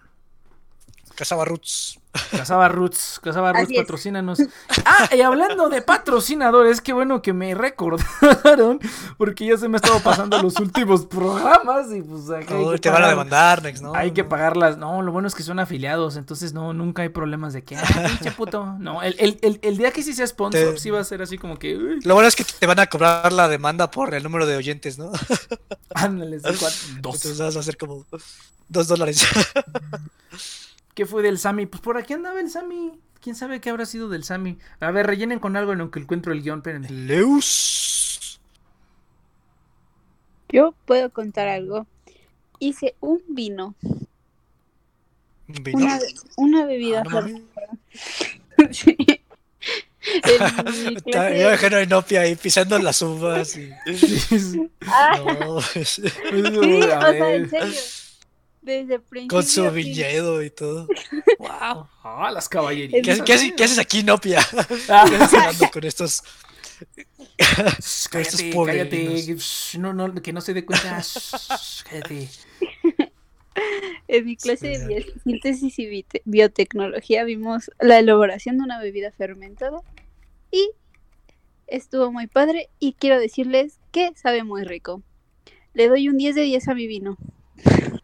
[1.20, 2.00] Casaba Roots.
[2.30, 4.38] Casaba Roots, Casaba Roots, patrocínanos.
[4.86, 8.80] Ah, y hablando de patrocinadores, qué bueno que me recordaron,
[9.18, 12.88] porque ya se me ha estado pasando los últimos programas y pues aquí oh, te
[12.88, 13.94] pagar, van a demandar, Nex, ¿no?
[13.94, 14.78] Hay que pagarlas.
[14.78, 17.82] No, lo bueno es que son afiliados, entonces no, nunca hay problemas de que, ah,
[18.06, 18.64] pinche puto.
[18.78, 20.78] No, el, el, el, el, día que sí sea sponsor, te...
[20.78, 21.76] sí va a ser así como que.
[21.76, 22.00] Uy.
[22.02, 24.96] Lo bueno es que te van a cobrar la demanda por el número de oyentes,
[24.96, 25.12] ¿no?
[25.94, 26.88] Ándale, dos.
[26.96, 28.06] Entonces vas a hacer como
[28.70, 29.28] dos dólares.
[30.94, 31.66] ¿Qué fue del Sami?
[31.66, 33.00] Pues por aquí andaba el Sami.
[33.20, 34.58] ¿Quién sabe qué habrá sido del Sami?
[34.80, 36.88] A ver, rellenen con algo en lo que encuentro el guion, espérenme.
[36.88, 38.40] Leus.
[40.48, 41.86] Yo puedo contar algo.
[42.58, 43.74] Hice un vino.
[45.48, 45.78] ¿Un vino?
[45.78, 45.98] Una,
[46.36, 47.02] una bebida.
[47.06, 48.96] Ah, no, sí.
[50.00, 53.56] El, yo dejé a Inopia ahí pisando las uvas.
[53.56, 53.70] Y...
[54.86, 57.80] ah, no, sí, o sea, en serio.
[58.62, 59.38] Desde el principio.
[59.38, 60.86] Con su viñedo y todo.
[61.38, 61.88] ¡Wow!
[62.02, 63.02] ¡Ah, las caballerías!
[63.18, 64.40] ¿Qué, qué, haces, ¿Qué, haces aquí, Inopia?
[64.88, 65.04] Ah.
[65.08, 66.22] ¿Qué haces hablando con estos.
[68.10, 69.36] con estos cállate, cállate.
[69.78, 71.02] No, no, que no se dé cuenta.
[71.90, 72.28] cállate.
[74.08, 79.80] En mi clase de síntesis y biotecnología vimos la elaboración de una bebida fermentada
[80.50, 80.70] y
[81.66, 85.02] estuvo muy padre y quiero decirles que sabe muy rico.
[85.74, 87.16] Le doy un 10 de 10 a mi vino.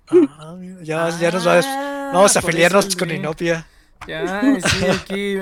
[0.08, 3.66] Ah, ya, ya nos va a, vamos a afiliarnos con Inopia.
[4.06, 5.38] Ya, sí, aquí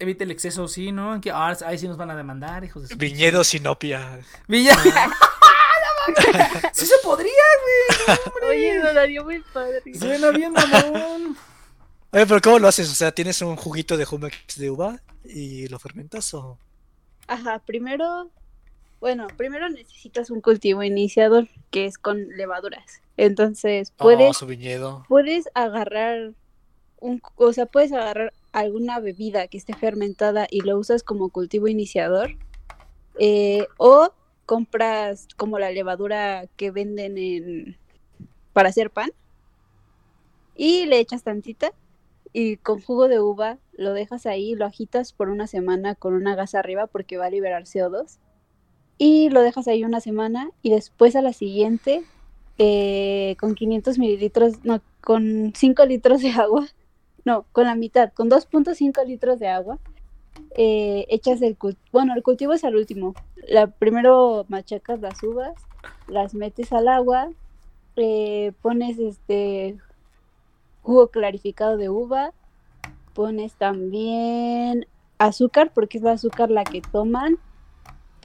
[0.00, 1.12] evite, el exceso, sí, ¿no?
[1.14, 4.20] Aquí, ah, ahí sí nos van a demandar, hijos de su Viñedo Sinopia.
[4.48, 4.76] Viñedo.
[6.72, 7.30] sí se podría,
[7.62, 8.18] güey.
[8.40, 9.82] No, Oye, no daría muy padre.
[9.98, 11.36] Suena bien, mamón.
[12.12, 12.90] Oye, pero ¿cómo lo haces?
[12.90, 16.58] O sea, ¿tienes un juguito de Jumex de uva y lo fermentas o...?
[17.26, 18.30] Ajá, primero...
[19.00, 23.02] Bueno, primero necesitas un cultivo iniciador que es con levaduras.
[23.16, 24.30] Entonces, puedes...
[24.30, 25.04] Oh, su viñedo.
[25.08, 26.32] Puedes agarrar
[27.00, 27.20] un...
[27.36, 32.30] O sea, puedes agarrar alguna bebida que esté fermentada y lo usas como cultivo iniciador.
[33.18, 34.10] Eh, o
[34.46, 37.76] compras como la levadura que venden en
[38.52, 39.10] para hacer pan
[40.54, 41.72] y le echas tantita
[42.32, 46.34] y con jugo de uva lo dejas ahí, lo agitas por una semana con una
[46.34, 48.18] gasa arriba porque va a liberar CO2
[48.98, 52.04] y lo dejas ahí una semana y después a la siguiente
[52.58, 56.66] eh, con 500 mililitros, no, con 5 litros de agua,
[57.24, 59.78] no, con la mitad, con 2.5 litros de agua,
[60.56, 63.14] eh, echas el cultivo, bueno, el cultivo es al último.
[63.48, 65.54] La, primero machacas las uvas,
[66.08, 67.30] las metes al agua,
[67.96, 69.76] eh, pones este
[70.82, 72.32] jugo clarificado de uva,
[73.14, 74.86] pones también
[75.18, 77.38] azúcar, porque es la azúcar la que toman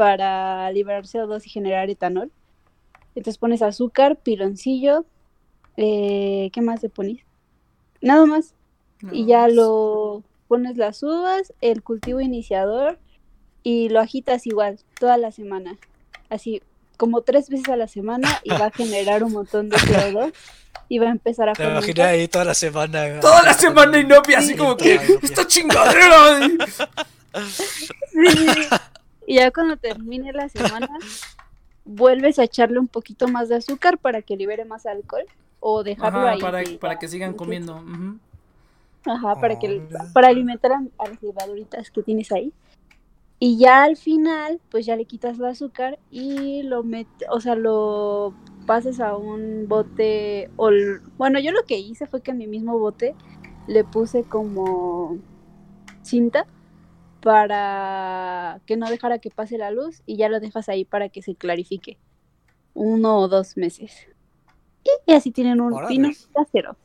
[0.02, 2.32] para liberar CO2 y generar etanol.
[3.14, 5.06] Entonces pones azúcar, piloncillo,
[5.78, 7.20] eh, ¿qué más le pones?
[8.02, 8.56] Nada más.
[9.12, 12.98] Y ya lo pones las uvas, el cultivo iniciador
[13.62, 15.78] y lo agitas igual toda la semana.
[16.32, 16.64] Así
[16.98, 20.34] como tres veces a la semana y va a generar un montón de CO2
[20.90, 23.20] y va a empezar a Te imaginé ahí toda la semana.
[23.20, 26.50] Toda la semana y no, así como que esta chingadera.
[28.12, 28.28] Sí.
[29.26, 30.90] Y ya cuando termine la semana,
[31.86, 35.26] vuelves a echarle un poquito más de azúcar para que libere más alcohol
[35.60, 36.78] o dejarlo Ajá, ahí.
[36.78, 37.84] para, que sigan comiendo.
[39.06, 40.12] Ajá, para que Órale.
[40.14, 42.52] para alimentar a, a las levaduritas que tienes ahí.
[43.40, 47.56] Y ya al final, pues ya le quitas el azúcar y lo metes, o sea,
[47.56, 48.36] lo
[48.68, 50.70] pasas a un bote o
[51.18, 53.16] bueno, yo lo que hice fue que en mi mismo bote
[53.68, 55.18] le puse como
[56.04, 56.46] cinta
[57.22, 61.22] para que no dejara que pase la luz y ya lo dejas ahí para que
[61.22, 61.98] se clarifique.
[62.74, 64.08] Uno o dos meses.
[65.06, 65.90] Y así tienen un Órale.
[65.90, 66.76] vino casero.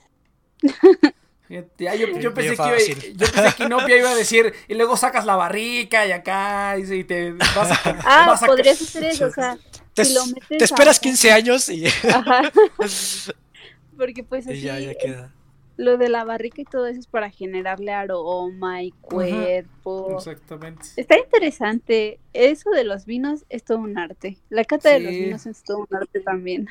[1.48, 2.78] Ya, yo, pensé que iba,
[3.14, 7.04] yo pensé que Inopia iba a decir, y luego sacas la barrica y acá, y,
[7.04, 8.00] te vas a...
[8.04, 9.56] Ah, vas a- podrías hacer eso, o sea,
[9.94, 12.50] Te, si lo metes te esperas a- 15 años y, Ajá.
[13.96, 15.32] Porque pues y así ya, ya queda.
[15.76, 20.16] Lo de la barrica y todo eso es para generarle aroma y cuerpo.
[20.16, 20.86] Exactamente.
[20.96, 22.18] Está interesante.
[22.32, 24.38] Eso de los vinos es todo un arte.
[24.48, 26.66] La cata de los vinos es todo un arte también.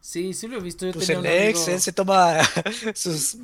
[0.00, 0.84] Sí, sí lo he visto.
[0.86, 2.38] Yo, Pues tenía el un ex, amigo- él se toma
[2.94, 3.36] sus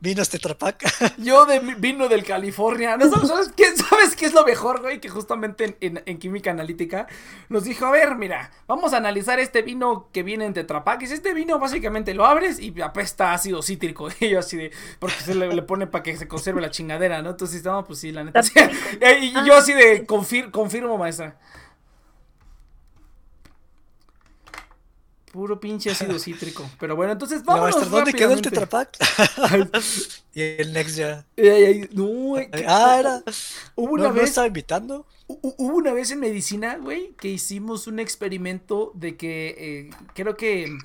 [0.00, 0.84] vinos Tetrapac.
[1.18, 2.96] yo de vino del California.
[2.96, 5.00] ¿No sabes, sabes qué, ¿Sabes qué es lo mejor, güey?
[5.00, 7.06] Que justamente en, en- en química analítica
[7.48, 11.02] nos dijo, a ver, mira, vamos a analizar este vino que viene en Tetra Pak.
[11.02, 14.08] Y si este vino básicamente lo abres y apesta ácido cítrico.
[14.20, 17.22] Y yo así de, porque se le, le pone para que se conserve la chingadera,
[17.22, 17.30] ¿no?
[17.30, 18.40] Entonces, no, pues sí, la neta.
[19.20, 21.38] y yo así de, confir- confirmo, maestra.
[25.38, 26.68] Puro pinche ácido cítrico.
[26.80, 27.62] Pero bueno, entonces vamos.
[27.62, 28.50] maestra, ¿dónde quedó el rápidamente.
[28.50, 28.96] Tetrapac?
[30.34, 31.24] y el Nex ya.
[31.92, 32.34] No,
[32.66, 33.22] Ah, era.
[33.76, 34.30] Hubo ¿No, una no vez.
[34.30, 35.06] estaba invitando?
[35.28, 39.90] Hu- hu- Hubo una vez en medicina, güey, que hicimos un experimento de que eh,
[40.14, 40.76] creo que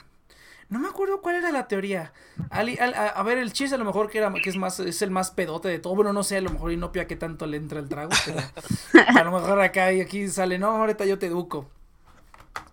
[0.70, 2.14] no me acuerdo cuál era la teoría.
[2.52, 4.80] Ali- al- a, a ver, el chiste a lo mejor que era que es más
[4.80, 5.96] es el más pedote de todo.
[5.96, 8.40] Bueno, no sé, a lo mejor Inopia que tanto le entra el trago, pero
[9.20, 11.70] a lo mejor acá y aquí sale, no, ahorita yo te educo.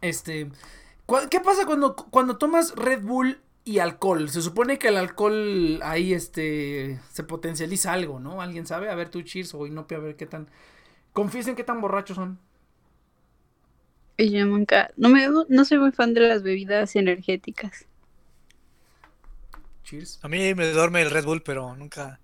[0.01, 0.52] Este, ¿cuál-
[1.31, 4.28] ¿qué pasa cuando cuando tomas Red Bull y alcohol?
[4.31, 8.41] Se supone que el alcohol ahí este se potencializa algo, ¿no?
[8.41, 8.91] ¿Alguien sabe?
[8.91, 10.49] A ver tú Cheers o Inopia a ver qué tan
[11.12, 12.39] Confiesen qué tan borrachos son.
[14.16, 17.87] Y yo nunca, no me, no soy muy fan de las bebidas energéticas.
[19.85, 20.20] Cheers.
[20.23, 22.20] A mí me duerme el Red Bull, pero nunca.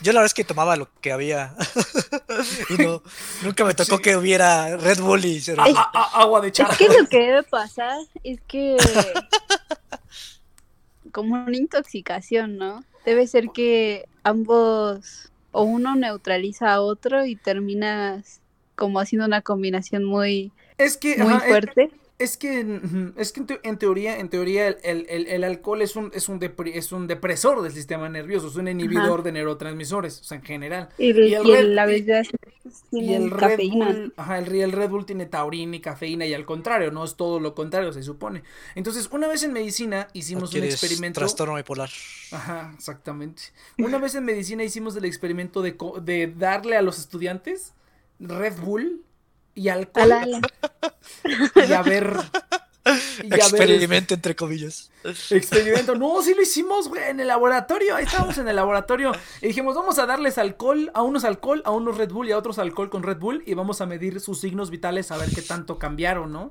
[0.00, 1.54] Yo la verdad es que tomaba lo que había.
[2.70, 3.02] y no,
[3.42, 4.02] nunca me tocó Sí.
[4.02, 5.80] que hubiera Red Bull y cerveza.
[5.80, 6.72] A- a- agua de charco.
[6.72, 8.76] Es que lo que debe pasar es que
[11.12, 12.84] como una intoxicación, ¿no?
[13.04, 18.40] Debe ser que ambos o uno neutraliza a otro y terminas
[18.76, 21.82] como haciendo una combinación muy Es que, muy ajá, es- fuerte.
[21.84, 22.01] Es
[22.36, 25.82] que, ujú, es que en, te- en teoría, en teoría el, el- el- el alcohol
[25.82, 29.32] es un, es, un depri- es un depresor del sistema nervioso, es un inhibidor de
[29.32, 30.88] neurotransmisores, o sea, en general.
[30.98, 31.86] Y, y el y Red- la
[32.92, 33.86] y- el Red cafeína.
[33.86, 37.16] Bull, ajá, el, el Red Bull tiene taurina y cafeína y al contrario, no es
[37.16, 38.42] todo lo contrario, se supone.
[38.74, 41.20] Entonces, una vez en medicina hicimos un experimento.
[41.20, 41.90] Trastorno bipolar.
[42.30, 43.42] Ajá, exactamente.
[43.78, 47.74] Una vez en medicina hicimos el experimento de, de darle a los estudiantes
[48.20, 49.02] Red Bull
[49.54, 50.40] y alcohol Ala, ala.
[51.68, 52.16] y a ver.
[52.84, 54.90] Y a ver, Experimento entre comillas.
[55.04, 55.94] este, experimento.
[55.94, 57.94] No, sí lo hicimos, güey, en el laboratorio.
[57.94, 59.12] Ahí estábamos en el laboratorio.
[59.40, 62.38] Y dijimos, vamos a darles alcohol, a unos alcohol, a unos Red Bull y a
[62.38, 63.44] otros alcohol con Red Bull.
[63.46, 66.50] Y vamos a medir sus signos vitales a ver qué tanto cambiaron, ¿no?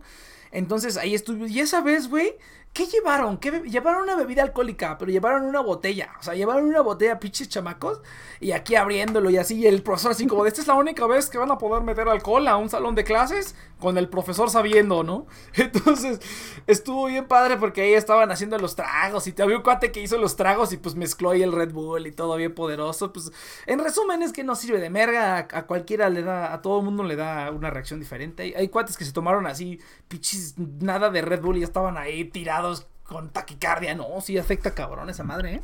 [0.53, 1.49] Entonces ahí estuve.
[1.49, 2.35] Y esa vez, güey,
[2.73, 3.37] ¿qué llevaron?
[3.37, 6.11] ¿Qué llevaron una bebida alcohólica, pero llevaron una botella.
[6.19, 8.01] O sea, llevaron una botella, pinches chamacos.
[8.39, 9.57] Y aquí abriéndolo y así.
[9.57, 11.83] Y el profesor, así como de esta es la única vez que van a poder
[11.83, 13.55] meter alcohol a un salón de clases.
[13.79, 15.25] Con el profesor sabiendo, ¿no?
[15.55, 16.19] Entonces,
[16.67, 19.27] estuvo bien padre porque ahí estaban haciendo los tragos.
[19.27, 22.07] Y había un cuate que hizo los tragos y pues mezcló ahí el Red Bull
[22.07, 23.11] y todo bien poderoso.
[23.11, 23.31] Pues,
[23.65, 25.47] en resumen, es que no sirve de merga.
[25.51, 28.53] A, cualquiera le da, a todo el mundo le da una reacción diferente.
[28.55, 32.25] Hay, cuates que se tomaron así, pichis, nada de Red Bull y ya estaban ahí
[32.25, 32.60] tirados
[33.03, 33.95] con taquicardia.
[33.95, 35.61] No, sí afecta cabrón esa madre, ¿eh?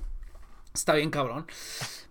[0.73, 1.47] Está bien cabrón.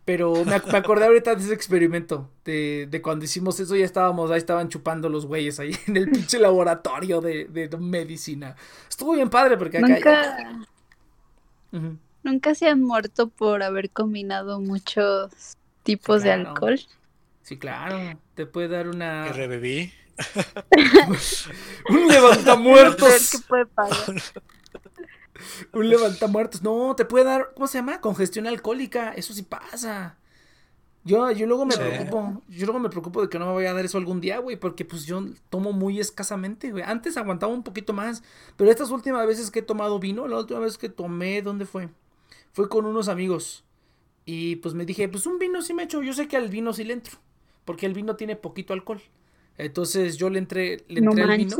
[0.05, 2.31] Pero me, ac- me acordé ahorita de ese experimento.
[2.45, 6.11] De, de cuando hicimos eso, ya estábamos, ahí estaban chupando los güeyes ahí en el
[6.11, 8.55] pinche laboratorio de, de medicina.
[8.89, 9.89] Estuvo bien padre porque acá.
[9.89, 10.67] Nunca,
[11.73, 11.99] Ujú.
[12.23, 16.51] nunca se han muerto por haber combinado muchos tipos de claro.
[16.51, 16.81] alcohol.
[17.43, 18.19] Sí, claro.
[18.35, 19.27] Te puede dar una.
[19.33, 19.93] Rebebí.
[21.89, 23.45] Un peor que levantamuertos.
[23.49, 24.15] puede pasar.
[25.73, 26.63] Un levantamuertos.
[26.63, 27.53] No, te puede dar.
[27.55, 28.01] ¿Cómo se llama?
[28.01, 29.13] Congestión alcohólica.
[29.13, 30.17] Eso sí pasa.
[31.05, 31.81] Yo, yo luego me Sí.
[31.81, 32.43] preocupo.
[32.49, 34.57] Yo luego me preocupo de que no me vaya a dar eso algún día, güey.
[34.57, 36.83] Porque pues yo tomo muy escasamente, güey.
[36.85, 38.23] Antes aguantaba un poquito más.
[38.57, 41.89] Pero estas últimas veces que he tomado vino, la última vez que tomé, ¿dónde fue?
[42.53, 43.63] Fue con unos amigos.
[44.25, 46.03] Y pues me dije, pues un vino sí me echo.
[46.03, 47.19] Yo sé que al vino sí le entro.
[47.65, 49.01] Porque el vino tiene poquito alcohol.
[49.59, 51.57] Entonces yo le entré, le No entré al vino.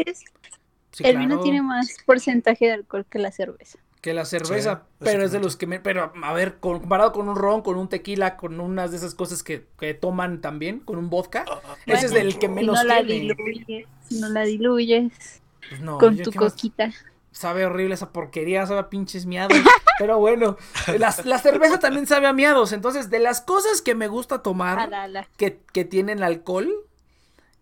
[0.97, 3.79] Sí, el vino tiene más porcentaje de alcohol que la cerveza.
[4.01, 7.29] que la cerveza, Sí, pero es de los que me, pero a ver, comparado con
[7.29, 10.97] un ron, con un tequila, con unas de esas cosas que, que toman también, con
[10.99, 11.51] un vodka,
[11.87, 13.35] ese es del que Si menos no la tiene.
[13.35, 16.93] diluyes, si no la diluyes Pues no, con tu coquita.
[17.33, 19.59] sabe horrible esa porquería, sabe a pinches miados.
[19.99, 20.57] Pero bueno,
[20.99, 22.73] la, cerveza también sabe a miados.
[22.73, 24.93] Entonces, de las cosas que me gusta tomar
[25.37, 26.71] que, que tienen alcohol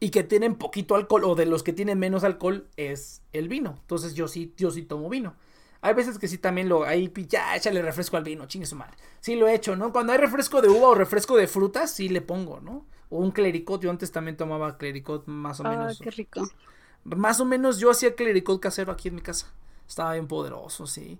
[0.04, 3.78] y que tienen poquito alcohol, o de los que tienen menos alcohol, es el vino.
[3.80, 5.34] Entonces, yo sí, yo sí tomo vino.
[5.80, 6.84] Hay veces que sí también lo.
[6.84, 8.98] Ahí ya échale refresco al vino, chingue su madre.
[9.20, 9.92] Sí lo he hecho, ¿no?
[9.92, 12.84] Cuando hay refresco de uva o refresco de frutas, sí le pongo, ¿no?
[13.08, 13.80] O un clericot.
[13.80, 15.98] Yo antes también tomaba clericot, más o menos.
[15.98, 16.46] Ah, qué rico.
[17.04, 19.54] Más o menos yo hacía clericot casero aquí en mi casa.
[19.88, 21.18] Estaba bien poderoso, sí.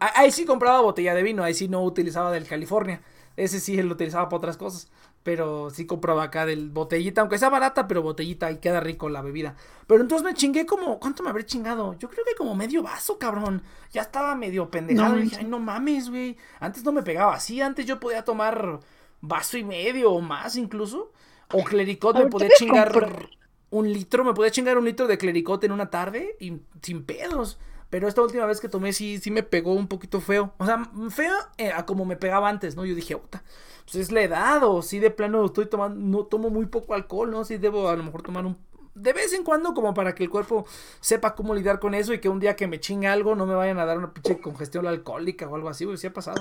[0.00, 3.00] ahí sí compraba botella de vino, ahí sí no utilizaba del California.
[3.36, 4.90] Ese sí lo utilizaba para otras cosas.
[5.22, 9.20] Pero sí compraba acá del botellita, aunque sea barata, pero botellita y queda rico la
[9.20, 9.54] bebida.
[9.86, 11.94] Pero entonces me chingué como, ¿cuánto me habré chingado?
[11.98, 13.62] Yo creo que como medio vaso, cabrón.
[13.92, 15.18] Ya estaba medio pendejado.
[15.18, 16.36] y dije, ay, no mames, güey.
[16.58, 18.80] Antes no me pegaba así, antes yo podía tomar
[19.20, 21.12] vaso y medio o más incluso.
[21.52, 23.28] O clericot me podía chingar
[23.70, 27.58] un litro, me podía chingar un litro de clericot en una tarde y sin pedos.
[27.90, 30.54] Pero esta última vez que tomé sí, sí me pegó un poquito feo.
[30.58, 32.84] O sea, feo eh, a como me pegaba antes, ¿no?
[32.84, 33.42] Yo dije, puta,
[33.84, 37.30] pues es la edad o sí de plano estoy tomando, no tomo muy poco alcohol,
[37.30, 37.44] ¿no?
[37.44, 38.56] Sí debo a lo mejor tomar un...
[38.94, 40.66] De vez en cuando como para que el cuerpo
[41.00, 43.54] sepa cómo lidiar con eso y que un día que me chingue algo no me
[43.54, 46.36] vayan a dar una pinche congestión alcohólica o algo así, güey, sí ha pasado.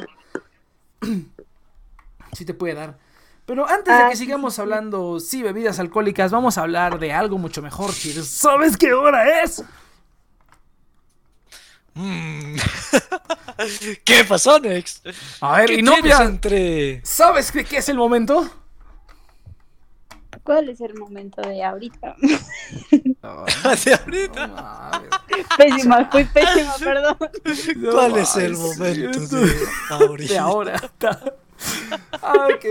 [2.33, 2.97] sí te puede dar.
[3.45, 7.39] Pero antes de ah, que sigamos hablando, sí, bebidas alcohólicas, vamos a hablar de algo
[7.39, 9.63] mucho mejor, ¿Sabes qué hora es?
[11.93, 12.55] Mm.
[14.05, 15.01] ¿Qué pasó, Nex?
[15.41, 17.01] A ver, Inopia, entre...
[17.03, 18.49] ¿sabes qué, es el momento?
[20.43, 22.15] ¿Cuál es el momento de ahorita?
[22.21, 25.03] de ahorita.
[25.57, 27.17] pésima, fui pésima, perdón.
[27.91, 29.55] ¿Cuál es el momento de
[29.89, 30.33] ahorita?
[30.33, 30.81] De ahora.
[32.21, 32.65] Ok,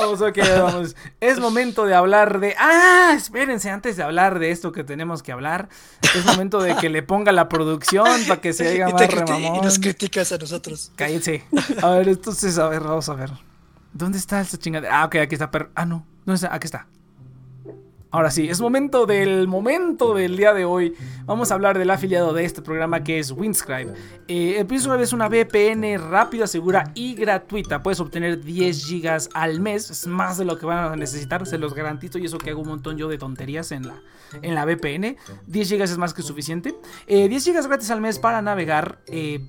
[0.00, 0.96] vamos, ok, vamos.
[1.20, 2.54] Es momento de hablar de.
[2.58, 3.12] ¡Ah!
[3.16, 5.68] Espérense, antes de hablar de esto que tenemos que hablar,
[6.14, 9.56] es momento de que le ponga la producción para que se haga más remamón.
[9.56, 10.92] Y nos criticas a nosotros.
[10.96, 11.44] Cállense.
[11.82, 13.30] A ver, entonces, a ver, vamos a ver.
[13.92, 14.88] ¿Dónde está esta chingada?
[14.90, 15.50] Ah, ok, aquí está.
[15.74, 16.06] Ah, no.
[16.24, 16.54] ¿Dónde está?
[16.54, 16.86] Aquí está.
[18.12, 20.94] Ahora sí, es momento del momento del día de hoy.
[21.26, 23.94] Vamos a hablar del afiliado de este programa que es Winscribe.
[24.26, 27.84] Eh, Winscribe es una VPN rápida, segura y gratuita.
[27.84, 31.56] Puedes obtener 10 GB al mes, es más de lo que van a necesitar, se
[31.56, 32.18] los garantizo.
[32.18, 33.94] Y eso que hago un montón yo de tonterías en la,
[34.42, 35.16] en la VPN.
[35.46, 36.74] 10 GB es más que suficiente.
[37.06, 38.98] 10 eh, GB gratis al mes para navegar.
[39.06, 39.46] Eh,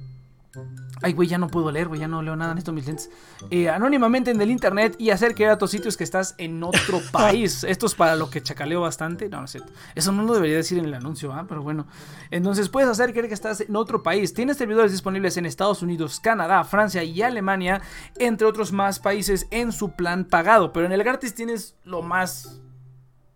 [1.04, 3.10] Ay, güey, ya no puedo leer, güey, ya no leo nada, necesito mis lentes.
[3.50, 7.02] Eh, anónimamente en el internet y hacer que a tus sitios que estás en otro
[7.12, 7.64] país.
[7.64, 9.28] Esto es para lo que chacaleo bastante.
[9.28, 9.72] No, no es cierto.
[9.96, 11.46] Eso no lo debería decir en el anuncio, ¿ah?
[11.48, 11.88] Pero bueno.
[12.30, 14.34] Entonces puedes hacer creer que estás en otro país.
[14.34, 17.82] Tienes servidores disponibles en Estados Unidos, Canadá, Francia y Alemania,
[18.20, 20.72] entre otros más países en su plan pagado.
[20.72, 22.62] Pero en el gratis tienes lo más.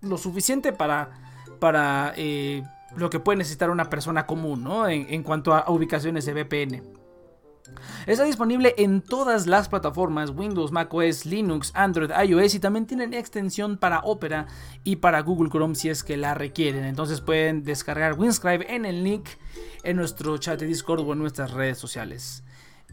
[0.02, 1.10] lo suficiente para.
[1.60, 2.14] para.
[2.16, 2.64] Eh,
[2.96, 4.88] lo que puede necesitar una persona común, ¿no?
[4.88, 7.05] En, en cuanto a ubicaciones de VPN.
[8.06, 13.77] Está disponible en todas las plataformas Windows, macOS, Linux, Android, iOS y también tienen extensión
[13.77, 14.47] para Opera
[14.84, 16.85] y para Google Chrome si es que la requieren.
[16.85, 19.27] Entonces pueden descargar Winscribe en el link
[19.84, 22.43] en nuestro chat de Discord o en nuestras redes sociales.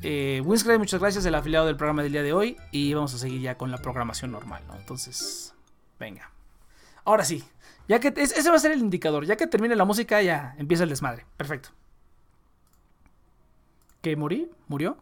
[0.02, 3.18] Eh, Winscribe, muchas gracias, el afiliado del programa del día de hoy y vamos a
[3.18, 5.54] seguir ya con la programación normal, Entonces,
[6.00, 6.30] venga.
[7.04, 7.44] Ahora sí,
[7.88, 10.84] ya que ese va a ser el indicador, ya que termine la música ya empieza
[10.84, 11.26] el desmadre.
[11.36, 11.70] Perfecto.
[14.02, 14.50] ¿Que morí?
[14.66, 14.98] ¿Murió?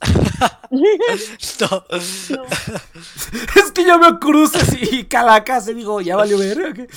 [0.70, 1.84] no.
[1.90, 6.88] es que yo veo cruces y calacas y digo, ya valió ver.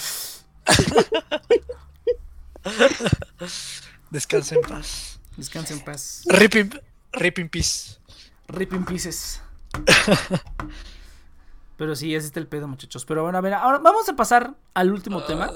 [4.09, 5.19] Descansa en paz.
[5.35, 6.23] Descansa en paz.
[6.27, 6.81] Rip in,
[7.13, 7.97] rip peace.
[8.47, 9.41] Rip in pieces.
[11.79, 13.05] Pero sí, ese está el pedo, muchachos.
[13.05, 15.49] Pero bueno, a ver, ahora vamos a pasar al último tema.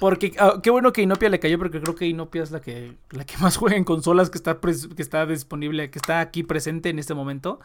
[0.00, 2.92] Porque ah, qué bueno que Inopia le cayó, porque creo que Inopia es la que,
[3.10, 6.90] la que más juega en consolas que está, que está disponible, que está aquí presente
[6.90, 7.58] en este momento.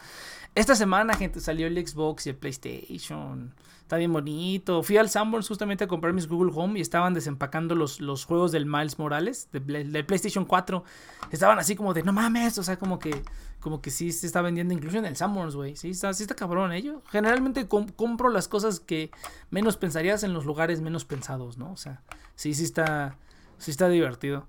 [0.56, 3.54] Esta semana, gente, salió el Xbox y el PlayStation.
[3.82, 4.84] Está bien bonito.
[4.84, 8.52] Fui al Sanborns justamente a comprar mis Google Home y estaban desempacando los, los juegos
[8.52, 10.84] del Miles Morales, del PlayStation 4.
[11.32, 13.24] Estaban así como de, no mames, o sea, como que
[13.60, 15.76] como que sí se está vendiendo incluso en el Sanborns, güey.
[15.76, 16.82] Sí está, sí está cabrón, ¿eh?
[16.82, 19.12] Yo generalmente compro las cosas que
[19.50, 21.72] menos pensarías en los lugares menos pensados, ¿no?
[21.72, 22.02] O sea,
[22.36, 23.18] sí, sí está,
[23.58, 24.48] sí está divertido.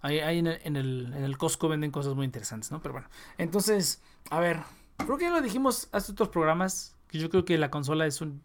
[0.00, 2.80] Ahí, ahí en, el, en, el, en el Costco venden cosas muy interesantes, ¿no?
[2.80, 4.00] Pero bueno, entonces,
[4.30, 4.60] a ver,
[4.98, 8.20] creo que ya lo dijimos hace otros programas, que yo creo que la consola es
[8.20, 8.42] un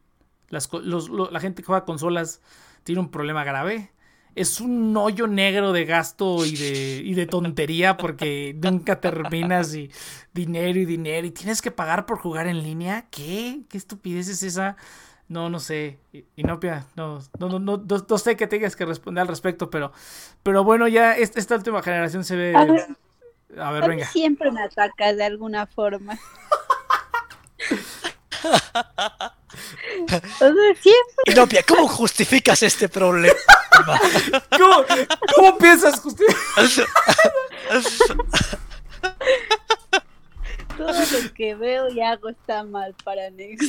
[0.53, 2.41] la gente que juega consolas
[2.83, 3.91] tiene un problema grave.
[4.35, 9.91] Es un hoyo negro de gasto y de, y de tontería porque nunca terminas y
[10.33, 13.05] dinero y dinero y tienes que pagar por jugar en línea.
[13.11, 13.61] ¿Qué?
[13.69, 14.75] ¿Qué estupidez es esa?
[15.27, 15.99] No, no sé.
[16.35, 19.91] Inopia, no, no, no, no, no, sé qué tengas que responder al respecto, pero,
[20.41, 22.53] pero bueno, ya esta, esta última generación se ve.
[23.57, 24.05] A ver, A venga.
[24.07, 26.17] siempre me ataca de alguna forma.
[30.03, 31.23] O sea, siempre.
[31.27, 33.35] Inopia, ¿cómo justificas este problema?
[34.57, 34.85] ¿Cómo,
[35.35, 36.87] cómo piensas justificar?
[40.77, 43.65] Todo lo que veo y hago está mal para Nex.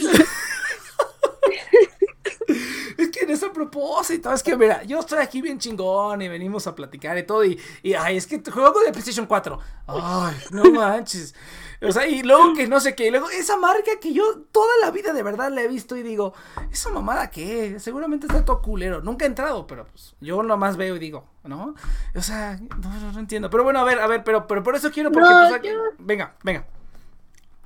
[2.97, 6.29] Es que no es a propósito, es que mira, yo estoy aquí bien chingón y
[6.29, 9.59] venimos a platicar y todo y, y ay, es que juego de PlayStation 4.
[9.87, 11.35] Ay, no manches.
[11.83, 14.73] O sea, y luego que no sé qué, y luego esa marca que yo toda
[14.81, 16.33] la vida de verdad la he visto y digo,
[16.71, 17.79] ¿esa mamada qué?
[17.79, 19.03] Seguramente está todo culero.
[19.03, 21.75] Nunca he entrado, pero pues yo nomás veo y digo, ¿no?
[22.15, 23.51] O sea, no, no, no entiendo.
[23.51, 25.81] Pero bueno, a ver, a ver, pero, pero por eso quiero, porque No, pues, yo-
[25.99, 26.67] venga, venga.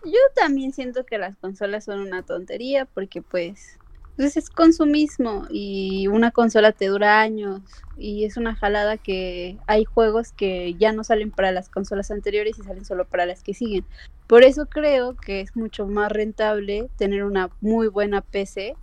[0.04, 3.77] Yo también siento que las consolas son una tontería porque pues,
[4.18, 7.62] pues es consumismo y una consola te dura años
[7.96, 12.58] y es una jalada que hay juegos que ya no salen para las consolas anteriores
[12.58, 13.86] y salen solo para las que siguen.
[14.26, 18.74] Por eso creo que es mucho más rentable tener una muy buena PC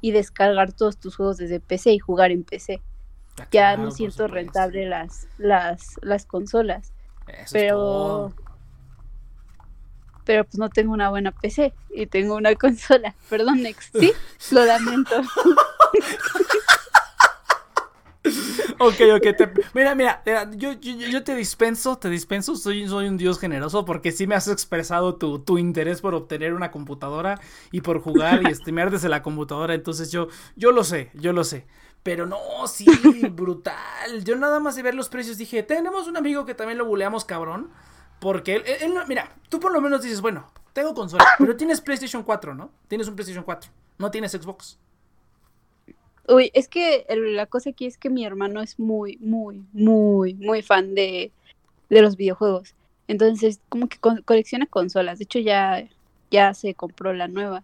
[0.00, 2.80] y descargar todos tus juegos desde PC y jugar en PC.
[3.36, 6.92] Ya Claro, no siento rentable las, las, las consolas.
[7.26, 8.34] Eso es pero todo.
[10.28, 13.14] Pero pues no tengo una buena PC y tengo una consola.
[13.30, 13.90] Perdón, Nex.
[13.98, 14.12] Sí,
[14.50, 15.22] lo lamento.
[18.78, 19.22] Ok, ok.
[19.36, 23.38] te- mira, mira, mira, yo, yo, yo te dispenso, te dispenso, soy, soy un dios
[23.38, 27.40] generoso porque sí me has expresado tu, tu interés por obtener una computadora
[27.72, 31.44] y por jugar y streamear desde la computadora, entonces yo, yo lo sé, yo lo
[31.44, 31.66] sé.
[32.02, 32.38] Pero no,
[32.68, 34.24] sí, brutal.
[34.24, 37.24] Yo nada más de ver los precios dije, tenemos un amigo que también lo buleamos
[37.24, 37.70] cabrón.
[38.20, 41.56] Porque él, él- él no- mira, tú por lo menos dices, bueno, tengo consola, pero
[41.56, 42.70] tienes PlayStation 4, ¿no?
[42.88, 44.78] Tienes un PlayStation 4, no tienes Xbox.
[46.28, 50.60] Uy, es que la cosa aquí es que mi hermano es muy, muy, muy, muy
[50.62, 51.32] fan de,
[51.88, 52.74] de los videojuegos.
[53.06, 55.18] Entonces, como que co- colecciona consolas.
[55.18, 55.88] De hecho, ya,
[56.30, 57.62] ya se compró la nueva.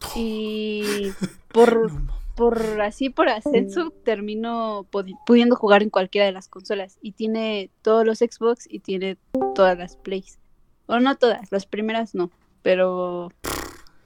[0.16, 1.12] Y
[1.52, 4.86] por, No, por así por ascenso termino
[5.26, 9.18] pudiendo jugar en cualquiera de las consolas y tiene todos los Xbox y tiene
[9.54, 10.38] todas las Plays.
[10.86, 12.30] O no todas, las primeras no,
[12.62, 13.30] pero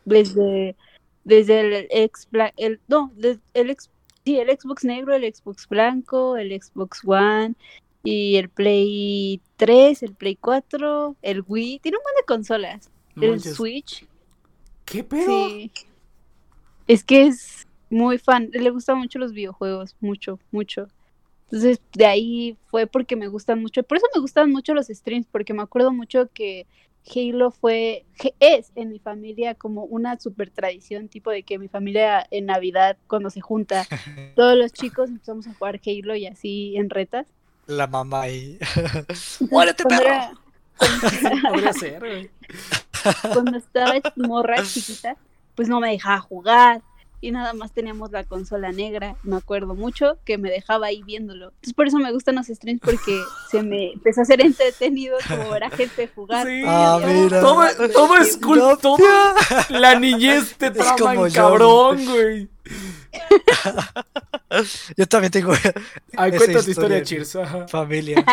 [0.04, 0.74] desde
[1.22, 3.12] desde el bla- el no,
[3.54, 3.88] el ex
[4.24, 7.54] sí, el Xbox negro, el Xbox blanco, el Xbox One
[8.02, 12.90] y el Play 3, el Play 4, el Wii, tiene un montón de consolas.
[13.14, 13.54] no el manches.
[13.54, 14.06] Switch
[14.84, 15.48] ¿Qué pedo?
[15.48, 15.70] Sí.
[16.88, 20.88] Es que es muy fan, le gustan mucho los videojuegos, mucho, mucho.
[21.44, 23.82] Entonces, de ahí fue porque me gustan mucho.
[23.82, 26.66] Por eso me gustan mucho los streams, porque me acuerdo mucho que
[27.14, 28.06] Halo fue,
[28.40, 32.96] es en mi familia como una super tradición, tipo de que mi familia en Navidad,
[33.06, 33.86] cuando se junta,
[34.36, 37.26] todos los chicos empezamos a jugar Halo y así en retas.
[37.66, 38.58] La mamá ahí.
[39.50, 40.14] ¡Muérete, cuando perro!
[40.14, 40.32] era-
[41.50, 42.30] Podría ser, güey.
[43.32, 45.16] cuando estaba morra chiquita,
[45.54, 46.82] pues no me dejaba jugar
[47.26, 49.16] y nada más teníamos la consola negra.
[49.22, 51.46] Me acuerdo mucho que me dejaba ahí viéndolo.
[51.46, 53.20] Entonces por eso me gustan los streams porque
[53.50, 56.46] se me empezó a hacer entretenido como ver a gente jugar.
[56.46, 56.62] Sí.
[56.66, 57.40] Ah, mira.
[57.40, 58.98] Todo, todo es todo-
[59.70, 61.42] La niñez te Es trama como en yo.
[61.42, 62.48] cabrón, güey.
[64.96, 65.52] Yo también tengo
[66.16, 67.02] Ay, cuenta tu historia.
[67.02, 67.36] Cheers.
[67.68, 68.24] familia.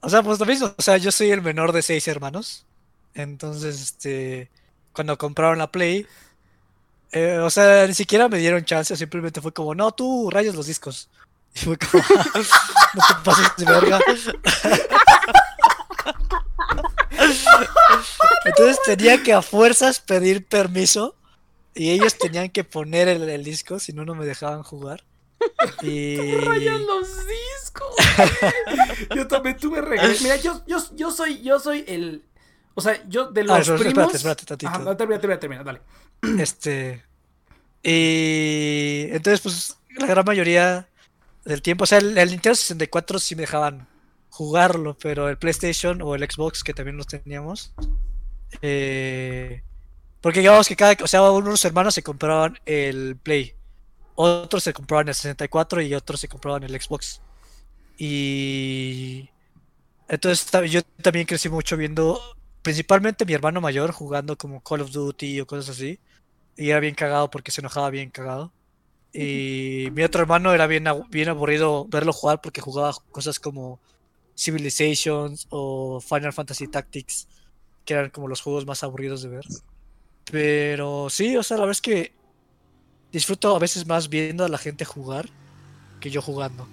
[0.00, 0.72] O sea, pues lo mismo.
[0.76, 2.66] O sea, yo soy el menor de seis hermanos.
[3.14, 4.50] Entonces, este.
[4.92, 6.06] Cuando compraron la Play.
[7.12, 8.96] Eh, o sea, ni siquiera me dieron chance.
[8.96, 11.08] Simplemente fue como, no, tú rayas los discos.
[11.54, 13.98] Y fue como, no te pases de verga.
[18.44, 21.14] Entonces tenía que a fuerzas pedir permiso.
[21.74, 25.04] Y ellos tenían que poner el, el disco, si no, no me dejaban jugar.
[25.82, 26.16] Y.
[26.40, 27.94] Rayan los discos.
[29.14, 30.22] yo también tuve regreso.
[30.22, 32.24] Mira, yo, yo, yo soy, yo soy el.
[32.78, 34.14] O sea, yo de los Ah, espérate, primos.
[34.14, 34.70] espérate, tantito.
[34.70, 35.80] Ajá, termina, termina, termina, dale.
[36.40, 37.02] Este.
[37.82, 40.88] Y entonces, pues, la gran mayoría
[41.44, 43.88] del tiempo, o sea, el, el Nintendo 64 sí me dejaban
[44.30, 47.74] jugarlo, pero el PlayStation o el Xbox, que también los teníamos,
[48.62, 49.62] eh,
[50.20, 53.54] porque digamos que cada, o sea, unos hermanos se compraban el Play,
[54.14, 57.20] otros se compraban el 64 y otros se compraban el Xbox.
[57.96, 59.28] Y
[60.08, 62.20] entonces yo también crecí mucho viendo,
[62.62, 65.98] principalmente mi hermano mayor jugando como Call of Duty o cosas así.
[66.56, 68.52] Y era bien cagado porque se enojaba bien cagado.
[69.12, 73.80] Y mi otro hermano era bien, bien aburrido verlo jugar porque jugaba cosas como
[74.36, 77.26] Civilizations o Final Fantasy Tactics,
[77.84, 79.44] que eran como los juegos más aburridos de ver.
[80.30, 82.12] Pero sí, o sea, la verdad es que
[83.10, 85.28] disfruto a veces más viendo a la gente jugar
[86.00, 86.68] que yo jugando.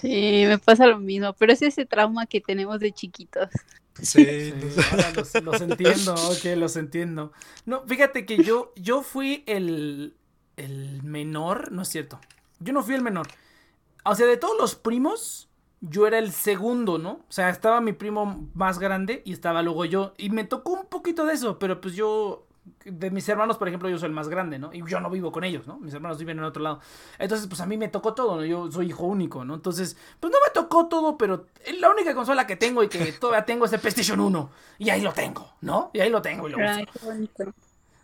[0.00, 3.48] Sí, me pasa lo mismo, pero es ese trauma que tenemos de chiquitos.
[4.02, 4.54] Sí, Sí,
[4.90, 7.32] ahora los, los entiendo, ok, los entiendo.
[7.64, 10.16] No, fíjate que yo, yo fui el,
[10.56, 12.20] el menor, no es cierto.
[12.58, 13.28] Yo no fui el menor.
[14.04, 15.48] O sea, de todos los primos,
[15.80, 17.12] yo era el segundo, ¿no?
[17.28, 20.14] O sea, estaba mi primo más grande y estaba luego yo.
[20.18, 22.46] Y me tocó un poquito de eso, pero pues yo,
[22.84, 24.72] de mis hermanos, por ejemplo, yo soy el más grande, ¿no?
[24.72, 25.78] Y yo no vivo con ellos, ¿no?
[25.78, 26.80] Mis hermanos viven en otro lado.
[27.18, 28.44] Entonces, pues a mí me tocó todo, ¿no?
[28.44, 29.54] Yo soy hijo único, ¿no?
[29.54, 31.46] Entonces, pues no me tocó todo, pero
[31.78, 34.50] la única consola que tengo y que todavía tengo es el PlayStation 1.
[34.78, 35.90] Y ahí lo tengo, ¿no?
[35.92, 36.58] Y ahí lo tengo y lo.
[36.58, 36.86] Ay.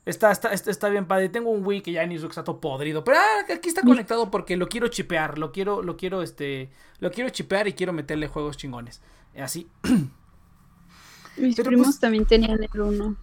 [0.06, 1.28] Está, está, está, está bien padre.
[1.28, 3.04] Tengo un Wii que ya ni que está todo podrido.
[3.04, 5.38] Pero ah, aquí está conectado porque lo quiero chipear.
[5.38, 6.70] Lo quiero, lo quiero, este.
[6.98, 9.02] Lo quiero chipear y quiero meterle juegos chingones.
[9.38, 9.68] Así.
[11.36, 13.16] Mis Pero, primos pues- también tenían el 1.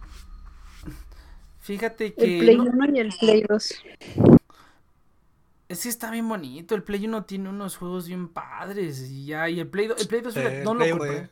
[1.68, 2.38] Fíjate que.
[2.38, 3.74] El Play no- 1 y el Play 2.
[5.68, 6.74] Sí, está bien bonito.
[6.74, 9.10] El Play 1 tiene unos juegos bien padres.
[9.10, 10.96] Y ya, y el Play 2, el Play 2 Sí, fíjate, el no Play, lo
[10.96, 11.30] compré.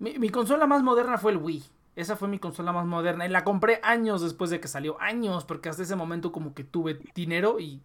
[0.00, 1.62] mi consola más moderna fue el Wii.
[1.94, 3.24] Esa fue mi consola más moderna.
[3.24, 5.00] Y la compré años después de que salió.
[5.00, 7.82] Años, porque hasta ese momento como que tuve dinero y,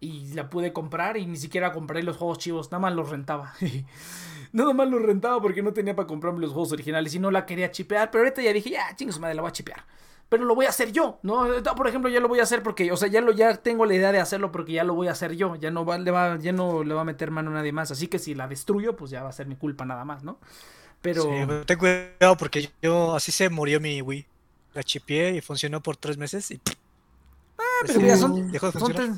[0.00, 1.16] y la pude comprar.
[1.16, 2.70] Y ni siquiera compré los juegos chivos.
[2.70, 3.54] Nada más los rentaba.
[4.52, 7.14] Nada más los rentaba porque no tenía para comprarme los juegos originales.
[7.14, 8.10] Y no la quería chipear.
[8.10, 9.84] Pero ahorita ya dije, ya, chingos madre, la voy a chipear.
[10.28, 11.46] Pero lo voy a hacer yo, ¿no?
[11.76, 13.94] Por ejemplo, ya lo voy a hacer porque, o sea, ya lo ya tengo la
[13.94, 15.54] idea de hacerlo porque ya lo voy a hacer yo.
[15.56, 17.90] Ya no va, le va, ya no le va a meter mano a nadie más.
[17.90, 20.38] Así que si la destruyo, pues ya va a ser mi culpa nada más, ¿no?
[21.02, 21.22] Pero.
[21.22, 24.26] Sí, pero ten cuidado porque yo así se murió mi Wii.
[24.72, 26.60] La chipié y funcionó por tres meses y
[27.58, 29.10] Ah, pero mira, son, dejó de son tres,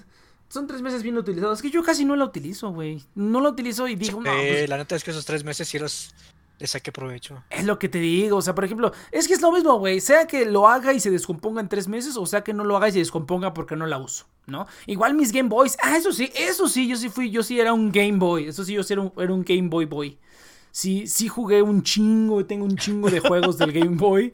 [0.48, 1.58] son tres meses bien utilizados.
[1.58, 3.02] Es que yo casi no la utilizo, güey.
[3.14, 5.78] No la utilizo y digo, no, pues, la neta es que esos tres meses sí
[5.78, 6.14] los
[6.58, 7.42] le saqué provecho.
[7.50, 8.38] es lo que te digo.
[8.38, 10.00] O sea, por ejemplo, es que es lo mismo, güey.
[10.00, 12.76] Sea que lo haga y se descomponga en tres meses, o sea que no lo
[12.76, 14.66] haga y se descomponga porque no la uso, ¿no?
[14.86, 15.76] Igual mis Game Boys.
[15.82, 18.48] Ah, eso sí, eso sí, yo sí fui, yo sí era un Game Boy.
[18.48, 20.18] Eso sí, yo sí era un, era un Game Boy Boy.
[20.76, 24.30] Sí, sí jugué un chingo, tengo un chingo de juegos del Game Boy.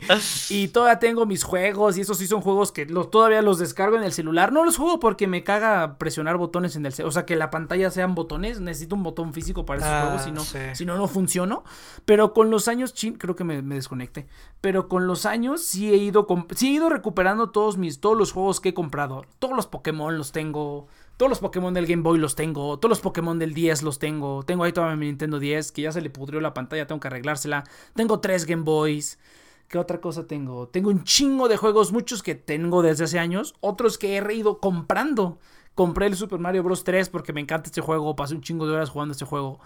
[0.51, 3.97] Y todavía tengo mis juegos, y esos sí son juegos que los, todavía los descargo
[3.97, 4.52] en el celular.
[4.52, 7.10] No los juego porque me caga presionar botones en el celular.
[7.10, 8.59] O sea, que la pantalla sean botones.
[8.59, 10.59] Necesito un botón físico para esos Ah, juegos, si no, sí.
[10.74, 11.62] si no, no funciono.
[12.06, 14.27] Pero con los años, chin, creo que me, me desconecté.
[14.60, 18.32] Pero con los años sí he ido, sí he ido recuperando todos mis, todos los
[18.32, 19.27] juegos que he comprado.
[19.39, 20.89] Todos los Pokémon los tengo.
[21.23, 22.81] Todos los Pokémon del Game Boy los tengo.
[22.81, 24.43] Todos los Pokémon del 10 los tengo.
[24.43, 27.07] Tengo ahí todavía mi Nintendo 10, que ya se le pudrió la pantalla, tengo que
[27.07, 27.62] arreglársela.
[27.94, 29.20] Tengo tres Game Boys.
[29.69, 30.66] ¿Qué otra cosa tengo?
[30.66, 34.59] Tengo un chingo de juegos, muchos que tengo desde hace años, otros que he ido
[34.59, 35.39] comprando.
[35.77, 36.82] Compré el Super Mario Bros.
[36.82, 39.61] 3 porque me encanta este juego, pasé un chingo de horas jugando este juego.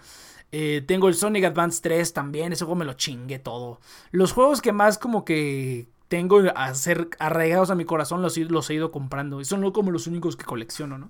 [0.51, 3.79] Eh, tengo el Sonic Advance 3 también, ese juego me lo chingué todo.
[4.11, 8.69] Los juegos que más como que tengo a ser arraigados a mi corazón los, los
[8.69, 9.41] he ido comprando.
[9.41, 11.09] Y son como los únicos que colecciono, ¿no?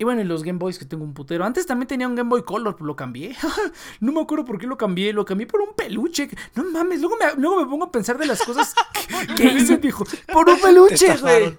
[0.00, 1.44] Y bueno, y los Game Boys que tengo un putero.
[1.44, 3.36] Antes también tenía un Game Boy Color, pero lo cambié.
[4.00, 5.12] no me acuerdo por qué lo cambié.
[5.12, 6.30] Lo cambié por un peluche.
[6.54, 9.76] No mames, luego me, luego me pongo a pensar de las cosas que, que hice,
[9.76, 10.06] dijo.
[10.32, 11.54] Por un peluche, güey.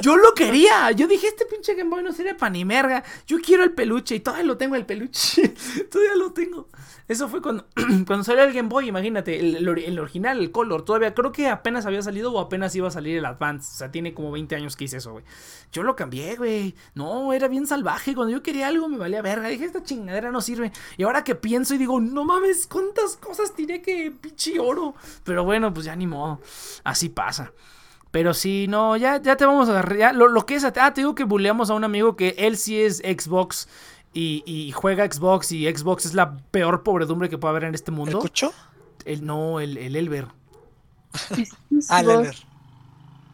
[0.00, 0.92] Yo lo quería.
[0.92, 3.04] Yo dije, este pinche Game Boy no sirve para ni merga.
[3.26, 5.48] Yo quiero el peluche y todavía lo tengo el peluche.
[5.92, 6.68] todavía lo tengo.
[7.08, 7.64] Eso fue cuando,
[8.24, 10.84] salió el Game Boy, imagínate, el, el ori- el original, el Color.
[10.84, 13.70] Todavía creo que apenas había salido o apenas iba a salir el Advance.
[13.72, 15.24] O sea, tiene como 20 años que hice eso, güey.
[15.72, 16.74] Yo lo cambié, güey.
[16.94, 18.14] No, era bien salvaje.
[18.14, 19.48] Cuando yo quería algo me valía verga.
[19.48, 20.72] Dije, esta chingadera no sirve.
[20.96, 24.94] Y ahora que pienso y digo, no mames, ¿cuántas cosas tiré que pinche oro?
[25.24, 26.40] Pero bueno, pues ya ni modo.
[26.84, 27.52] Así pasa.
[28.10, 30.64] Pero sí, no, ya, ya te vamos a ya, lo, lo que es.
[30.64, 33.68] Ah, te digo que buleamos a un amigo que él sí es Xbox
[34.14, 37.90] y, y juega Xbox y Xbox es la peor pobredumbre que puede haber en este
[37.90, 38.18] ¿El mundo.
[38.18, 38.52] Cucho?
[39.04, 40.28] El, no, el, el Elber.
[41.88, 42.34] Ah, el Elber.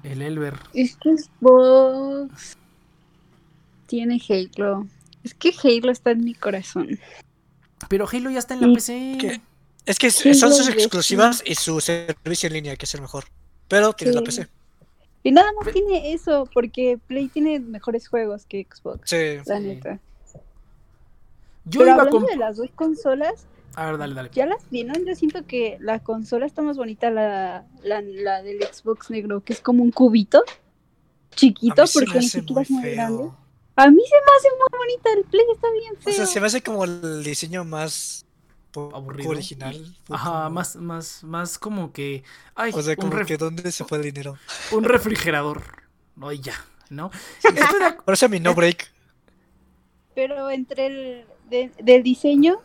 [0.05, 0.55] El Elber.
[0.75, 2.57] Es que Xbox
[3.87, 4.87] tiene Halo.
[5.25, 6.99] Es que Halo está en mi corazón.
[7.89, 8.75] Pero Halo ya está en la.
[8.75, 9.19] PC.
[9.21, 9.41] ¿Qué?
[9.87, 13.25] Es que son sus exclusivas y su servicio en línea, que es el mejor.
[13.69, 14.23] Pero tienes la.
[14.23, 14.49] PC.
[15.25, 19.11] Y nada más tiene eso, porque Play tiene mejores juegos que Xbox.
[19.11, 19.37] Sí.
[19.47, 19.63] La Sí.
[19.65, 20.01] neta.
[21.70, 24.31] Yo Pero iba hablando de las dos consolas, A ver, dale, dale.
[24.32, 25.05] ya las vieron.
[25.05, 29.53] Yo siento que la consola está más bonita, la, la, la del Xbox negro, que
[29.53, 30.43] es como un cubito
[31.35, 33.31] chiquito, porque ni siquiera es muy grande.
[33.77, 36.12] A mí se me hace muy bonita, el Play está bien O feo.
[36.15, 38.27] sea, se me hace como el diseño más
[38.74, 39.31] Aburrido.
[39.31, 39.97] original.
[40.11, 42.24] Ajá, más, más, más como que.
[42.57, 44.36] Ay, O sea, un, como ref- que dónde se fue el dinero.
[44.73, 45.62] un refrigerador.
[46.16, 46.55] No, y ya,
[46.90, 47.11] ¿no?
[48.05, 48.90] Por eso mi no break.
[50.15, 52.59] Pero entre el de- del diseño,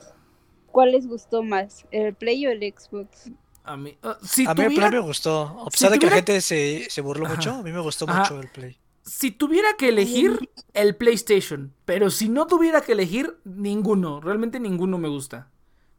[0.71, 1.85] ¿cuál les gustó más?
[1.91, 3.31] ¿El Play o el Xbox?
[3.65, 5.43] a mí, ah, si A mí el tuviera- Play me gustó.
[5.61, 7.35] A si pesar de que la tuviera- gente se, se burló Ajá.
[7.35, 8.19] mucho, a mí me gustó Ajá.
[8.21, 8.77] mucho el Play.
[9.05, 11.73] si tuviera que elegir, el PlayStation.
[11.85, 14.19] Pero si no tuviera que elegir, ninguno.
[14.21, 15.49] Realmente ninguno me gusta.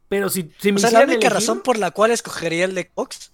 [0.09, 2.91] Pero si, si me o sea, la única razón por la cual escogería el de
[2.93, 3.31] Xbox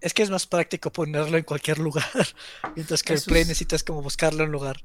[0.00, 2.04] es que es más práctico ponerlo en cualquier lugar.
[2.76, 4.82] Mientras que el Play necesitas como buscarlo en un lugar.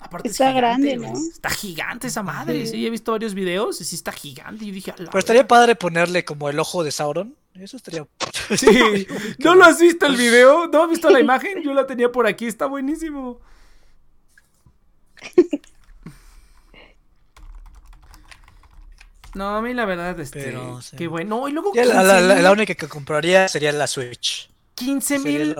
[0.00, 1.12] Aparte está grande, ¿no?
[1.12, 2.66] Está gigante esa madre.
[2.66, 2.86] Sí.
[2.86, 4.64] he visto varios videos y sí está gigante.
[4.64, 7.34] Y dije, Pero estaría padre ponerle como el ojo de Sauron.
[7.54, 8.06] Eso estaría.
[8.56, 9.06] Sí.
[9.40, 10.68] ¿No lo has visto el video?
[10.68, 11.62] ¿No has visto la imagen?
[11.62, 12.46] Yo la tenía por aquí.
[12.46, 13.40] Está buenísimo.
[19.34, 20.42] No, a mí la verdad, este.
[20.42, 21.46] Pero, Qué bueno.
[21.48, 21.72] y luego.
[21.74, 24.50] La, única que compraría sería la Switch.
[24.78, 25.56] 15 mil.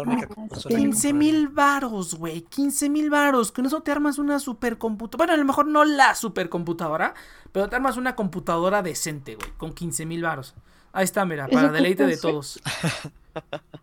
[0.69, 2.43] 15 mil varos, güey.
[2.43, 3.51] 15 mil varos.
[3.53, 5.19] Con eso te armas una supercomputadora.
[5.19, 7.15] Bueno, a lo mejor no la supercomputadora,
[7.53, 9.51] pero te armas una computadora decente, güey.
[9.57, 10.55] Con 15 mil varos.
[10.93, 12.61] Ahí está, mira, para deleite de todos.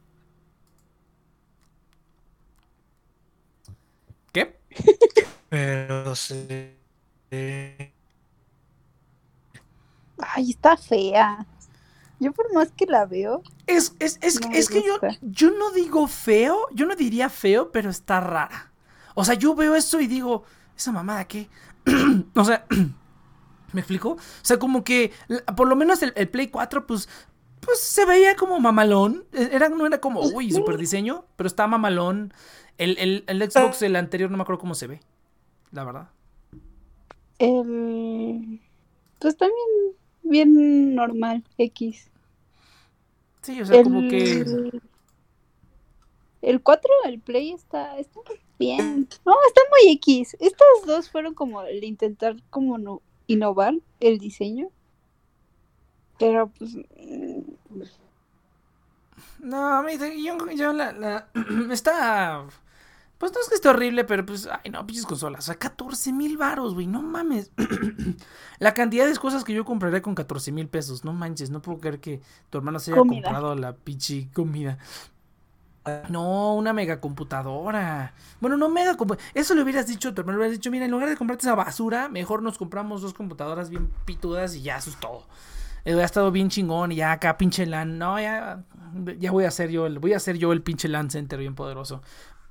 [4.32, 4.57] ¿Qué?
[5.49, 6.72] Pero sí.
[10.18, 11.45] Ay, está fea.
[12.20, 13.44] Yo por más que la veo.
[13.68, 17.90] Es, es, es, es que yo, yo no digo feo, yo no diría feo, pero
[17.90, 18.72] está rara.
[19.16, 20.44] O sea, yo veo esto y digo,
[20.78, 21.50] ¿esa mamada qué?
[22.36, 22.66] o sea,
[23.74, 24.12] ¿me explico?
[24.12, 25.12] O sea, como que,
[25.56, 27.10] por lo menos el, Play 4, pues,
[27.60, 29.26] pues se veía como mamalón.
[29.34, 32.34] E, era, no era como, uy, super diseño, pero está mamalón.
[32.78, 35.02] El, el, el Xbox, el anterior, no me acuerdo cómo se ve,
[35.72, 36.10] la verdad.
[37.40, 38.62] El...
[39.20, 42.10] Pues también bien normal, X.
[43.41, 44.72] Sí, o sea, como que.
[46.41, 48.19] El 4, el Play está, está
[48.60, 49.07] bien.
[49.26, 50.35] No, está muy X.
[50.39, 54.69] Estos dos fueron como el intentar como no, innovar el diseño.
[56.19, 56.76] Pero pues.
[56.76, 57.41] Mm,
[59.39, 59.93] no, a mí,
[60.23, 61.30] yo, yo la, la,
[61.72, 62.47] está
[63.18, 65.40] pues no es que esté horrible, pero pues, ay no, pinches consolas.
[65.40, 67.52] O sea, 14 mil varos, güey, no mames.
[68.60, 71.80] la cantidad de cosas que yo compraría con 14 mil pesos, no manches, no puedo
[71.80, 74.78] creer que tu hermano se haya comprado la pinche comida.
[76.10, 78.14] No, una mega computadora.
[78.42, 79.32] Bueno, no mega computadora.
[79.36, 81.56] Eso le hubieras dicho, tu hermano le hubieras dicho, mira, en lugar de comprarte esa
[81.56, 85.26] basura, mejor nos compramos dos computadoras bien pitudas y ya, eso es todo.
[85.86, 88.00] Ha estado bien chingón y ya acá pinche LAN.
[88.00, 88.64] No, ya,
[89.20, 91.54] ya voy a hacer yo el, voy a hacer yo el pinche LAN Center bien
[91.54, 92.02] poderoso.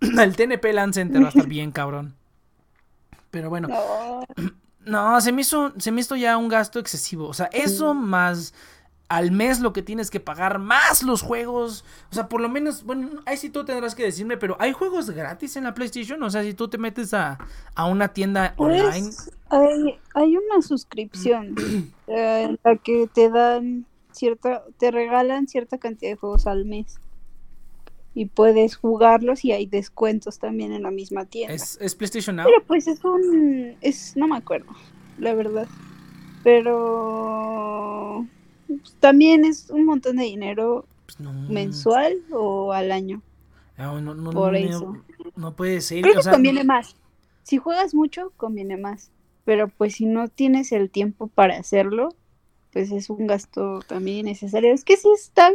[0.22, 2.14] el TNP LAN Center va a estar bien cabrón.
[3.30, 3.68] Pero bueno.
[4.86, 5.18] No.
[5.22, 7.26] se me hizo, se me hizo ya un gasto excesivo.
[7.26, 8.52] O sea, eso más
[9.08, 11.86] al mes lo que tienes que pagar, más los juegos.
[12.10, 15.08] O sea, por lo menos, bueno, ahí sí tú tendrás que decirme, pero ¿hay juegos
[15.08, 16.22] gratis en la PlayStation?
[16.22, 17.38] O sea, si tú te metes a,
[17.78, 19.10] una tienda pues, online.
[19.48, 21.54] Hay, hay una suscripción
[22.08, 26.98] eh, en la que te dan cierta, te regalan cierta cantidad de juegos al mes
[28.14, 31.54] y puedes jugarlos y hay descuentos también en la misma tienda.
[31.54, 32.46] ¿Es, PlayStation Now?
[32.46, 33.76] Pero pues es un...
[33.80, 34.72] Es, no me acuerdo,
[35.18, 35.66] la verdad.
[36.44, 38.26] Pero
[38.66, 41.18] pues, también es un montón de dinero pues
[41.48, 43.22] mensual o al año.
[43.76, 44.96] No, no, no, Por eso.
[45.34, 46.02] No, puede ser.
[46.02, 46.94] Creo que conviene más.
[47.42, 49.10] Si juegas mucho, conviene más.
[49.44, 52.14] Pero pues si no tienes el tiempo para hacerlo,
[52.74, 54.74] pues es un gasto también necesario.
[54.74, 55.52] Es que sí está,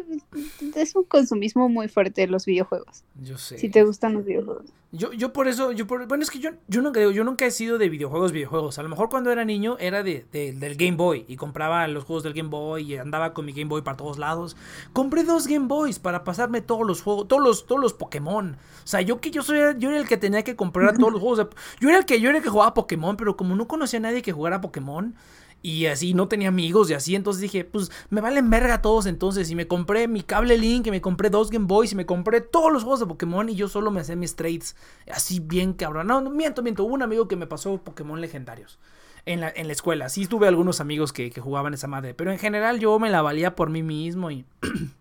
[0.75, 3.03] es un consumismo muy fuerte de los videojuegos.
[3.21, 3.57] Yo sé.
[3.57, 4.71] Si te gustan los videojuegos.
[4.93, 7.51] Yo, yo por eso, yo por, bueno, es que yo, yo nunca yo nunca he
[7.51, 8.79] sido de videojuegos, videojuegos.
[8.79, 12.23] A lo mejor cuando era niño era de, del Game Boy y compraba los juegos
[12.23, 14.55] del Game Boy y andaba con mi Game Boy para todos lados.
[14.93, 18.55] Compré dos Game Boys para pasarme todos los juegos, todos los, todos los Pokémon.
[18.83, 21.21] O sea, yo que yo soy, yo era el que tenía que comprar todos los
[21.21, 21.47] juegos.
[21.81, 24.03] yo era el que, yo era el que jugaba Pokémon, pero como no conocía a
[24.03, 25.13] nadie que jugara Pokémon,
[25.61, 27.15] y así no tenía amigos y así.
[27.15, 29.49] Entonces dije, pues me valen verga todos entonces.
[29.51, 32.41] Y me compré mi cable Link, y me compré dos Game Boys, y me compré
[32.41, 33.49] todos los juegos de Pokémon.
[33.49, 34.75] Y yo solo me hacía mis trades
[35.11, 36.07] así bien cabrón.
[36.07, 36.83] No, no miento, miento.
[36.83, 38.79] Hubo un amigo que me pasó Pokémon legendarios.
[39.25, 40.09] En la, en la escuela.
[40.09, 42.13] Sí tuve algunos amigos que, que jugaban esa madre.
[42.13, 44.45] Pero en general yo me la valía por mí mismo y...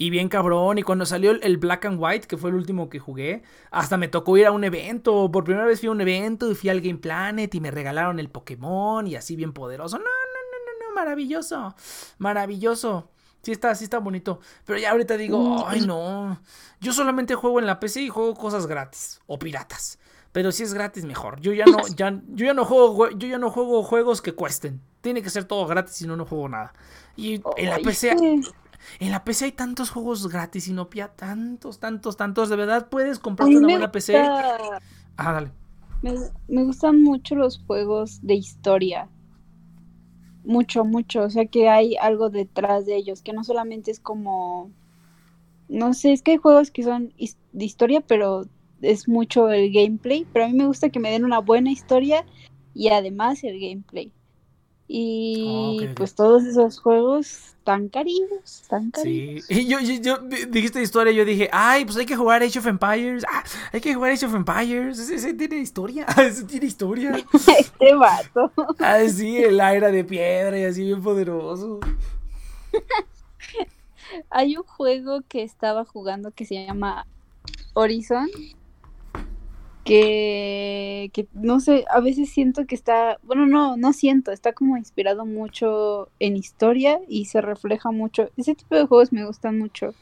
[0.00, 0.78] Y bien cabrón.
[0.78, 4.08] Y cuando salió el Black and White, que fue el último que jugué, hasta me
[4.08, 5.30] tocó ir a un evento.
[5.30, 8.18] Por primera vez fui a un evento y fui al Game Planet y me regalaron
[8.18, 9.98] el Pokémon y así bien poderoso.
[9.98, 11.74] No, no, no, no, no, maravilloso.
[12.16, 13.10] Maravilloso.
[13.42, 14.40] Sí está, sí está bonito.
[14.64, 16.40] Pero ya ahorita digo, ay no.
[16.80, 19.98] Yo solamente juego en la PC y juego cosas gratis o piratas.
[20.32, 21.42] Pero si es gratis mejor.
[21.42, 24.80] Yo ya no, ya, yo ya no juego, yo ya no juego juegos que cuesten.
[25.02, 26.72] Tiene que ser todo gratis, si no no juego nada.
[27.16, 28.16] Y en la PC,
[28.98, 32.48] en la PC hay tantos juegos gratis, y Inopia, tantos, tantos, tantos.
[32.48, 34.18] De verdad puedes comprarte una buena PC.
[34.18, 35.50] Ah, dale.
[36.02, 36.14] Me,
[36.48, 39.08] me gustan mucho los juegos de historia.
[40.44, 41.22] Mucho, mucho.
[41.22, 44.70] O sea que hay algo detrás de ellos, que no solamente es como.
[45.68, 47.12] No sé, es que hay juegos que son
[47.52, 48.46] de historia, pero
[48.82, 52.24] es mucho el gameplay, pero a mí me gusta que me den una buena historia
[52.74, 54.12] y además el gameplay.
[54.92, 55.96] Y Ok, ok.
[55.96, 59.44] pues todos esos juegos tan cariños, tan cariños.
[59.44, 59.60] Sí.
[59.60, 60.18] Y yo, yo, yo-
[60.48, 63.24] dijiste historia, yo dije, ay, pues hay que jugar Age of Empires.
[63.30, 64.98] Ah, hay que jugar Age of Empires.
[64.98, 66.06] Ese, ese tiene historia.
[66.18, 67.12] Ese tiene historia.
[67.58, 68.50] Este vato.
[68.80, 71.78] Ah, sí, el aire de piedra y así bien poderoso.
[74.30, 77.06] Hay un juego que estaba jugando que se llama
[77.74, 78.28] Horizon.
[79.90, 84.76] Que, que no sé, a veces siento que está, bueno, no, no siento, está como
[84.76, 88.30] inspirado mucho en historia y se refleja mucho.
[88.36, 89.92] Ese tipo de juegos me gustan mucho.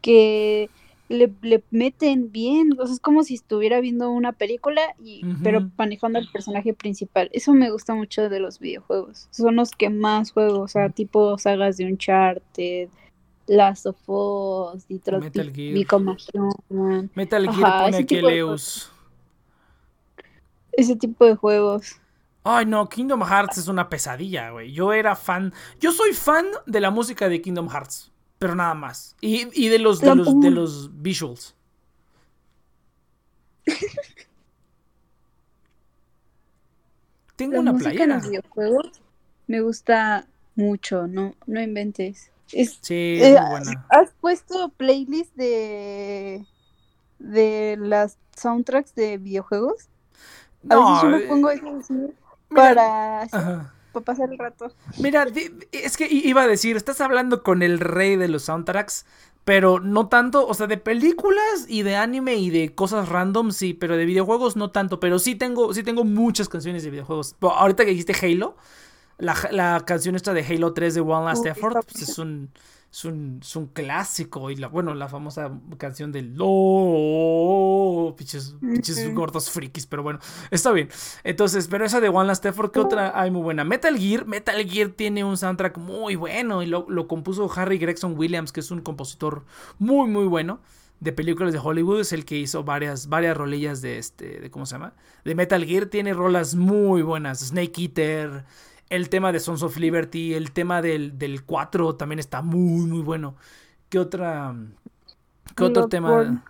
[0.00, 0.68] Que
[1.08, 5.70] le, le meten bien, o sea, es como si estuviera viendo una película, y, pero
[5.78, 7.30] manejando al personaje principal.
[7.32, 9.28] Eso me gusta mucho de los videojuegos.
[9.30, 12.88] Son los que más juego, o sea, tipo sagas de Uncharted,
[13.46, 15.74] Last of Us, Detroit Metal Gear.
[15.74, 16.16] Become
[17.14, 18.90] Metal Gear Ajá, pone aquí Leus.
[20.72, 21.96] Ese tipo de juegos.
[22.44, 24.72] Ay, no, Kingdom Hearts es una pesadilla, güey.
[24.72, 25.52] Yo era fan.
[25.78, 28.10] Yo soy fan de la música de Kingdom Hearts.
[28.38, 29.14] Pero nada más.
[29.20, 31.54] Y, y de los de los de los visuals.
[37.36, 38.14] Tengo La una música en playera.
[38.18, 39.02] los videojuegos
[39.46, 42.30] me gusta mucho, no, no inventes.
[42.52, 43.86] Es, Sí, eh, muy buena.
[43.88, 46.46] ¿Has puesto playlist de
[47.18, 49.88] de las soundtracks de videojuegos?
[50.68, 51.94] A No, veces yo me eh, pongo eso así
[52.54, 53.26] para,
[53.92, 54.72] para pasar el rato.
[54.98, 55.26] Mira,
[55.72, 59.06] es que iba a decir, estás hablando con el rey de los soundtracks,
[59.44, 63.74] pero no tanto, o sea, de películas y de anime y de cosas random, sí,
[63.74, 67.36] pero de videojuegos no tanto, pero sí tengo, sí tengo muchas canciones de videojuegos.
[67.40, 68.56] Bueno, ahorita que dijiste Halo,
[69.18, 72.50] la, la canción esta de Halo 3 de One Last Effort, pues es un,
[72.92, 78.98] es un, es un clásico, y la, bueno, la famosa canción del no, pinches, pinches
[78.98, 79.14] Ujú.
[79.14, 80.18] gordos frikis, pero bueno,
[80.50, 80.90] está bien.
[81.24, 83.64] Entonces, pero esa de One Last Effort, ¿qué otra hay muy buena?
[83.64, 88.14] Metal Gear, Metal Gear tiene un soundtrack muy bueno y lo, lo compuso Harry Gregson
[88.18, 89.44] Williams, que es un compositor
[89.78, 90.60] muy, muy bueno
[91.00, 94.66] de películas de Hollywood, es el que hizo varias, varias rolillas de este, de ¿cómo
[94.66, 94.92] se llama?
[95.24, 98.44] De Metal Gear, tiene rolas muy buenas, Snake Eater,
[98.94, 103.00] el tema de Sons of Liberty, el tema del, del 4 también está muy, muy
[103.00, 103.36] bueno.
[103.88, 104.54] ¿Qué otra,
[105.56, 106.44] qué otro tema?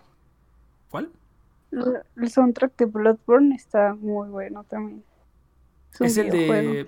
[0.90, 1.10] ¿Cuál?
[2.16, 5.04] El soundtrack de Bloodborne está muy bueno también.
[6.00, 6.86] Es el de...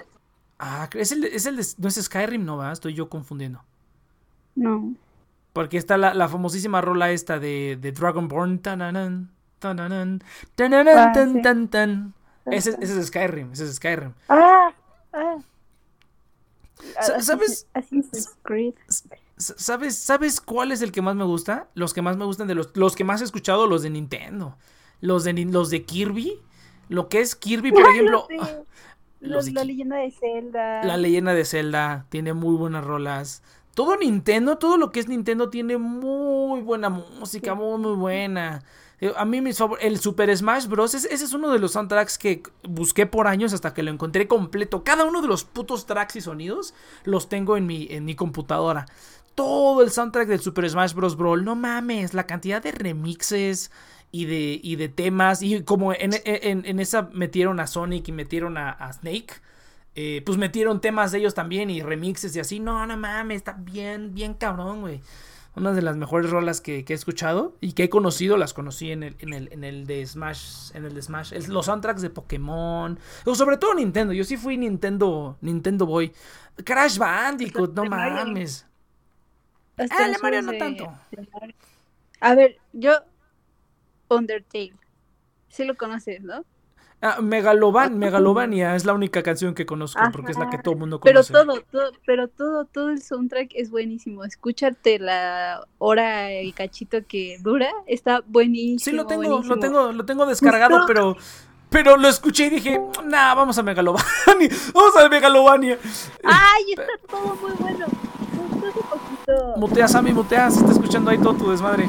[0.58, 1.66] Ah, es el es el de...
[1.78, 2.72] No es Skyrim, no, ¿verdad?
[2.72, 3.62] Estoy yo confundiendo.
[4.54, 4.94] No.
[5.52, 8.58] Porque está la, la famosísima rola esta de, de Dragonborn.
[8.60, 10.20] Tananan, tananan,
[10.54, 11.42] tananan, Ah, tan, sí.
[11.42, 12.14] tan, tan.
[12.50, 14.12] Ese, ese es Skyrim, ese es Skyrim.
[14.28, 14.72] Ah,
[15.14, 15.36] ah.
[16.98, 18.36] Assassin's- ¿sabes?
[18.42, 18.74] Creed.
[19.36, 21.68] ¿Sabes, ¿Sabes cuál es el que más me gusta?
[21.74, 22.70] Los que más me gustan de los...
[22.76, 24.56] Los que más he escuchado, los de Nintendo.
[25.00, 26.40] Los de, los de Kirby.
[26.88, 28.26] Lo que es Kirby, por ejemplo...
[28.28, 28.62] Los de- ah,
[29.20, 30.84] los- de la leyenda de Zelda.
[30.84, 33.42] La leyenda de Zelda tiene muy buenas rolas.
[33.74, 38.62] Todo Nintendo, todo lo que es Nintendo tiene muy buena música, muy, muy buena.
[39.04, 40.94] Eh, A mí mis favor- el Super Smash Bros.
[40.94, 44.82] Ese, es uno de los soundtracks que busqué por años hasta que lo encontré completo.
[44.82, 46.72] Cada uno de los putos tracks y sonidos
[47.04, 48.86] los tengo en mi, en mi computadora.
[49.34, 51.16] Todo el soundtrack del Super Smash Bros.
[51.18, 53.70] Brawl, no mames, la cantidad de remixes
[54.10, 55.42] y de, y de temas.
[55.42, 59.34] Y como en, en- esa metieron a Sonic y metieron a, a Snake.
[59.96, 62.58] eh, pues metieron temas de ellos también y remixes y así.
[62.58, 65.00] No, no mames, está bien, bien cabrón, güey.
[65.56, 68.90] Una de las mejores rolas que, que he escuchado y que he conocido, las conocí
[68.90, 70.72] en el, en el, en el de Smash.
[70.74, 71.32] En el de Smash.
[71.32, 72.98] El- los soundtracks de Pokémon.
[73.24, 74.12] O sobre todo Nintendo.
[74.12, 75.38] Yo sí fui Nintendo.
[75.40, 76.12] Nintendo Boy.
[76.64, 78.14] Crash Bandicoot, no Mario.
[78.26, 78.66] mames.
[79.76, 80.92] Hasta Ah, de Mario no de- tanto.
[81.12, 81.54] de Mario.
[82.20, 82.92] A ver, yo.
[84.08, 84.74] Undertale.
[85.48, 86.44] Sí lo conoces, ¿no?
[87.06, 90.80] Ah, Megalovan, Megalovania es la única canción que conozco porque es la que todo el
[90.80, 91.32] mundo Pero conoce.
[91.34, 94.24] todo, todo, pero todo, todo el soundtrack es buenísimo.
[94.24, 98.78] Escúchate la hora y cachito que dura, está buenísimo.
[98.78, 101.14] Sí, lo tengo, lo tengo, lo tengo descargado, pero.
[101.68, 104.06] Pero lo escuché y dije, nah, vamos a Megalovania.
[104.74, 105.76] Vamos a Megalovania.
[106.22, 107.86] ¡Ay, está todo muy bueno!
[108.72, 109.54] Poquito.
[109.56, 110.50] Mutea, Sammy, mutea.
[110.50, 111.88] Se está escuchando ahí todo tu desmadre.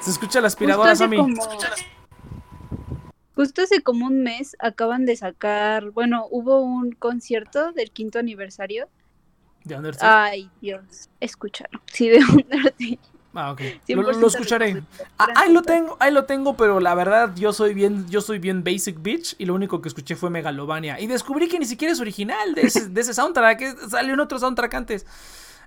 [0.00, 1.18] Se escucha la aspiradora, Sammy.
[1.18, 1.34] como-
[3.36, 8.88] Justo hace como un mes acaban de sacar, bueno, hubo un concierto del quinto aniversario.
[9.62, 10.10] ¿De Undertale?
[10.10, 11.82] Ay, Dios, escucharon.
[11.92, 12.98] Sí, de Undertale.
[13.34, 13.60] Ah, ok.
[13.88, 14.82] Lo, 100% lo escucharé.
[15.18, 18.38] Ah, ahí lo tengo, ahí lo tengo, pero la verdad yo soy bien, yo soy
[18.38, 21.92] bien basic bitch y lo único que escuché fue Megalovania y descubrí que ni siquiera
[21.92, 25.06] es original de ese, de ese soundtrack, que salió en otro soundtrack antes.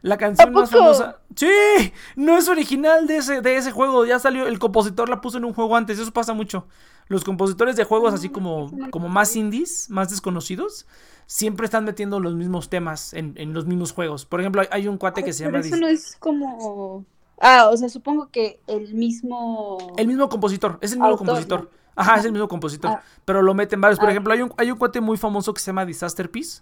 [0.02, 1.20] La canción más famosa.
[1.36, 4.06] Sí, no es original de ese, de ese juego.
[4.06, 6.00] Ya salió, el compositor la puso en un juego antes.
[6.00, 6.68] Eso pasa mucho.
[7.10, 10.88] Los compositores de juegos así como, como más indies, más desconocidos,
[11.26, 14.26] siempre están metiendo los mismos temas en, en los mismos juegos.
[14.26, 15.60] Por ejemplo, hay, un cuate que se llama.
[15.60, 17.06] Eso no es como.
[17.42, 19.94] Ah, o sea, supongo que el mismo.
[19.98, 21.70] El mismo compositor, es el mismo compositor.
[21.96, 22.92] Ajá, es el mismo compositor.
[22.92, 23.04] Ah.
[23.26, 24.00] Pero lo meten varios.
[24.00, 24.12] Por ah.
[24.12, 26.62] ejemplo, hay un, hay un cuate muy famoso que se llama Disaster Piece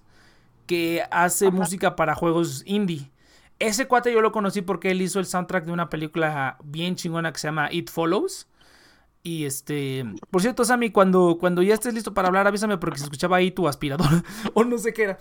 [0.67, 3.09] que hace música para juegos indie.
[3.57, 7.31] Ese cuate yo lo conocí porque él hizo el soundtrack de una película bien chingona
[7.31, 8.47] que se llama It Follows.
[9.27, 13.03] Y este, por cierto, Sammy, cuando, cuando ya estés listo para hablar, avísame porque se
[13.03, 14.07] escuchaba ahí tu aspirador
[14.53, 15.17] o no sé qué era.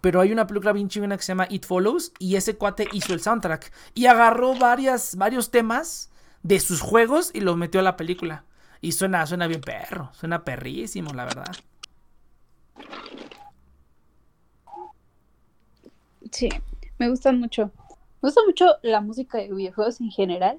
[0.00, 3.14] Pero hay una película bien chingona que se llama It Follows y ese cuate hizo
[3.14, 6.10] el soundtrack y agarró varias, varios temas
[6.42, 8.44] de sus juegos y los metió a la película.
[8.80, 11.54] Y suena, suena bien perro, suena perrísimo, la verdad.
[16.32, 16.48] Sí,
[16.98, 17.70] me gustan mucho.
[18.20, 20.58] Me gusta mucho la música de videojuegos en general.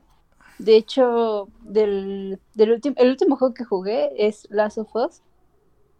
[0.59, 5.21] De hecho, del, del último, el último juego que jugué es Last of Us.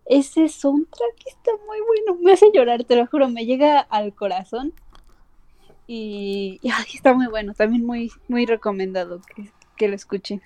[0.05, 2.21] Ese soundtrack está muy bueno.
[2.23, 3.29] Me hace llorar, te lo juro.
[3.29, 4.73] Me llega al corazón.
[5.85, 6.59] Y,
[6.93, 7.53] está muy bueno.
[7.53, 10.41] También muy, muy recomendado que, que lo escuchen.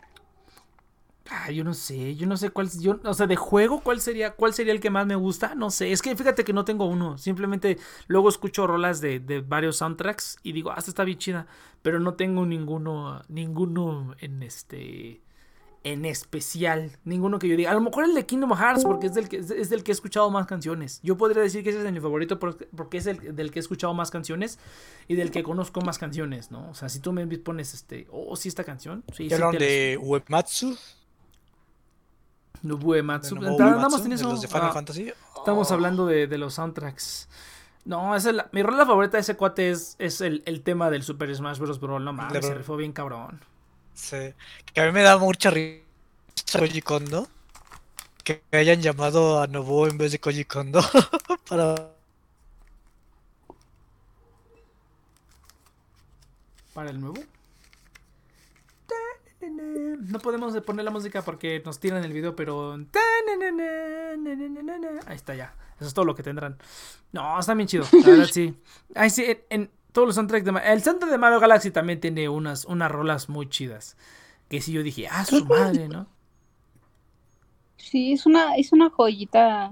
[1.33, 4.31] Ah, yo no sé, yo no sé cuál, yo, o sea, de juego, ¿cuál sería,
[4.31, 5.55] cuál sería el que más me gusta?
[5.55, 7.77] No sé, es que fíjate que no tengo uno, simplemente
[8.07, 11.47] luego escucho rolas de, de varios soundtracks y digo, ah, esta está bien chida,
[11.81, 15.21] pero no tengo ninguno, ninguno en este,
[15.85, 19.13] en especial, ninguno que yo diga, a lo mejor el de Kingdom Hearts, porque es
[19.13, 21.93] del que, es del que he escuchado más canciones, yo podría decir que ese es
[21.93, 24.59] mi favorito porque es el del que he escuchado más canciones
[25.07, 26.69] y del que conozco más canciones, ¿no?
[26.69, 30.77] O sea, si tú me pones este, oh, sí, esta canción, sí, sí de Webmatsu?
[32.63, 33.35] Nobuematsu.
[33.35, 34.33] Estamos en eso.
[35.37, 37.27] Estamos hablando de, los soundtracks.
[37.83, 41.57] No, es mi rola favorita de ese cuate es, es el, tema del Super Smash
[41.57, 41.79] Bros.
[41.79, 41.99] Bro.
[41.99, 43.41] No mames, se rifó bien cabrón.
[43.93, 44.33] Sí.
[44.73, 45.83] Que a mí me da mucha risa
[46.59, 47.27] Koji Kondo.
[48.23, 50.81] Que hayan llamado a Nobuo en vez de Koji Kondo.
[51.49, 51.91] para.
[56.73, 57.21] ¿Para el nuevo?
[59.99, 62.73] No podemos poner la música porque nos tiran el video, pero.
[65.05, 65.53] Ahí está ya.
[65.77, 66.57] Eso es todo lo que tendrán.
[67.11, 67.85] No, está bien chido.
[67.91, 68.53] La verdad, sí.
[68.95, 72.65] Ahí sí, en, todos los soundtracks de El soundtrack de Mario Galaxy también tiene unas,
[72.65, 73.97] unas rolas muy chidas.
[74.49, 76.07] Que sí yo dije, ah, su madre, ¿no?
[77.77, 79.71] Sí, es una, es una joyita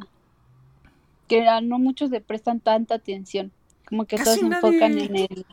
[1.28, 3.52] que no muchos le prestan tanta atención.
[3.88, 5.46] Como que todos se enfocan en el,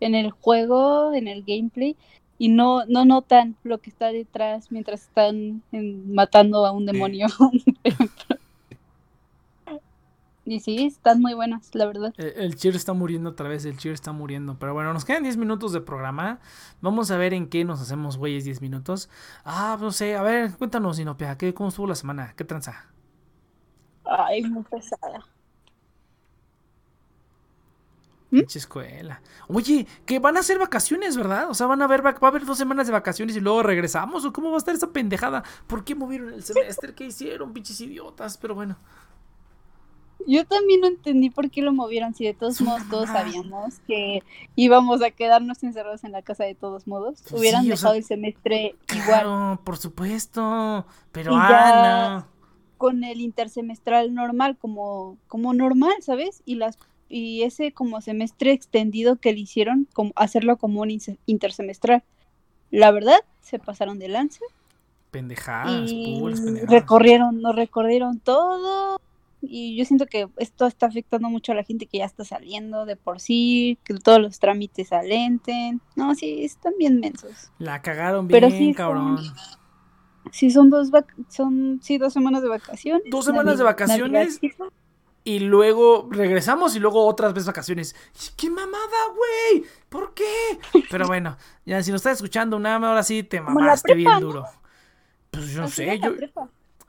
[0.00, 1.96] en el juego, en el gameplay
[2.38, 5.62] y no, no notan lo que está detrás mientras están
[6.06, 7.26] matando a un demonio.
[10.44, 12.14] y sí, están muy buenas, la verdad.
[12.16, 14.56] El, el cheer está muriendo otra vez, el cheer está muriendo.
[14.58, 16.38] Pero bueno, nos quedan 10 minutos de programa.
[16.80, 19.10] Vamos a ver en qué nos hacemos, güeyes, 10 minutos.
[19.44, 22.34] Ah, no sé, a ver, cuéntanos, Inopia, ¿qué, ¿cómo estuvo la semana?
[22.36, 22.86] ¿Qué tranza?
[24.04, 25.24] Ay, muy pesada.
[28.30, 28.40] ¿Mm?
[28.54, 29.22] escuela.
[29.48, 31.48] Oye, que van a ser vacaciones, ¿verdad?
[31.50, 34.24] O sea, van a haber, va a haber dos semanas de vacaciones y luego regresamos.
[34.24, 35.42] ¿O cómo va a estar esa pendejada?
[35.66, 36.94] ¿Por qué movieron el semestre?
[36.94, 38.36] ¿Qué hicieron, pinches idiotas?
[38.36, 38.76] Pero bueno.
[40.26, 44.22] Yo también no entendí por qué lo movieron, si de todos modos todos sabíamos que
[44.56, 47.22] íbamos a quedarnos encerrados en la casa de todos modos.
[47.22, 49.58] Pues Hubieran dejado el semestre claro, igual.
[49.60, 50.84] por supuesto.
[51.12, 52.26] Pero Ana.
[52.76, 56.42] Con el intersemestral normal, como, como normal, ¿sabes?
[56.44, 56.78] Y las
[57.08, 62.02] y ese como semestre extendido que le hicieron, como hacerlo como un intersemestral.
[62.70, 64.40] La verdad, se pasaron de lanza.
[65.10, 66.20] Pendejadas, y
[66.66, 69.00] recorrieron, nos recorrieron todo.
[69.40, 72.84] Y yo siento que esto está afectando mucho a la gente que ya está saliendo
[72.84, 75.80] de por sí, que todos los trámites alenten.
[75.96, 77.50] No, sí, están bien mensos.
[77.58, 79.18] La cagaron bien, Pero sí, cabrón.
[80.32, 80.90] sí, son dos,
[81.28, 83.04] son sí, dos semanas de vacaciones.
[83.10, 84.40] Dos semanas de vacaciones
[85.24, 87.94] y luego regresamos y luego otras veces vacaciones.
[88.36, 89.64] ¡Qué mamada, güey!
[89.88, 90.58] ¿Por qué?
[90.90, 91.36] Pero bueno,
[91.66, 94.44] ya si nos estás escuchando una ahora sí te mamaste bien duro.
[95.30, 96.14] Pues yo no sé, yo...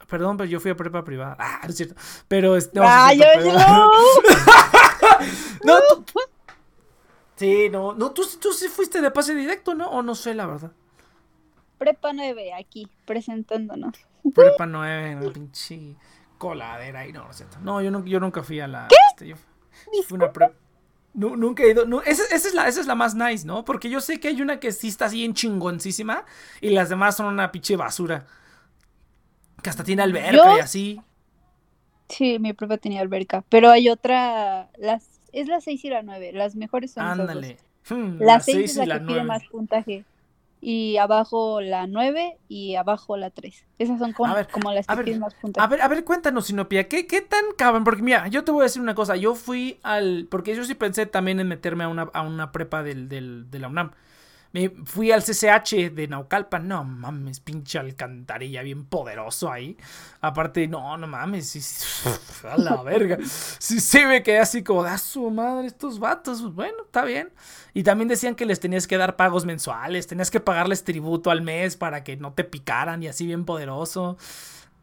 [0.07, 1.35] Perdón, pero yo fui a prepa privada.
[1.37, 1.95] Ah, es cierto.
[2.27, 2.57] Pero...
[2.73, 3.25] No, ah, yo
[5.63, 6.19] no, tú...
[7.35, 7.93] Sí, no.
[7.93, 9.89] No, tú, tú sí fuiste de pase directo, ¿no?
[9.89, 10.71] O no sé, la verdad.
[11.77, 13.95] Prepa 9, aquí, presentándonos.
[14.33, 15.95] Prepa 9, pinche
[16.39, 17.29] coladera y no, no
[17.61, 18.87] No, yo, no, yo nunca fui a la.
[19.11, 19.35] Este, yo
[20.07, 20.31] fui una
[21.13, 21.85] nunca he ido.
[22.03, 23.65] esa, es la, esa es la más nice, ¿no?
[23.65, 26.25] Porque yo sé que hay una que sí está así en chingoncísima
[26.61, 28.25] y las demás son una pinche basura.
[29.61, 31.01] Que hasta tiene alberca y así.
[32.07, 33.43] Sí, mi propia tenía alberca.
[33.49, 34.69] Pero hay otra.
[34.77, 36.31] Las es la 6 y la 9.
[36.33, 37.05] Las mejores son.
[37.05, 37.57] Ándale.
[37.89, 39.27] Hmm, La 6 seis es y la, la que pide nueve.
[39.27, 40.05] más puntaje.
[40.61, 43.65] Y abajo la 9 y abajo la 3.
[43.77, 45.63] Esas son ver, como las que ver, piden más puntaje.
[45.65, 47.85] A ver, a ver, cuéntanos, Sinopia, ¿qué, ¿qué tan cabrón?
[47.85, 50.75] Porque mira, yo te voy a decir una cosa, yo fui al, porque yo sí
[50.75, 53.91] pensé también en meterme a una, a una prepa del, del, de la UNAM.
[54.51, 59.77] Me fui al CCH de Naucalpan, no mames, pinche alcantarilla, bien poderoso ahí.
[60.21, 61.61] Aparte, no, no mames, sí,
[62.47, 63.17] a la verga.
[63.59, 67.29] Sí, sí, me quedé así como, da su madre estos vatos, pues bueno, está bien.
[67.73, 71.41] Y también decían que les tenías que dar pagos mensuales, tenías que pagarles tributo al
[71.41, 74.17] mes para que no te picaran y así bien poderoso.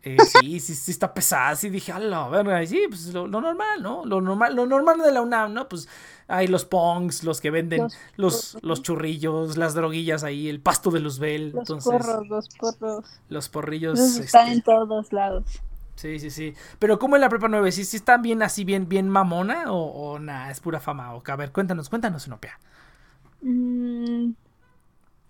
[0.07, 1.57] Eh, sí, sí, sí está pesada.
[1.57, 2.63] Sí dije, a la verga.
[2.63, 4.05] Y sí, pues lo, lo normal, ¿no?
[4.05, 5.69] Lo normal, lo normal de la UNAM, ¿no?
[5.69, 5.89] Pues
[6.29, 11.01] hay los pongs, los que venden Los los, churrillos, las droguillas ahí, el pasto de
[11.01, 11.51] Luzbel.
[11.51, 13.05] Los entonces, porros, los porros.
[13.29, 13.99] los porrillos.
[13.99, 15.61] Están este, en todos lados.
[15.97, 16.55] Sí, sí, sí.
[16.79, 17.73] Pero ¿cómo en la prepa 9?
[17.73, 19.73] ¿Sí, sí están bien así, bien, bien mamona?
[19.73, 21.15] ¿O, o nada, es pura fama?
[21.17, 22.61] O, a ver, cuéntanos, cuéntanos, Sinopia.
[23.41, 24.35] Mm,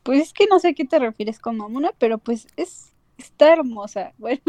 [0.03, 3.53] pues es que no sé a qué te refieres con mamona, pero pues es está
[3.53, 4.13] hermosa.
[4.19, 4.43] Bueno,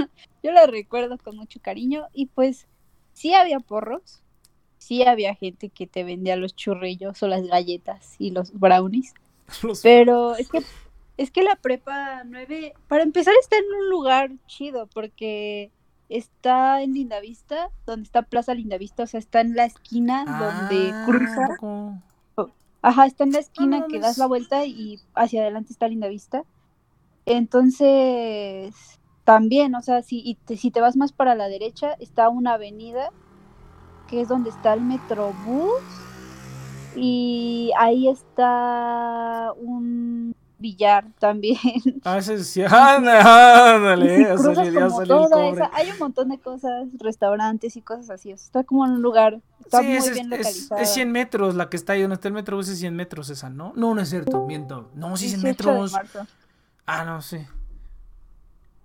[0.43, 2.67] yo la recuerdo con mucho cariño y pues
[3.13, 4.21] sí había porros,
[4.77, 9.13] sí había gente que te vendía los churrillos o las galletas y los brownies,
[9.63, 10.61] Los- pero es que
[11.17, 15.71] es que la prepa 9 para empezar está en un lugar chido porque
[16.09, 21.05] está en Lindavista, donde está Plaza Lindavista, o sea, está en la esquina donde Ah,
[21.05, 21.97] cruza poco.
[22.83, 26.07] Ajá, está en la esquina no que das la vuelta y hacia adelante está Linda
[26.07, 26.43] Vista.
[27.27, 28.73] Entonces,
[29.25, 32.53] también, o sea, si, y te, si te vas más para la derecha, está una
[32.53, 33.09] avenida
[34.09, 35.69] que es donde está el Metrobús
[36.95, 41.57] y ahí está un billar también.
[42.03, 42.63] A veces sí.
[42.63, 45.51] Ándale, Ya salió, ya como salió el toda cobre.
[45.51, 48.31] esa- hay un montón de cosas, restaurantes y cosas así.
[48.33, 50.81] o sea, está como en un lugar, está Sí, muy es, bien es- localizada.
[50.81, 53.49] es 100 metros la que está ahí donde está el metrobús, es 100 metros esa,
[53.49, 53.73] ¿no?
[53.75, 54.89] No, no es cierto, miento.
[54.95, 55.91] No, sí, 100 18 de metros.
[55.91, 56.27] marzo.
[56.87, 57.37] Ah, no, sí.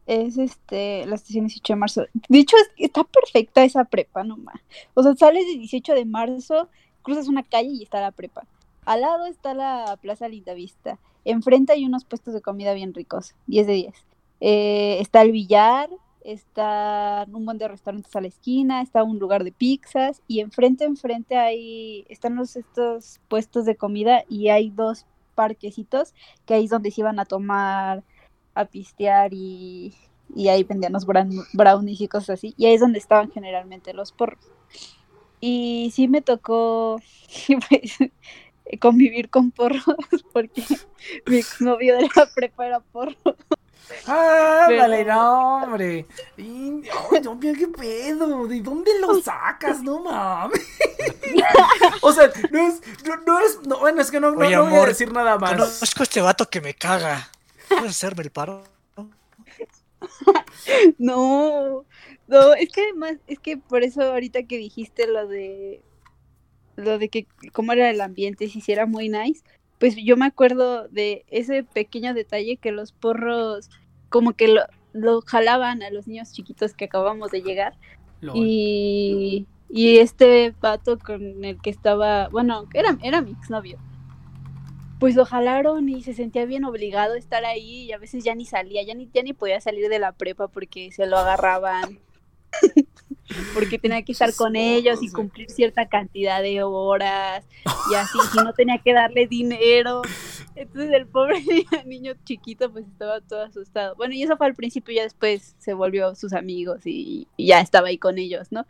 [0.07, 2.03] Es este, la estación 18 de marzo.
[2.29, 4.57] De hecho, es- está perfecta esa prepa, nomás.
[4.95, 6.69] O sea, sales de 18 de marzo,
[7.03, 8.45] cruzas una calle y está la prepa.
[8.85, 10.99] Al lado está la Plaza Lindavista.
[11.25, 13.95] Enfrente hay unos puestos de comida bien ricos, 10 de 10.
[14.41, 15.89] Eh, está el billar,
[16.25, 20.85] está un montón de restaurantes a la esquina, está un lugar de pizzas y enfrente,
[20.85, 26.15] enfrente hay, están los, estos puestos de comida y hay dos parquecitos
[26.47, 28.05] que ahí es donde se iban a tomar
[28.55, 29.95] a pistear y,
[30.49, 32.55] ahí vendían los brown- brownies y cosas así.
[32.57, 34.45] Y ahí es donde estaban generalmente los porros.
[35.41, 37.01] Y sí me tocó
[37.69, 37.99] pues,
[38.81, 39.85] convivir con porros
[40.33, 40.65] porque
[41.27, 43.17] mi exnovio de la prepa era porro.
[44.07, 46.07] Ah, Pero- dale, no, hombre.
[46.37, 46.83] Y-
[47.13, 48.47] Ay, no, mira qué pedo.
[48.47, 49.83] ¿De dónde lo sacas?
[49.83, 50.61] No mames.
[52.03, 52.81] o sea, no es.
[53.05, 53.61] No, no es.
[53.67, 55.53] No, bueno, es que no, no, voy a decir nada más.
[55.53, 57.29] Conozco a este vato que me caga.
[57.69, 58.65] ¿Puedes hacerme el paro?
[60.99, 61.85] No,
[62.29, 65.83] no, es que además, es que por eso ahorita que dijiste lo de
[66.77, 69.43] lo de que cómo era el ambiente, si sí era muy nice,
[69.79, 73.71] pues yo me acuerdo de ese pequeño detalle que los porros
[74.13, 74.63] como que lo,
[74.93, 77.75] lo jalaban a los niños chiquitos que acabamos de llegar
[78.21, 78.35] Lol.
[78.37, 83.79] y, y este vato con el que estaba, bueno, era, era mi exnovio.
[85.01, 88.37] Pues lo jalaron y se sentía bien obligado a estar ahí y a veces ya
[88.37, 91.99] ni salía, ya ni, ya ni podía salir de la prepa porque se lo agarraban.
[93.55, 97.45] porque tenía que estar con ellos y cumplir cierta cantidad de horas
[97.91, 100.03] y así, si no tenía que darle dinero.
[100.55, 101.43] Entonces el pobre
[101.87, 103.95] niño chiquito pues estaba todo asustado.
[103.97, 107.89] Bueno, y eso fue al principio, ya después se volvió sus amigos y, ya estaba
[107.89, 108.67] ahí con ellos, ¿no?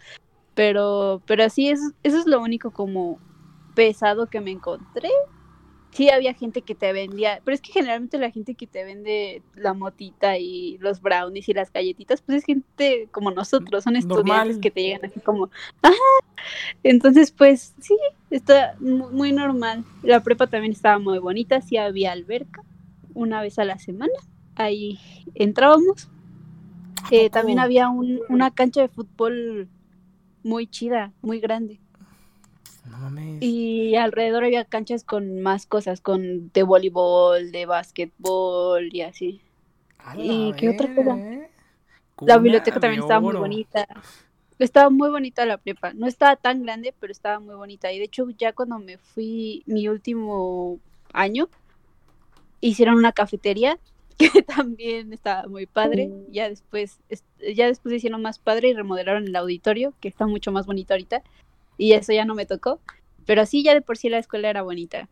[0.54, 3.18] Pero, pero sí, eso, eso es lo único como
[3.74, 5.08] pesado que me encontré.
[5.92, 9.42] Sí había gente que te vendía, pero es que generalmente la gente que te vende
[9.54, 14.56] la motita y los brownies y las galletitas, pues es gente como nosotros, son estudiantes
[14.56, 14.60] Normal.
[14.60, 15.50] que te llegan así como,
[15.82, 15.90] ¡ah!
[16.82, 17.96] Entonces, pues sí,
[18.30, 19.84] está mu- muy normal.
[20.02, 22.62] La prepa también estaba muy bonita, sí había alberca
[23.14, 24.12] una vez a la semana.
[24.56, 24.98] Ahí
[25.34, 26.08] entrábamos.
[27.10, 29.68] Eh, también había un- una cancha de fútbol
[30.42, 31.81] muy chida, muy grande.
[32.90, 33.38] No mames.
[33.42, 39.40] Y alrededor había canchas con más cosas, con de voleibol, de básquetbol y así.
[40.16, 41.16] ¿y qué otra cosa?
[42.26, 43.86] La biblioteca también estaba muy bonita.
[44.58, 45.92] Estaba muy bonita la prepa.
[45.94, 47.90] No estaba tan grande, pero estaba muy bonita.
[47.92, 50.78] Y de hecho, ya cuando me fui mi último
[51.12, 51.48] año,
[52.60, 53.78] hicieron una cafetería
[54.18, 56.10] que también estaba muy padre.
[56.30, 57.24] Ya después, es-
[57.56, 61.22] ya después hicieron más padre y remodelaron el auditorio, que está mucho más bonito ahorita.
[61.76, 62.80] Y eso ya no me tocó.
[63.26, 65.08] pero sí, ya de por sí la escuela era bonita.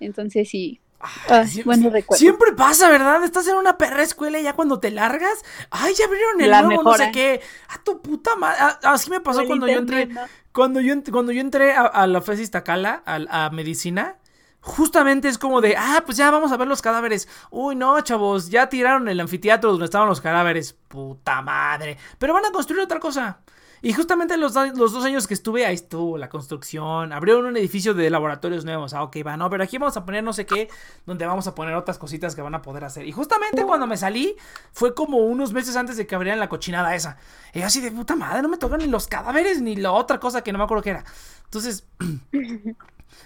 [0.00, 0.80] Entonces sí.
[1.28, 3.24] Ah, bueno, siempre pasa, ¿verdad?
[3.24, 6.62] Estás en una perra escuela y ya cuando te largas, ay, ya abrieron el la
[6.62, 7.40] nuevo, no sé qué.
[7.70, 8.76] A tu puta madre.
[8.84, 10.08] Así me pasó cuando yo entré.
[10.52, 14.18] Cuando yo, cuando yo entré a, la FES Iztacala, a, a medicina,
[14.60, 17.28] justamente es como de, ah, pues ya vamos a ver los cadáveres.
[17.50, 20.76] Uy, no, chavos, ya tiraron el anfiteatro donde estaban los cadáveres.
[20.88, 21.98] Puta madre.
[22.18, 23.40] Pero van a construir otra cosa.
[23.84, 27.12] Y justamente los, dos años que estuve, ahí estuvo la construcción.
[27.12, 28.94] Abrieron un edificio de laboratorios nuevos.
[28.94, 30.68] Ah, ok, va, no, pero aquí vamos a poner no sé qué,
[31.04, 33.04] donde vamos a poner otras cositas que van a poder hacer.
[33.08, 34.36] Y justamente cuando me salí,
[34.72, 37.16] fue como unos meses antes de que abrieran la cochinada esa.
[37.52, 40.42] Y así de puta madre, no me tocan ni los cadáveres ni la otra cosa
[40.44, 41.04] que no me acuerdo qué era.
[41.44, 41.84] Entonces.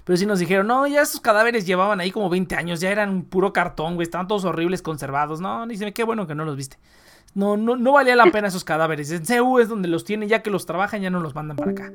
[0.04, 3.22] Pero sí nos dijeron, no, ya esos cadáveres llevaban ahí como 20 años, ya eran
[3.22, 5.40] puro cartón, güey, estaban todos horribles, conservados.
[5.40, 6.76] No, dice, qué bueno que no los viste.
[7.36, 9.10] No, no, no valía la pena esos cadáveres.
[9.10, 11.70] En CU es donde los tienen, ya que los trabajan, ya no los mandan para
[11.72, 11.92] acá.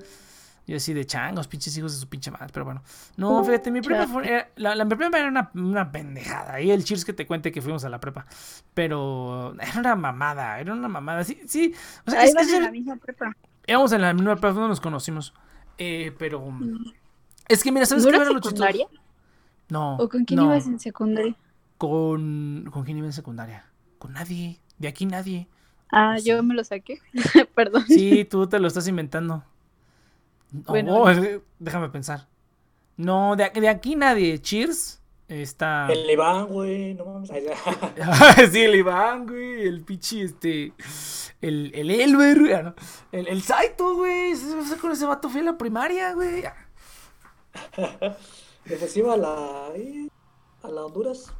[0.67, 2.83] Yo así de changos, pinches hijos de su pinche madre, pero bueno.
[3.17, 6.61] No, fíjate, mi prepa fue, la, la, prepa era una, una pendejada.
[6.61, 8.27] Y el cheers que te cuente que fuimos a la prepa.
[8.75, 11.23] Pero era una mamada, era una mamada.
[11.23, 11.73] Sí, sí.
[12.05, 13.35] O sea, Ahí es, en la misma prepa.
[13.65, 15.33] Íbamos en la misma prepa, no nos conocimos.
[15.79, 16.39] Eh, pero.
[16.51, 16.93] Mm.
[17.47, 18.85] Es que mira, ¿sabes qué era lo secundaria?
[19.69, 19.95] No.
[19.95, 21.35] ¿O con quién ibas en secundaria?
[21.79, 22.69] Con.
[22.71, 23.65] ¿Con quién iba en secundaria?
[23.97, 24.59] Con nadie.
[24.81, 25.47] De aquí nadie.
[25.91, 26.99] Ah, yo me lo saqué.
[27.55, 27.85] Perdón.
[27.87, 29.43] Sí, tú te lo estás inventando.
[30.49, 31.05] bueno,
[31.59, 32.27] déjame pensar.
[32.97, 34.39] No, de, de, aquí nadie.
[34.41, 34.99] Cheers.
[35.27, 35.87] Está.
[35.91, 36.95] El Iván, güey.
[36.95, 37.29] No mames.
[38.51, 39.67] sí, el Iván, güey.
[39.67, 40.73] El pichi, este.
[41.41, 42.73] El, el Elber.
[43.11, 44.33] El, el Saito, güey.
[44.81, 46.43] Con ese vato fui a la primaria, güey.
[48.65, 49.67] Después iba a la.
[50.63, 51.31] A la Honduras.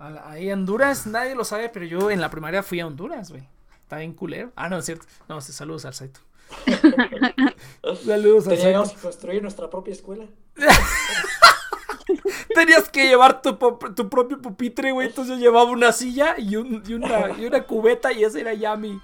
[0.00, 3.46] Ahí Honduras, nadie lo sabe, pero yo en la primaria fui a Honduras, güey.
[3.82, 4.52] Está bien culero.
[4.56, 5.06] Ah, no, es cierto.
[5.28, 6.20] No, saludos al Saito.
[8.04, 10.24] saludos al Teníamos que construir nuestra propia escuela.
[12.54, 13.54] Tenías que llevar tu,
[13.94, 15.08] tu, propio pupitre, güey.
[15.08, 18.54] Entonces yo llevaba una silla y, un, y, una, y una cubeta y ese era
[18.54, 19.00] ya mi,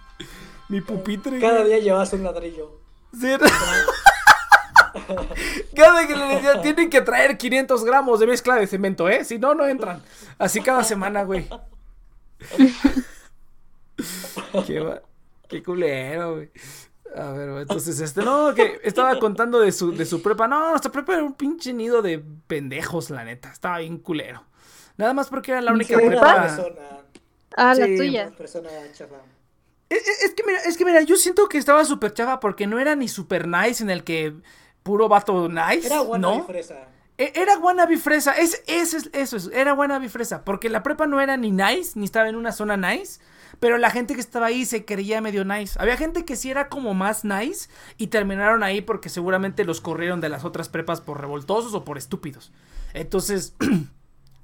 [0.69, 1.39] mi pupitre.
[1.41, 2.81] Cada día llevas un ladrillo.
[3.13, 3.29] Sí,
[5.75, 9.25] cada que le decía, tienen que traer 500 gramos de mezcla de cemento, ¿eh?
[9.25, 10.03] Si no, no entran.
[10.39, 11.49] Así cada semana, güey.
[14.67, 15.01] qué,
[15.49, 16.51] qué culero, güey.
[17.15, 20.47] A ver, entonces, este, no, que estaba contando de su, de su prepa.
[20.49, 23.51] No, nuestra prepa era un pinche nido de pendejos, la neta.
[23.51, 24.45] Estaba bien culero.
[24.97, 26.59] Nada más porque era la única prepa.
[27.57, 28.33] Ah, la tuya.
[29.89, 32.79] Es, es, que mira, es que mira, yo siento que estaba súper chava porque no
[32.79, 34.35] era ni super nice en el que
[34.87, 35.87] puro vato nice.
[35.87, 36.89] Era wannabe fresa.
[37.19, 38.33] E, era wannabe fresa.
[38.33, 40.45] Es, eso es, eso es, era wannabe fresa.
[40.45, 43.21] Porque la prepa no era ni nice, ni estaba en una zona nice.
[43.59, 45.77] Pero la gente que estaba ahí se creía medio nice.
[45.81, 50.21] Había gente que sí era como más nice y terminaron ahí porque seguramente los corrieron
[50.21, 52.53] de las otras prepas por revoltosos o por estúpidos.
[52.95, 53.57] Entonces,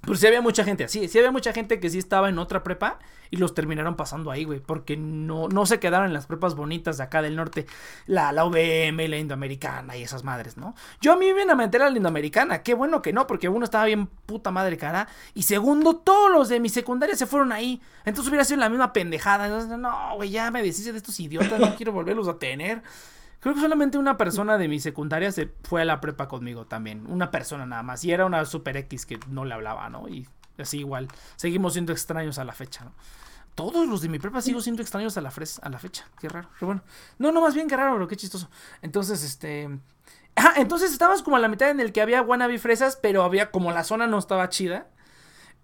[0.03, 2.65] Pero sí había mucha gente así, sí había mucha gente que sí estaba en otra
[2.65, 2.99] prepa
[3.31, 6.99] y los terminaron pasando ahí, güey, porque no, no se quedaron en las prepas bonitas
[6.99, 7.67] de acá del norte,
[8.07, 10.75] la, la UVM, la Indoamericana y esas madres, ¿no?
[11.01, 13.65] Yo a mí me a meter a la Indoamericana, qué bueno que no, porque uno
[13.65, 17.81] estaba bien puta madre cara, y segundo, todos los de mi secundaria se fueron ahí,
[18.05, 19.49] entonces hubiera sido la misma pendejada,
[19.79, 22.83] no, güey, ya me deshice de estos idiotas, no quiero volverlos a tener.
[23.43, 27.05] Creo que solamente una persona de mi secundaria se fue a la prepa conmigo también.
[27.09, 28.05] Una persona nada más.
[28.05, 30.09] Y era una super X que no le hablaba, ¿no?
[30.09, 30.29] Y
[30.59, 31.09] así igual.
[31.35, 32.93] Seguimos siendo extraños a la fecha, ¿no?
[33.57, 35.33] Todos los de mi prepa sigo siendo extraños a la,
[35.63, 36.07] a la fecha.
[36.21, 36.51] Qué raro.
[36.55, 36.83] Pero bueno.
[37.19, 38.49] No, no, más bien qué raro, pero qué chistoso.
[38.81, 39.69] Entonces, este.
[40.37, 43.51] Ah, entonces estábamos como a la mitad en el que había wannabe fresas, pero había
[43.51, 44.87] como la zona no estaba chida.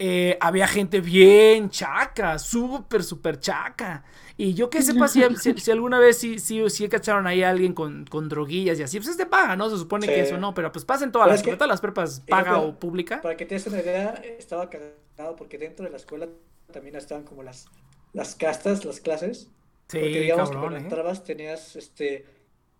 [0.00, 4.02] Eh, había gente bien chaca, súper, súper chaca.
[4.38, 7.74] Y yo que sepa si, si, alguna vez sí, sí, sí cacharon ahí a alguien
[7.74, 9.68] con, con droguillas y así, pues es de paga, ¿no?
[9.68, 12.78] Se supone que eso no, pero pues pasen todas las, todas las prepas paga o
[12.78, 13.20] pública.
[13.20, 16.28] Para que te des una idea, estaba cagado porque dentro de la escuela
[16.72, 17.66] también estaban como las,
[18.14, 19.50] las castas, las clases.
[19.88, 20.82] Sí, porque digamos que cuando ¿eh?
[20.82, 22.26] entrabas tenías, este,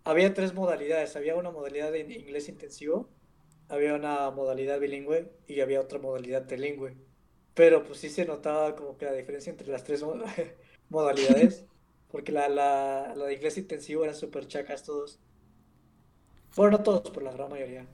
[0.05, 3.09] había tres modalidades, había una modalidad de inglés intensivo,
[3.69, 6.95] había una modalidad bilingüe y había otra modalidad trilingüe.
[7.55, 10.05] Pero pues sí se notaba como que la diferencia entre las tres
[10.89, 11.65] modalidades.
[12.11, 15.19] Porque la, la, la de inglés intensivo eran súper chacas todos.
[16.57, 17.87] Bueno, no todos, por la gran mayoría.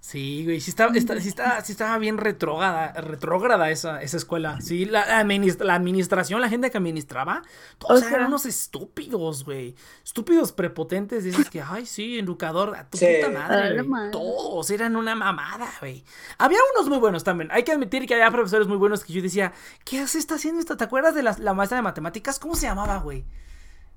[0.00, 4.58] Sí, güey, sí estaba, sí estaba, sí estaba bien retrógrada, retrógrada esa, esa escuela.
[4.62, 7.42] Sí, la, la, administración, la gente que administraba,
[7.76, 9.74] todos eran unos estúpidos, güey.
[10.02, 15.68] Estúpidos prepotentes, dices que, ay, sí, educador, a tu puta madre, Todos eran una mamada,
[15.78, 16.04] güey.
[16.38, 17.50] Había unos muy buenos también.
[17.52, 19.52] Hay que admitir que había profesores muy buenos que yo decía,
[19.84, 20.78] ¿qué hace está haciendo esto?
[20.78, 22.38] ¿Te acuerdas de la, la maestra de matemáticas?
[22.38, 23.26] ¿Cómo se llamaba, güey?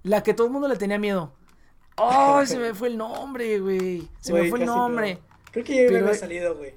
[0.03, 1.31] La que todo el mundo le tenía miedo.
[1.95, 4.09] Oh, se me fue el nombre, güey.
[4.19, 5.21] Se me fue el nombre.
[5.53, 6.73] Creo que ya me había salido, güey.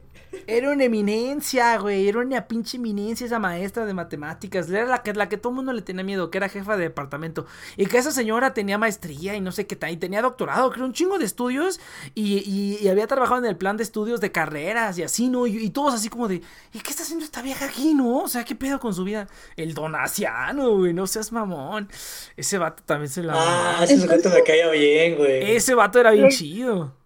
[0.46, 2.08] Era una eminencia, güey.
[2.08, 4.68] Era una pinche eminencia esa maestra de matemáticas.
[4.68, 6.84] Era la que, la que todo el mundo le tenía miedo, que era jefa de
[6.84, 7.46] departamento.
[7.78, 9.92] Y que esa señora tenía maestría y no sé qué tal.
[9.92, 11.80] Y tenía doctorado, creo, un chingo de estudios.
[12.14, 15.46] Y, y, había trabajado en el plan de estudios de carreras y así, ¿no?
[15.46, 16.42] Y, todos así como de,
[16.72, 18.18] ¿y qué está haciendo esta vieja aquí, no?
[18.18, 19.26] O sea, ¿qué pedo con su vida?
[19.56, 20.92] El donaciano, güey.
[20.92, 21.88] No seas mamón.
[22.36, 23.34] Ese vato también se la.
[23.36, 25.56] Ah, ese vato me caía bien, güey.
[25.56, 27.05] Ese vato era bien chido.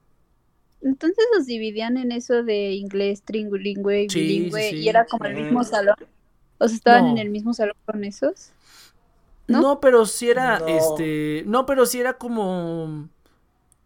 [0.83, 5.97] Entonces los dividían en eso de inglés, trilingüe, bilingüe, y era como el mismo salón.
[6.59, 8.53] ¿O sea, estaban en el mismo salón con esos?
[9.47, 9.81] ¿No?
[9.81, 13.09] pero si era, este, no, pero si era como,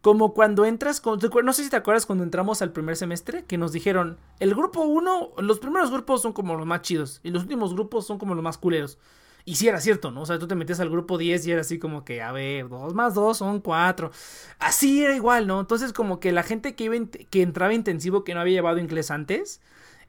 [0.01, 3.57] como cuando entras, con, no sé si te acuerdas cuando entramos al primer semestre, que
[3.57, 7.43] nos dijeron, el grupo uno, los primeros grupos son como los más chidos, y los
[7.43, 8.99] últimos grupos son como los más culeros.
[9.47, 10.21] Y sí era cierto, ¿no?
[10.21, 12.67] O sea, tú te metías al grupo 10 y era así como que, a ver,
[12.67, 14.11] 2 más 2 son 4.
[14.57, 15.59] Así era igual, ¿no?
[15.59, 16.95] Entonces como que la gente que, iba
[17.29, 19.61] que entraba intensivo que no había llevado inglés antes,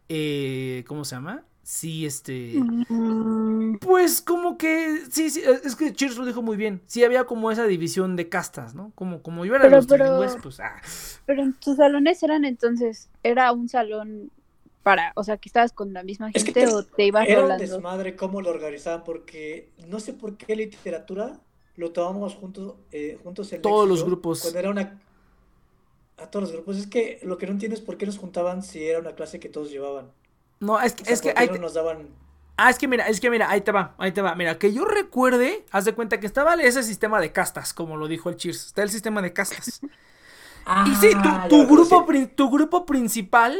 [0.08, 1.44] eh, ¿cómo se llama?
[1.62, 2.54] Sí, este...
[2.88, 3.78] Mm.
[3.78, 6.80] Pues como que, sí, sí, es que Cheers lo dijo muy bien.
[6.86, 8.92] Sí había como esa división de castas, ¿no?
[8.94, 10.60] Como, como yo era pero, los pero, pues...
[10.60, 10.80] Ah.
[11.26, 14.30] Pero en tus salones eran entonces, era un salón
[14.86, 18.14] para, o sea, que estabas con la misma gente o te ibas era un desmadre
[18.14, 21.40] cómo lo organizaban porque no sé por qué literatura
[21.74, 25.02] lo tomamos juntos eh, juntos en todos los grupos cuando era una
[26.18, 28.62] a todos los grupos es que lo que no entiendo es por qué nos juntaban
[28.62, 30.12] si era una clase que todos llevaban
[30.60, 32.06] no es que es que nos daban
[32.58, 34.34] Ah, es que mira, es que mira, ahí te va, ahí te va.
[34.34, 38.08] Mira, que yo recuerde, haz de cuenta que estaba ese sistema de castas, como lo
[38.08, 38.68] dijo el Cheers.
[38.68, 39.82] Está el sistema de castas.
[40.86, 43.58] y sí, tu, ah, tu grupo, tu grupo principal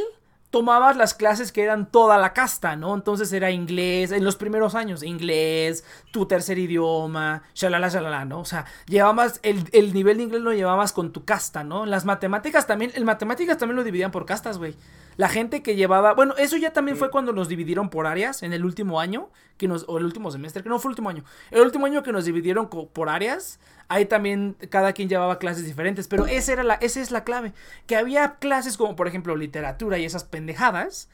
[0.49, 2.95] tomabas las clases que eran toda la casta, ¿no?
[2.95, 8.39] Entonces era inglés, en los primeros años, inglés, tu tercer idioma, shalala, shalala, ¿no?
[8.39, 11.85] O sea, llevabas, el, el nivel de inglés lo llevabas con tu casta, ¿no?
[11.85, 14.75] Las matemáticas también, el matemáticas también lo dividían por castas, güey.
[15.17, 18.53] La gente que llevaba, bueno, eso ya también fue cuando nos dividieron por áreas en
[18.53, 21.23] el último año, que nos, o el último semestre, que no fue el último año,
[21.49, 26.07] el último año que nos dividieron por áreas, ahí también cada quien llevaba clases diferentes,
[26.07, 27.53] pero esa, era la, esa es la clave,
[27.87, 31.09] que había clases como por ejemplo literatura y esas pendejadas,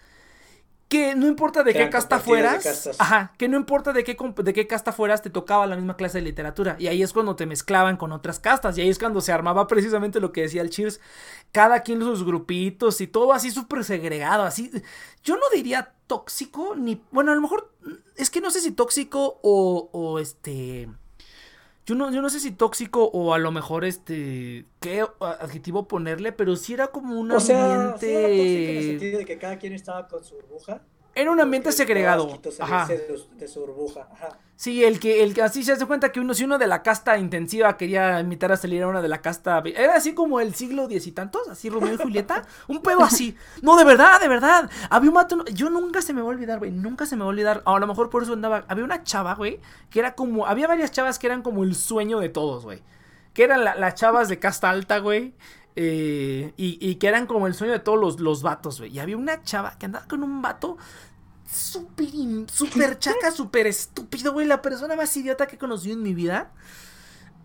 [0.93, 4.67] que no importa de qué casta fueras, ajá, que no importa de qué, de qué
[4.67, 6.75] casta fueras, te tocaba la misma clase de literatura.
[6.77, 8.77] Y ahí es cuando te mezclaban con otras castas.
[8.77, 10.99] Y ahí es cuando se armaba precisamente lo que decía el Cheers.
[11.51, 14.43] Cada quien sus grupitos y todo así súper segregado.
[14.43, 14.69] Así.
[15.23, 17.01] Yo no diría tóxico, ni.
[17.09, 17.73] Bueno, a lo mejor.
[18.15, 20.89] Es que no sé si tóxico o, o este.
[21.85, 24.65] Yo no, yo no sé si tóxico o a lo mejor este.
[24.79, 26.31] ¿Qué adjetivo ponerle?
[26.31, 27.35] Pero sí era como un ambiente.
[27.35, 30.81] O sea, era en el sentido de que cada quien estaba con su burbuja.
[31.15, 32.39] Era un ambiente segregado.
[32.59, 32.87] Ajá.
[32.87, 34.07] De, su burbuja.
[34.11, 34.39] Ajá.
[34.55, 36.83] Sí, el que, el que así se hace cuenta que uno, si uno de la
[36.83, 39.61] casta intensiva quería invitar a salir a una de la casta.
[39.65, 42.43] Era así como el siglo diez y tantos, así Romeo y Julieta.
[42.67, 43.35] un pedo así.
[43.61, 44.69] No, de verdad, de verdad.
[44.89, 45.43] Había un mato.
[45.45, 46.71] Yo nunca se me va a olvidar, güey.
[46.71, 47.63] Nunca se me va a olvidar.
[47.65, 48.63] A lo mejor por eso andaba.
[48.67, 49.59] Había una chava, güey,
[49.89, 50.45] que era como.
[50.45, 52.81] Había varias chavas que eran como el sueño de todos, güey.
[53.33, 55.33] Que eran las chavas de casta alta, güey.
[55.75, 58.93] Eh, y, que eran como el sueño de todos los, los vatos, güey.
[58.93, 60.77] Y había una chava que andaba con un vato
[61.53, 62.09] súper,
[62.51, 64.47] súper chaca, súper estúpido, güey.
[64.47, 66.51] La persona más idiota que he conocido en mi vida.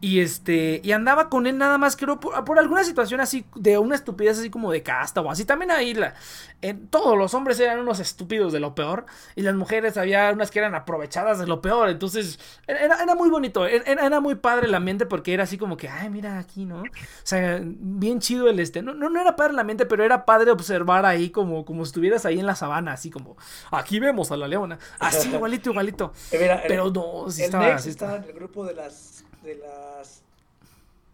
[0.00, 3.78] Y este, y andaba con él nada más, creo, por, por, alguna situación así, de
[3.78, 5.44] una estupidez así como de casta o así.
[5.44, 6.14] También ahí, la,
[6.62, 9.06] en, todos los hombres eran unos estúpidos de lo peor.
[9.34, 11.88] Y las mujeres había unas que eran aprovechadas de lo peor.
[11.88, 12.38] Entonces,
[12.68, 15.88] era, era muy bonito, era, era, muy padre el ambiente porque era así como que,
[15.88, 16.82] ay, mira aquí, ¿no?
[16.82, 16.86] O
[17.24, 18.82] sea, bien chido el este.
[18.82, 21.88] No, no, no era padre el ambiente, pero era padre observar ahí como, como si
[21.88, 23.36] estuvieras ahí en la sabana, así como,
[23.72, 24.78] aquí vemos a la leona.
[25.00, 26.12] Así, igualito, igualito.
[26.30, 30.22] Eh, pero no, sí estaba, estaba en el grupo de las de las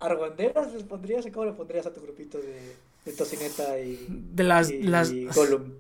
[0.01, 1.25] argüenderas les pondrías?
[1.33, 5.13] ¿Cómo le pondrías a tu grupito de, de tocineta y, de las, y, las...
[5.35, 5.73] Gollum?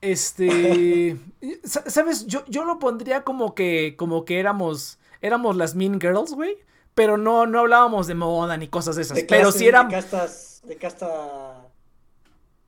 [0.00, 1.16] Este,
[1.64, 6.56] sabes, yo, yo lo pondría como que, como que éramos, éramos las Mean Girls, güey,
[6.94, 9.88] pero no, no hablábamos de moda ni cosas de esas, pero si eran...
[9.88, 11.68] De castas, de casta...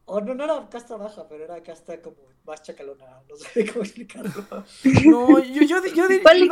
[0.06, 3.84] O no, no era casta baja, pero era casta como más chacalona, no sé cómo
[3.84, 4.44] explicarlo.
[5.06, 6.44] No, yo, yo, yo, diría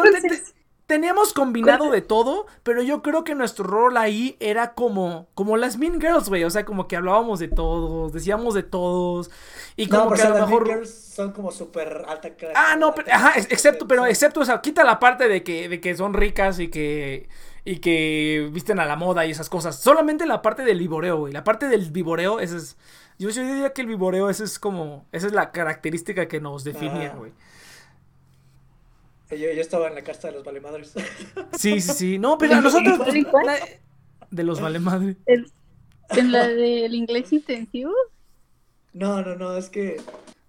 [0.87, 5.79] teníamos combinado de todo, pero yo creo que nuestro rol ahí era como, como las
[5.79, 6.45] Mean Girls, güey.
[6.45, 9.31] O sea, como que hablábamos de todos, decíamos de todos.
[9.77, 10.67] Y como que a lo mejor.
[10.67, 12.55] Mean Girls son como súper alta clase.
[12.57, 15.81] Ah, no, pero, ajá, excepto, pero excepto, o sea, quita la parte de que, de
[15.81, 17.29] que son ricas y que.
[17.65, 19.77] Y que visten a la moda y esas cosas.
[19.77, 21.33] Solamente la parte del viboreo, güey.
[21.33, 22.77] La parte del viboreo, esa es.
[23.21, 25.07] Yo, yo diría que el viboreo, esa es como.
[25.13, 27.33] Esa es la característica que nos definía, güey.
[29.33, 30.93] Yo, yo, estaba en la casta de los valemadres.
[31.59, 32.19] Sí, sí, sí.
[32.19, 33.01] No, pero nosotros.
[34.31, 35.17] de los vale madre.
[35.27, 37.93] ¿En la del inglés intensivo?
[38.93, 39.97] No, no, no, es que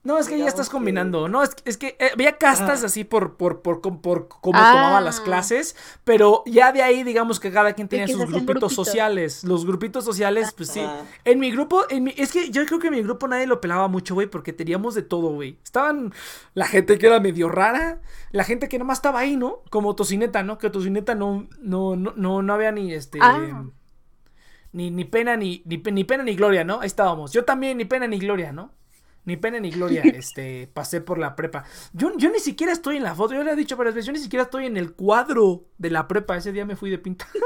[0.03, 1.29] no, es que ya estás combinando.
[1.29, 5.19] No, es, es que eh, había castas así por, por, por, por, cómo tomaba las
[5.19, 5.23] Ah.
[5.23, 8.73] clases, pero ya de ahí, digamos que cada quien tenía sus grupitos grupitos.
[8.73, 9.43] sociales.
[9.45, 10.81] Los grupitos sociales, pues sí.
[10.81, 11.05] Ajá.
[11.23, 13.61] En mi grupo, en mi, es que yo creo que en mi grupo nadie lo
[13.61, 15.57] pelaba mucho, güey, porque teníamos de todo, güey.
[15.63, 16.13] Estaban
[16.53, 18.01] la gente que era medio rara,
[18.31, 19.61] la gente que nomás estaba ahí, ¿no?
[19.69, 20.57] Como Tocineta, ¿no?
[20.57, 23.19] Que Tocineta no, no, no, no, no había ni este.
[23.21, 23.63] Ah.
[24.73, 26.81] Ni, ni pena ni, ni pena ni gloria, ¿no?
[26.81, 27.31] Ahí estábamos.
[27.31, 28.71] Yo también, ni pena ni gloria, ¿no?
[29.25, 31.63] Ni pena ni gloria, este, pasé por la prepa.
[31.93, 34.13] Yo, yo ni siquiera estoy en la foto, yo le he dicho varias veces, yo
[34.13, 36.37] ni siquiera estoy en el cuadro de la prepa.
[36.37, 37.27] Ese día me fui de pinta.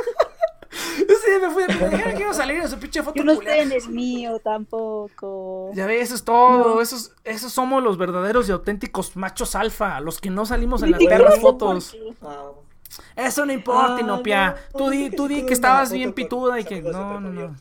[0.98, 1.90] Ese día me fui de pinta.
[1.90, 3.58] Dijeron que iba a salir en su pinche foto Yo no culera.
[3.58, 5.72] estoy en el mío tampoco.
[5.74, 6.76] Ya ves, eso es todo.
[6.76, 6.82] No.
[6.82, 11.04] Esos, esos somos los verdaderos y auténticos machos alfa, los que no salimos en las
[11.04, 11.96] perras fotos.
[13.16, 14.56] Eso no importa, ah, Inopia.
[14.74, 16.82] no, tú di, tú di que estabas bien pituda y que.
[16.82, 17.56] No, no, no.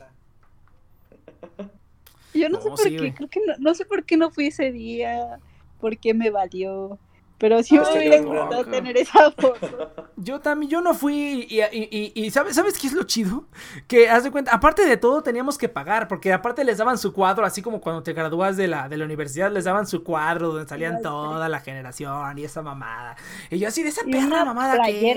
[2.37, 4.47] Yo no, sé por sí, qué, creo que no, no sé por qué no fui
[4.47, 5.41] ese día,
[5.81, 6.99] por qué me valió.
[7.39, 10.11] Pero sí Ah, me está hubiera encantado tener esa foto.
[10.17, 13.45] Yo también, yo no fui y, y, y- y ¿sabes, ¿sabes qué es lo chido?
[13.87, 17.13] Que haz de cuenta, aparte de todo teníamos que pagar, porque aparte les daban su
[17.13, 20.49] cuadro, así como cuando te gradúas de la, de la universidad, les daban su cuadro
[20.49, 21.03] donde salían Ay, sí.
[21.03, 23.17] toda la generación y esa mamada.
[23.51, 25.15] Y yo así de esa Y perra una mamada que.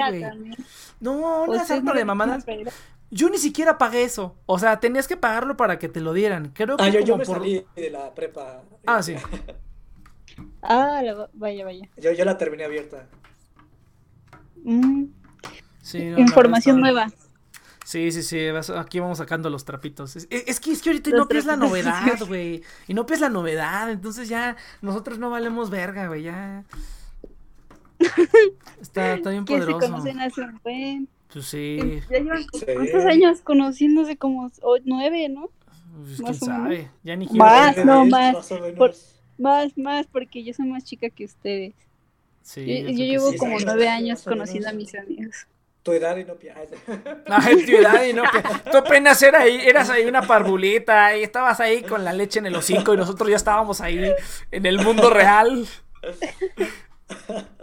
[1.00, 2.36] No, harto no de mamadas.
[2.38, 2.72] una playera.
[3.12, 4.36] Yo ni siquiera pagué eso.
[4.46, 6.52] O sea, tenías que pagarlo para que te lo dieran.
[6.54, 8.62] Creo que Ah, yo, yo me por- salí de la prepa.
[8.86, 9.16] Ah, sí.
[10.61, 11.88] Ah, la- vaya, vaya.
[11.98, 13.07] Yo, yo la terminé abierta.
[14.64, 15.06] Mm,
[15.81, 17.11] Sí, no, la información nueva.
[17.86, 18.40] Sí, sí, sí,
[18.76, 20.15] aquí vamos sacando los trapitos.
[20.15, 20.27] Es,
[20.60, 22.61] que, es que ahorita Inopia es la novedad, güey.
[22.88, 26.64] Inopia es la novedad, entonces ya nosotros no valemos verga, güey, ya.
[28.80, 29.80] Está, está bien se poderoso.
[29.80, 31.10] conocen hace un buen.
[31.34, 32.65] Pues sí, Ya llevan Sí.
[32.76, 34.52] cuántos años conociéndose como
[34.86, 35.49] nueve, ¿no?
[36.03, 36.61] pues, quién más o menos.
[36.64, 36.91] sabe.
[37.03, 37.27] Ya ni.
[37.30, 38.52] Más, no, más.
[38.52, 38.77] o menos.
[38.77, 38.94] Por-
[39.40, 41.74] Más, más, porque yo soy más chica que ustedes.
[42.44, 43.38] Sí, Yo, llevo sí.
[43.38, 45.48] como sí, nueve años conociendo a mis amigos.
[45.84, 46.68] Tu edad y no pi- Ay,
[47.28, 48.44] Ay, tu edad, Inopia.
[48.72, 52.48] Tú apenas era ahí, eras ahí una parvulita y estabas ahí con la leche en
[52.48, 54.11] el hocico y nosotros ya estábamos ahí
[54.52, 55.66] en el mundo real.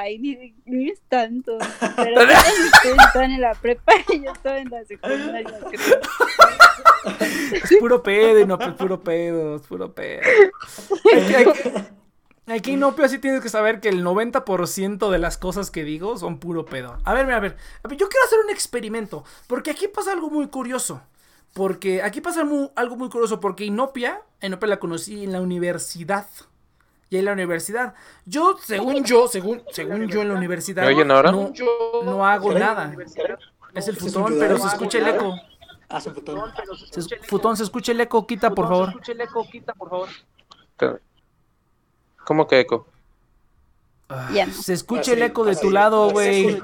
[0.00, 1.58] Ay, ni, ni es tanto.
[1.96, 6.00] Pero ustedes estaban en la prepa y yo estaba en la secundaria, creo.
[7.52, 10.20] Es puro pedo, Inopia, es puro pedo, es puro pedo.
[11.14, 12.72] Aquí, aquí-
[13.08, 16.98] sí tienes que saber que el 90% de las cosas que digo son puro pedo.
[17.04, 20.30] A ver, a ver, a ver, yo quiero hacer un experimento, porque aquí pasa algo
[20.30, 21.02] muy curioso.
[21.52, 26.26] Porque aquí pasa algo muy curioso, porque Inopia, Inopia la conocí en la universidad.
[27.14, 27.94] Y en la universidad.
[28.26, 31.30] Yo, según yo, según, según yo en la universidad, ¿Me oyen ahora?
[31.30, 31.52] no,
[32.02, 32.92] no hago nada.
[33.72, 35.36] Es el futón, pero se escucha el eco.
[35.88, 36.50] Ah, su botón.
[36.90, 38.92] Se Futón, se escucha el eco, quita, por favor.
[42.24, 42.88] ¿Cómo que eco?
[44.08, 44.52] No.
[44.52, 46.58] Se escucha Así, el eco de así, tu lado, güey.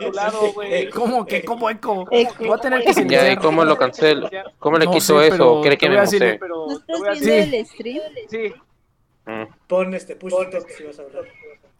[0.93, 2.09] ¿Cómo que cómo eco?
[2.11, 2.35] Eco.
[2.41, 3.39] Voy a tener que Ya, ¿y silenciar.
[3.41, 4.29] cómo lo cancelo?
[4.59, 5.31] ¿Cómo le No quito sé, eso?
[5.37, 6.41] pero ¿O ¿Quiere que me mute?
[6.41, 7.25] ¿No estás Sí.
[7.25, 8.03] viendo el stream?
[8.33, 8.70] Mm.
[9.67, 11.25] Pon este, push to talk si vas a hablar.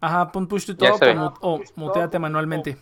[0.03, 2.79] Ajá, pon push to talk o, o muteate manualmente.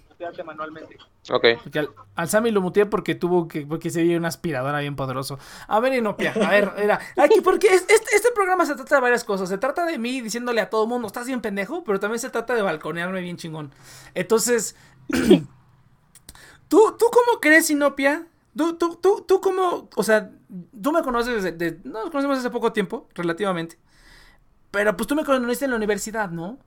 [1.31, 1.45] Ok.
[1.63, 4.95] Porque al, al Sammy lo muteé porque tuvo que, porque se veía una aspiradora bien
[4.97, 5.39] poderoso.
[5.67, 9.01] A ver, Inopia, a ver, mira, aquí, porque es- este, este programa se trata de
[9.01, 9.49] varias cosas.
[9.49, 12.55] Se trata de mí diciéndole a todo mundo, estás bien pendejo, pero también se trata
[12.55, 13.73] de balconearme bien chingón.
[14.15, 14.77] Entonces,
[16.69, 18.27] ¿tú, ¿tú cómo crees, Inopia?
[18.57, 20.31] ¿Tú, tú, tú, tú cómo, o sea,
[20.83, 23.79] tú me conoces desde, de- no, nos conocemos hace poco tiempo, relativamente.
[24.71, 26.59] Pero pues tú me conociste en la universidad, ¿no?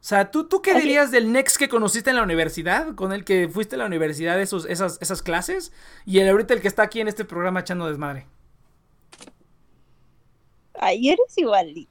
[0.00, 2.94] O sea, ¿tú, ¿tú qué dirías del Next que conociste en la universidad?
[2.94, 5.72] Con el que fuiste a la universidad esos, esas, esas clases.
[6.06, 8.26] Y el ahorita el que está aquí en este programa echando desmadre.
[10.74, 11.90] Ay, eres igualito.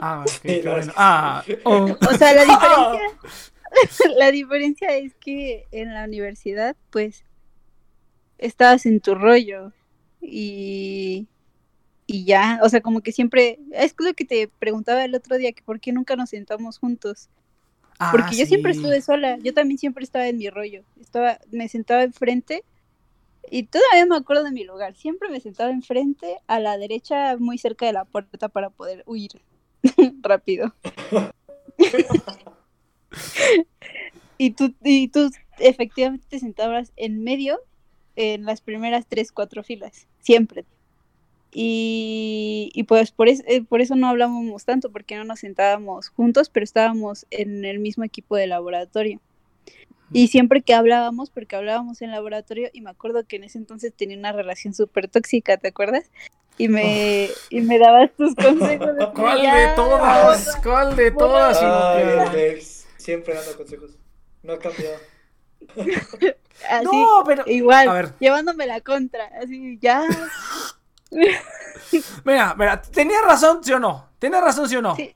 [0.00, 0.92] Ah, ok, Sí, qué no, bueno.
[0.96, 1.96] Ah, oh.
[2.10, 7.24] O sea, la diferencia, la diferencia es que en la universidad, pues,
[8.38, 9.72] estabas en tu rollo
[10.20, 11.28] y,
[12.06, 15.52] y ya, o sea, como que siempre, es lo que te preguntaba el otro día,
[15.52, 17.28] que por qué nunca nos sentamos juntos.
[17.98, 20.82] Ah, Porque yo siempre estuve sola, yo también siempre estaba en mi rollo.
[21.00, 22.64] Estaba, me sentaba enfrente
[23.50, 24.96] y todavía me acuerdo de mi lugar.
[24.96, 29.30] Siempre me sentaba enfrente, a la derecha, muy cerca de la puerta para poder huir
[30.22, 30.74] rápido.
[34.38, 37.60] y tú, y tú efectivamente te sentabas en medio,
[38.16, 40.64] en las primeras tres, cuatro filas, siempre.
[41.54, 46.08] Y, y pues por eso, eh, por eso no hablábamos tanto, porque no nos sentábamos
[46.08, 49.20] juntos, pero estábamos en el mismo equipo de laboratorio.
[50.14, 53.92] Y siempre que hablábamos, porque hablábamos en laboratorio, y me acuerdo que en ese entonces
[53.94, 56.10] tenía una relación súper tóxica, ¿te acuerdas?
[56.58, 58.94] Y me, y me dabas tus consejos.
[58.96, 60.56] de ¿Cuál de todas?
[60.62, 61.58] ¿Cuál de todas?
[61.62, 62.60] Ay,
[62.96, 63.92] siempre dando consejos.
[64.42, 64.96] No ha cambiado.
[66.68, 67.44] Así, No, pero.
[67.46, 68.14] igual, A ver.
[68.18, 70.04] llevándome la contra, así, ya.
[72.24, 74.08] Mira, mira, ¿tenía razón, sí o no?
[74.18, 74.96] ¿Tenía razón, sí o no?
[74.96, 75.12] Sí.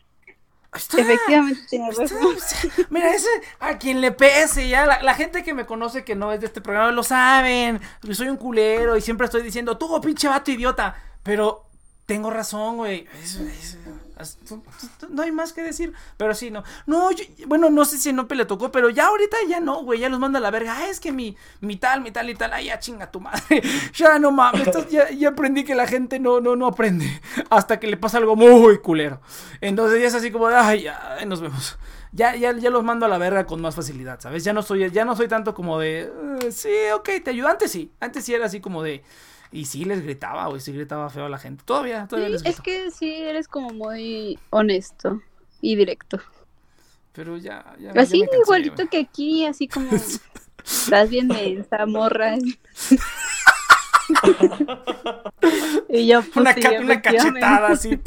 [0.75, 1.01] Está.
[1.01, 2.87] Efectivamente, tienes Está- razón.
[2.91, 3.29] Mira, ese
[3.61, 6.47] a quien le pese, ya la, la gente que me conoce que no es de
[6.47, 7.81] este programa lo saben.
[8.03, 10.95] Yo soy un culero y siempre estoy diciendo, tú, pinche vato idiota.
[11.23, 11.65] Pero
[12.05, 13.07] tengo razón, güey.
[13.23, 13.79] Es- es-
[15.11, 15.93] no hay más que decir.
[16.17, 16.65] Pero sí, no.
[16.87, 20.01] No, yo- bueno, no sé si Nope le tocó, pero ya ahorita ya no, güey.
[20.01, 20.75] Ya los manda a la verga.
[20.79, 22.63] Ah, es que mi, mi tal, mi tal y tal.
[22.65, 23.63] Ya chinga tu madre.
[23.95, 24.69] ya no mames.
[24.91, 27.07] ya, ya aprendí que la gente no, no, no aprende.
[27.51, 29.21] Hasta que le pasa algo muy culero.
[29.61, 31.79] Entonces ya es así como, de, ay, ya, nos vemos.
[32.13, 34.43] Ya, ya, ya los mando a la verga con más facilidad, ¿sabes?
[34.43, 36.11] Ya no soy, ya no soy tanto como de,
[36.41, 37.49] "Eh, sí, ok, te ayudo.
[37.49, 39.03] Antes sí, antes sí era así como de,
[39.57, 41.63] y sí les gritaba, güey, sí gritaba feo a la gente.
[41.65, 42.63] Todavía, todavía Sí, les es grito.
[42.65, 45.23] que sí, eres como muy honesto
[45.61, 46.21] y directo.
[47.13, 48.89] Pero ya, ya, ya Así, me cansé, igualito güey.
[48.89, 49.89] que aquí, así como
[50.65, 52.35] estás bien mensa, morra.
[55.89, 57.99] y yo, pues, Una, ca- una cachetada así.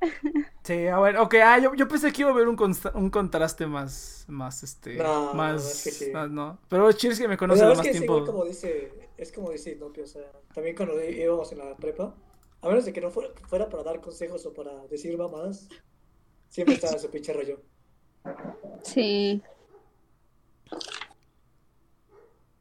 [0.68, 2.58] Sí, a ver, ok, ah, yo, yo pensé que iba a haber un,
[2.92, 6.12] un contraste más, más, este, No, más, es que sí.
[6.12, 6.58] más, no.
[6.68, 8.12] Pero Cheers que me conoce de más es que tiempo.
[8.12, 12.14] igual como dice, es como dice o sea, también cuando íbamos en la prepa,
[12.60, 15.70] a menos de que no fuera, fuera para dar consejos o para decir mamadas,
[16.50, 17.62] siempre estaba ese pinche rollo.
[18.82, 19.40] Sí.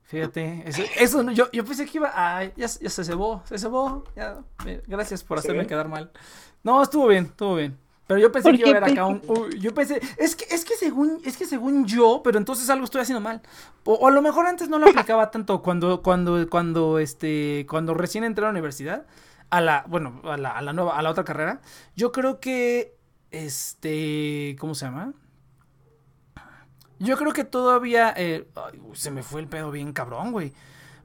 [0.04, 2.12] Fíjate, eso, eso no- yo, yo pensé que iba.
[2.16, 4.06] Ay, ya, ya se cebó, se cebó.
[4.16, 4.42] Ya,
[4.88, 6.10] gracias por ¿Se hacerme quedar mal.
[6.64, 7.78] No, estuvo bien, estuvo bien.
[8.08, 9.22] Pero yo pensé ¿Por que iba a haber acá un.
[9.28, 10.02] uy, yo pensé.
[10.18, 13.42] Es que, es que según, es que según yo, pero entonces algo estoy haciendo mal.
[13.84, 17.94] O, o a lo mejor antes no lo aplicaba tanto cuando, cuando, cuando, este, cuando
[17.94, 19.06] recién entré a la universidad.
[19.50, 21.62] A la, bueno, a la, a la nueva, a la otra carrera.
[21.96, 22.96] Yo creo que.
[23.32, 24.56] Este.
[24.60, 25.14] ¿Cómo se llama?
[27.00, 28.14] Yo creo que todavía.
[28.18, 30.54] eh, ay, se me fue el pedo bien cabrón, güey.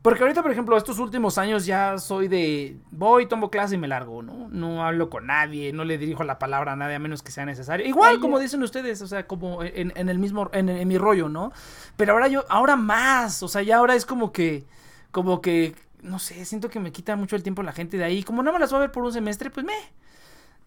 [0.03, 2.77] Porque ahorita, por ejemplo, estos últimos años ya soy de.
[2.91, 4.49] Voy, tomo clase y me largo, ¿no?
[4.51, 7.47] No hablo con nadie, no le dirijo la palabra a nadie a menos que sea
[7.47, 7.87] necesario.
[7.87, 10.51] Igual, como dicen ustedes, o sea, como en, en el mismo.
[10.53, 11.53] En, en mi rollo, ¿no?
[11.97, 12.45] Pero ahora yo.
[12.49, 13.45] Ahora más.
[13.45, 14.65] O sea, ya ahora es como que.
[15.13, 15.77] Como que.
[16.03, 18.25] No sé, siento que me quita mucho el tiempo la gente de ahí.
[18.25, 19.75] Como no me las voy a ver por un semestre, pues me.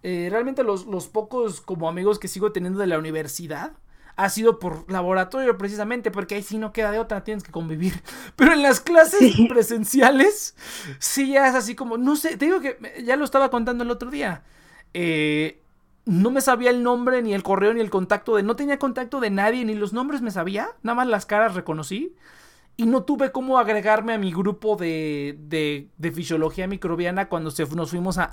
[0.01, 3.73] Eh, realmente los, los pocos como amigos que sigo teniendo de la universidad
[4.15, 8.01] ha sido por laboratorio precisamente, porque ahí sí no queda de otra, tienes que convivir.
[8.35, 10.55] Pero en las clases presenciales,
[10.99, 13.83] sí ya es así como, no sé, te digo que eh, ya lo estaba contando
[13.83, 14.43] el otro día.
[14.93, 15.61] Eh,
[16.05, 19.19] no me sabía el nombre, ni el correo, ni el contacto de, no tenía contacto
[19.19, 22.15] de nadie, ni los nombres me sabía, nada más las caras reconocí.
[22.77, 27.65] Y no tuve cómo agregarme a mi grupo de, de, de fisiología microbiana cuando se,
[27.67, 28.29] nos fuimos a, a,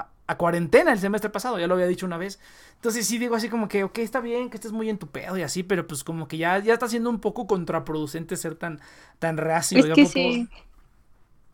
[0.00, 2.40] a- a cuarentena el semestre pasado, ya lo había dicho una vez.
[2.76, 5.36] Entonces sí digo así como que, ok, está bien que estés muy en tu pedo
[5.38, 8.80] y así, pero pues como que ya, ya está siendo un poco contraproducente ser tan,
[9.18, 9.84] tan reacio.
[9.84, 10.06] Es ¿ya que poco?
[10.06, 10.50] sí,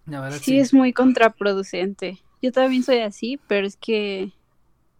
[0.06, 2.24] La verdad, sí es muy contraproducente.
[2.42, 4.32] Yo también soy así, pero es que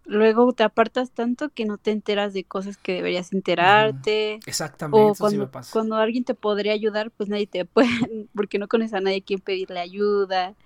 [0.05, 4.45] luego te apartas tanto que no te enteras de cosas que deberías enterarte.
[4.47, 5.81] Exactamente, O eso sí me cuando, pasa.
[5.81, 7.89] cuando alguien te podría ayudar, pues nadie te puede,
[8.35, 10.57] porque no conoces a nadie a quien pedirle ayuda.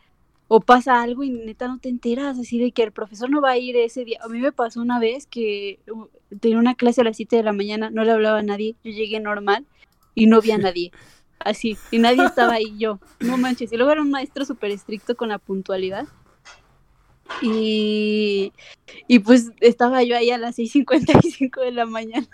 [0.47, 3.53] O pasa algo y neta no te enteras, así de que el profesor no va
[3.53, 4.19] a ir ese día.
[4.23, 5.81] A mí me pasó una vez que
[6.41, 8.91] tenía una clase a las 7 de la mañana, no le hablaba a nadie, yo
[8.91, 9.65] llegué normal
[10.15, 10.93] y no vi a nadie.
[11.39, 13.73] Así, y nadie estaba ahí, yo, no manches.
[13.73, 16.07] Y luego era un maestro súper estricto con la puntualidad.
[17.43, 18.53] Y,
[19.09, 22.29] y pues estaba yo ahí a las 6.55 de la mañana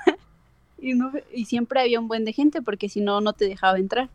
[0.81, 3.79] y, no, y siempre había un buen de gente porque si no, no te dejaba
[3.79, 4.09] entrar.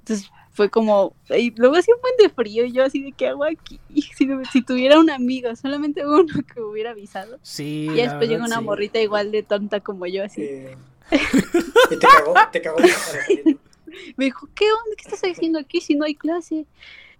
[0.00, 3.28] Entonces fue como, y luego hacía un buen de frío y yo así de qué
[3.28, 3.78] hago aquí.
[3.94, 7.38] Si, si tuviera un amigo, solamente uno que me hubiera avisado.
[7.42, 8.64] Sí, Y después llegó verdad, una sí.
[8.64, 10.42] morrita igual de tonta como yo, así.
[10.42, 10.76] Eh,
[11.12, 12.78] y te cagó, te cagó.
[14.16, 14.96] Me dijo, ¿qué onda?
[14.96, 16.66] ¿Qué estás haciendo aquí si no hay clase?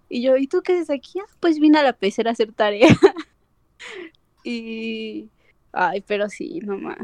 [0.09, 1.19] Y yo, ¿y tú qué haces aquí?
[1.19, 2.89] "Ah, pues vine a la pecera a hacer tarea.
[4.43, 5.29] y...
[5.71, 6.97] Ay, pero sí, nomás.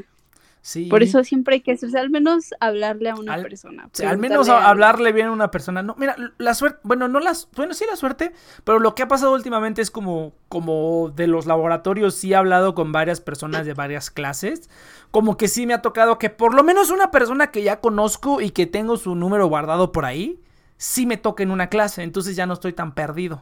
[0.67, 0.85] Sí.
[0.87, 3.87] Por eso siempre hay que hacerse, al menos hablarle a una Al- persona.
[3.93, 5.83] Sí, al menos a- hablarle bien a una persona.
[5.83, 8.33] No, mira, la suerte, bueno, no las, bueno, sí la suerte,
[8.63, 12.73] pero lo que ha pasado últimamente es como, como de los laboratorios, sí he hablado
[12.73, 14.67] con varias personas de varias clases,
[15.11, 18.41] como que sí me ha tocado que por lo menos una persona que ya conozco
[18.41, 20.39] y que tengo su número guardado por ahí,
[20.77, 23.41] sí me toca en una clase, entonces ya no estoy tan perdido.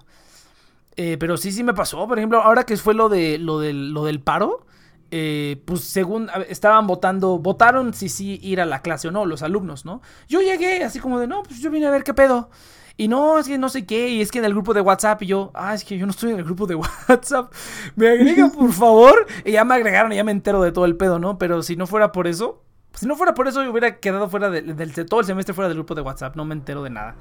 [0.97, 3.91] Eh, pero sí, sí me pasó, por ejemplo, ahora que fue lo de lo del,
[3.93, 4.65] lo del paro,
[5.15, 9.43] eh, pues según estaban votando, votaron si sí ir a la clase o no, los
[9.43, 10.01] alumnos, ¿no?
[10.27, 12.49] Yo llegué así como de, no, pues yo vine a ver qué pedo.
[12.97, 15.21] Y no, es que no sé qué, y es que en el grupo de WhatsApp,
[15.21, 16.73] y yo, ah, es que yo no estoy en el grupo de
[17.07, 17.53] WhatsApp,
[17.95, 19.27] me agregan por favor.
[19.45, 21.37] Y ya me agregaron y ya me entero de todo el pedo, ¿no?
[21.37, 22.63] Pero si no fuera por eso,
[22.95, 25.67] si no fuera por eso, yo hubiera quedado fuera del de, todo el semestre fuera
[25.67, 27.15] del grupo de WhatsApp, no me entero de nada.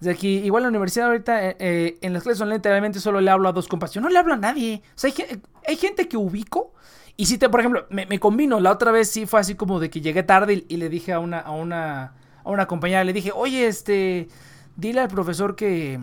[0.00, 3.30] De aquí, igual la universidad ahorita, eh, eh, en las clases online, literalmente solo le
[3.30, 3.92] hablo a dos compas.
[3.92, 4.82] Yo no le hablo a nadie.
[4.94, 5.12] O sea,
[5.66, 6.72] hay, gente que ubico.
[7.16, 8.60] Y si te, por ejemplo, me, combino.
[8.60, 11.20] La otra vez sí fue así como de que llegué tarde y, le dije a
[11.20, 14.28] una, a una, a una compañera, le dije, oye, este,
[14.76, 16.00] dile al profesor que,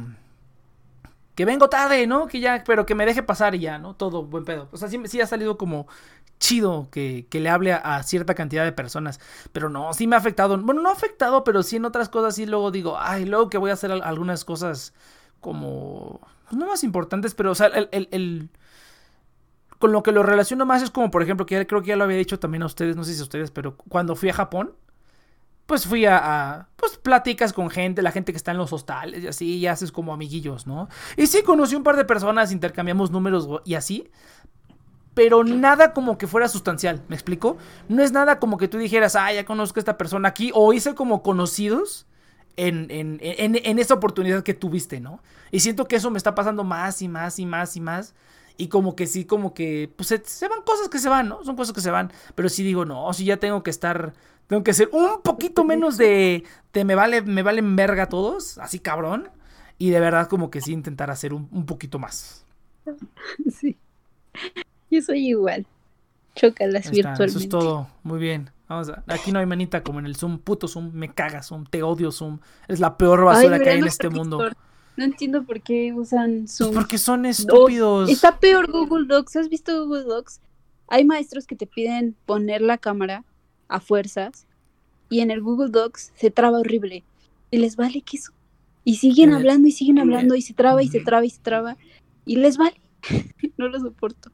[1.36, 2.28] que vengo tarde, ¿no?
[2.28, 3.94] Que ya, pero que me deje pasar y ya, ¿no?
[3.95, 4.70] Todo buen pedo.
[4.72, 5.88] O sea, sí, sí ha salido como
[6.42, 9.22] chido que, le hable a, cierta cantidad de personas.
[9.53, 10.58] Pero no, sí me ha afectado.
[10.58, 13.58] Bueno, no ha afectado, pero sí en otras cosas sí luego digo, ay, luego que
[13.58, 14.94] voy a hacer algunas cosas
[15.40, 16.20] como...
[16.50, 18.50] Pues no más importantes, pero o sea, el,
[19.80, 22.03] con lo que lo relaciono más es como, por ejemplo, que creo que ya lo
[22.03, 24.74] había dicho también a ustedes, no sé si a ustedes, pero cuando fui a Japón,
[25.66, 29.24] pues fui a, a, pues platicas con gente, la gente que está en los hostales
[29.24, 30.90] y así, y haces como amiguillos, ¿no?
[31.16, 34.11] Y sí conocí un par de personas, intercambiamos números y así,
[35.22, 37.56] pero nada como que fuera sustancial, ¿me explico?
[37.88, 40.74] No es nada como que tú dijeras, ah, ya conozco a esta persona aquí, o
[40.74, 42.08] hice como conocidos
[42.58, 45.22] en, en, en, en esa oportunidad que tuviste, ¿no?
[45.51, 48.16] Y siento que eso me está pasando más y más y más y más.
[48.58, 51.43] Y como que sí, como que, pues se, van cosas que se van, ¿no?
[51.43, 52.11] Son cosas que se van.
[52.33, 54.14] Pero sí digo, no, si ya tengo que estar,
[54.48, 58.80] tengo que ser un poquito menos de, de me vale, me valen verga todos, así
[58.80, 59.30] cabrón.
[59.77, 62.43] Y de verdad como que sí intentar hacer un, un poquito más.
[63.51, 63.77] Sí.
[64.92, 65.66] Yo soy igual.
[66.36, 67.26] Chócalas virtualmente.
[67.26, 67.88] Eso es todo.
[68.03, 68.50] Muy bien.
[68.68, 69.03] Vamos a...
[69.08, 70.38] Aquí no hay manita como en el Zoom.
[70.38, 70.92] Puto Zoom.
[70.94, 71.66] Me cagas Zoom.
[71.66, 72.40] Te odio Zoom.
[72.68, 74.52] Es la peor basura que hay en este mundo.
[74.98, 76.74] No entiendo por qué usan Zoom.
[76.74, 78.10] porque son estúpidos.
[78.10, 79.38] está peor Google Docs.
[79.38, 80.42] ¿Has visto Google Docs?
[80.88, 83.24] Hay maestros que te piden poner la cámara
[83.70, 84.45] a fuerzas
[85.10, 87.03] y en el Google Docs se traba horrible.
[87.50, 88.34] Y les vale que eso.
[88.84, 91.78] Y siguen hablando y siguen hablando y se traba y se traba y se traba.
[92.26, 92.80] Y les vale.
[93.58, 94.32] no lo soporto.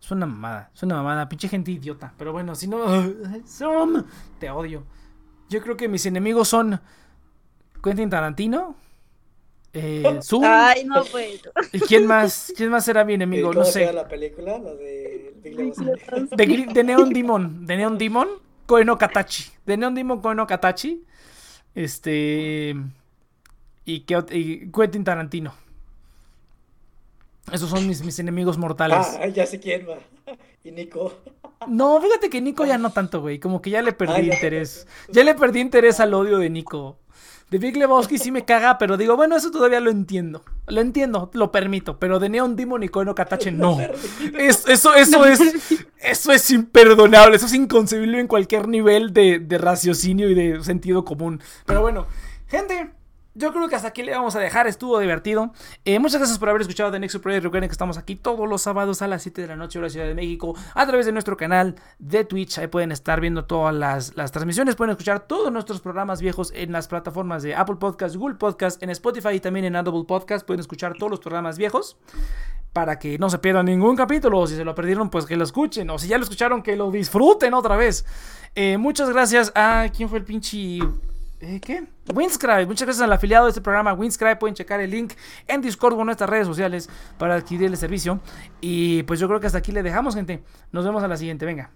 [0.00, 2.14] Es una mamada, es una mamada, pinche gente idiota.
[2.16, 2.78] Pero bueno, si no.
[4.38, 4.84] te odio.
[5.48, 6.80] Yo creo que mis enemigos son
[7.82, 8.76] Quentin Tarantino.
[9.72, 10.44] Eh, Zoom.
[10.46, 11.52] Ay, no puedo.
[11.72, 12.52] ¿Y quién más?
[12.56, 13.52] ¿Quién más será mi enemigo?
[13.52, 13.92] No sé.
[13.92, 14.58] la película?
[14.58, 17.66] La de de, Neon Demon.
[17.66, 18.28] De Neon Demon.
[18.66, 19.44] Koeno Katachi.
[19.66, 21.04] De Neon Demon Koeno Katachi.
[21.74, 22.76] Este.
[23.84, 25.54] Y, y Quentin Tarantino.
[27.52, 29.06] Esos son mis, mis enemigos mortales.
[29.20, 29.98] Ah, ya sé quién va.
[30.64, 31.14] Y Nico.
[31.68, 33.38] No, fíjate que Nico ya no tanto, güey.
[33.38, 34.86] Como que ya le perdí interés.
[35.08, 36.98] Ya le perdí interés al odio de Nico.
[37.50, 40.42] De Big Lebowski sí me caga, pero digo, bueno, eso todavía lo entiendo.
[40.66, 41.98] Lo entiendo, lo permito.
[41.98, 43.78] Pero de Neon Demon y Koeno Katache, no.
[44.38, 45.40] eso, eso es.
[45.98, 47.36] Eso es imperdonable.
[47.36, 51.40] Eso es inconcebible en cualquier nivel de, de raciocinio y de sentido común.
[51.64, 52.06] Pero bueno,
[52.48, 52.90] gente
[53.38, 54.66] yo creo que hasta aquí le vamos a dejar.
[54.66, 55.52] Estuvo divertido.
[55.84, 57.44] Eh, muchas gracias por haber escuchado The Next Project.
[57.44, 60.06] Recuerden que estamos aquí todos los sábados a las 7 de la noche la Ciudad
[60.06, 62.58] de México a través de nuestro canal de Twitch.
[62.58, 64.74] Ahí pueden estar viendo todas las, las transmisiones.
[64.74, 68.90] Pueden escuchar todos nuestros programas viejos en las plataformas de Apple Podcast, Google Podcast, en
[68.90, 70.44] Spotify y también en Audible Podcast.
[70.44, 71.96] Pueden escuchar todos los programas viejos
[72.72, 74.40] para que no se pierdan ningún capítulo.
[74.40, 75.88] O si se lo perdieron, pues que lo escuchen.
[75.90, 78.04] O si ya lo escucharon, que lo disfruten otra vez.
[78.56, 79.86] Eh, muchas gracias a.
[79.94, 80.80] ¿Quién fue el pinche
[81.40, 81.84] ¿Eh, ¿Qué?
[82.12, 82.66] Winscribe.
[82.66, 84.36] Muchas gracias al afiliado de este programa, Winscribe.
[84.36, 85.12] Pueden checar el link
[85.46, 88.20] en Discord o en nuestras redes sociales para adquirir el servicio.
[88.60, 90.42] Y pues yo creo que hasta aquí le dejamos, gente.
[90.72, 91.46] Nos vemos a la siguiente.
[91.46, 91.70] Venga.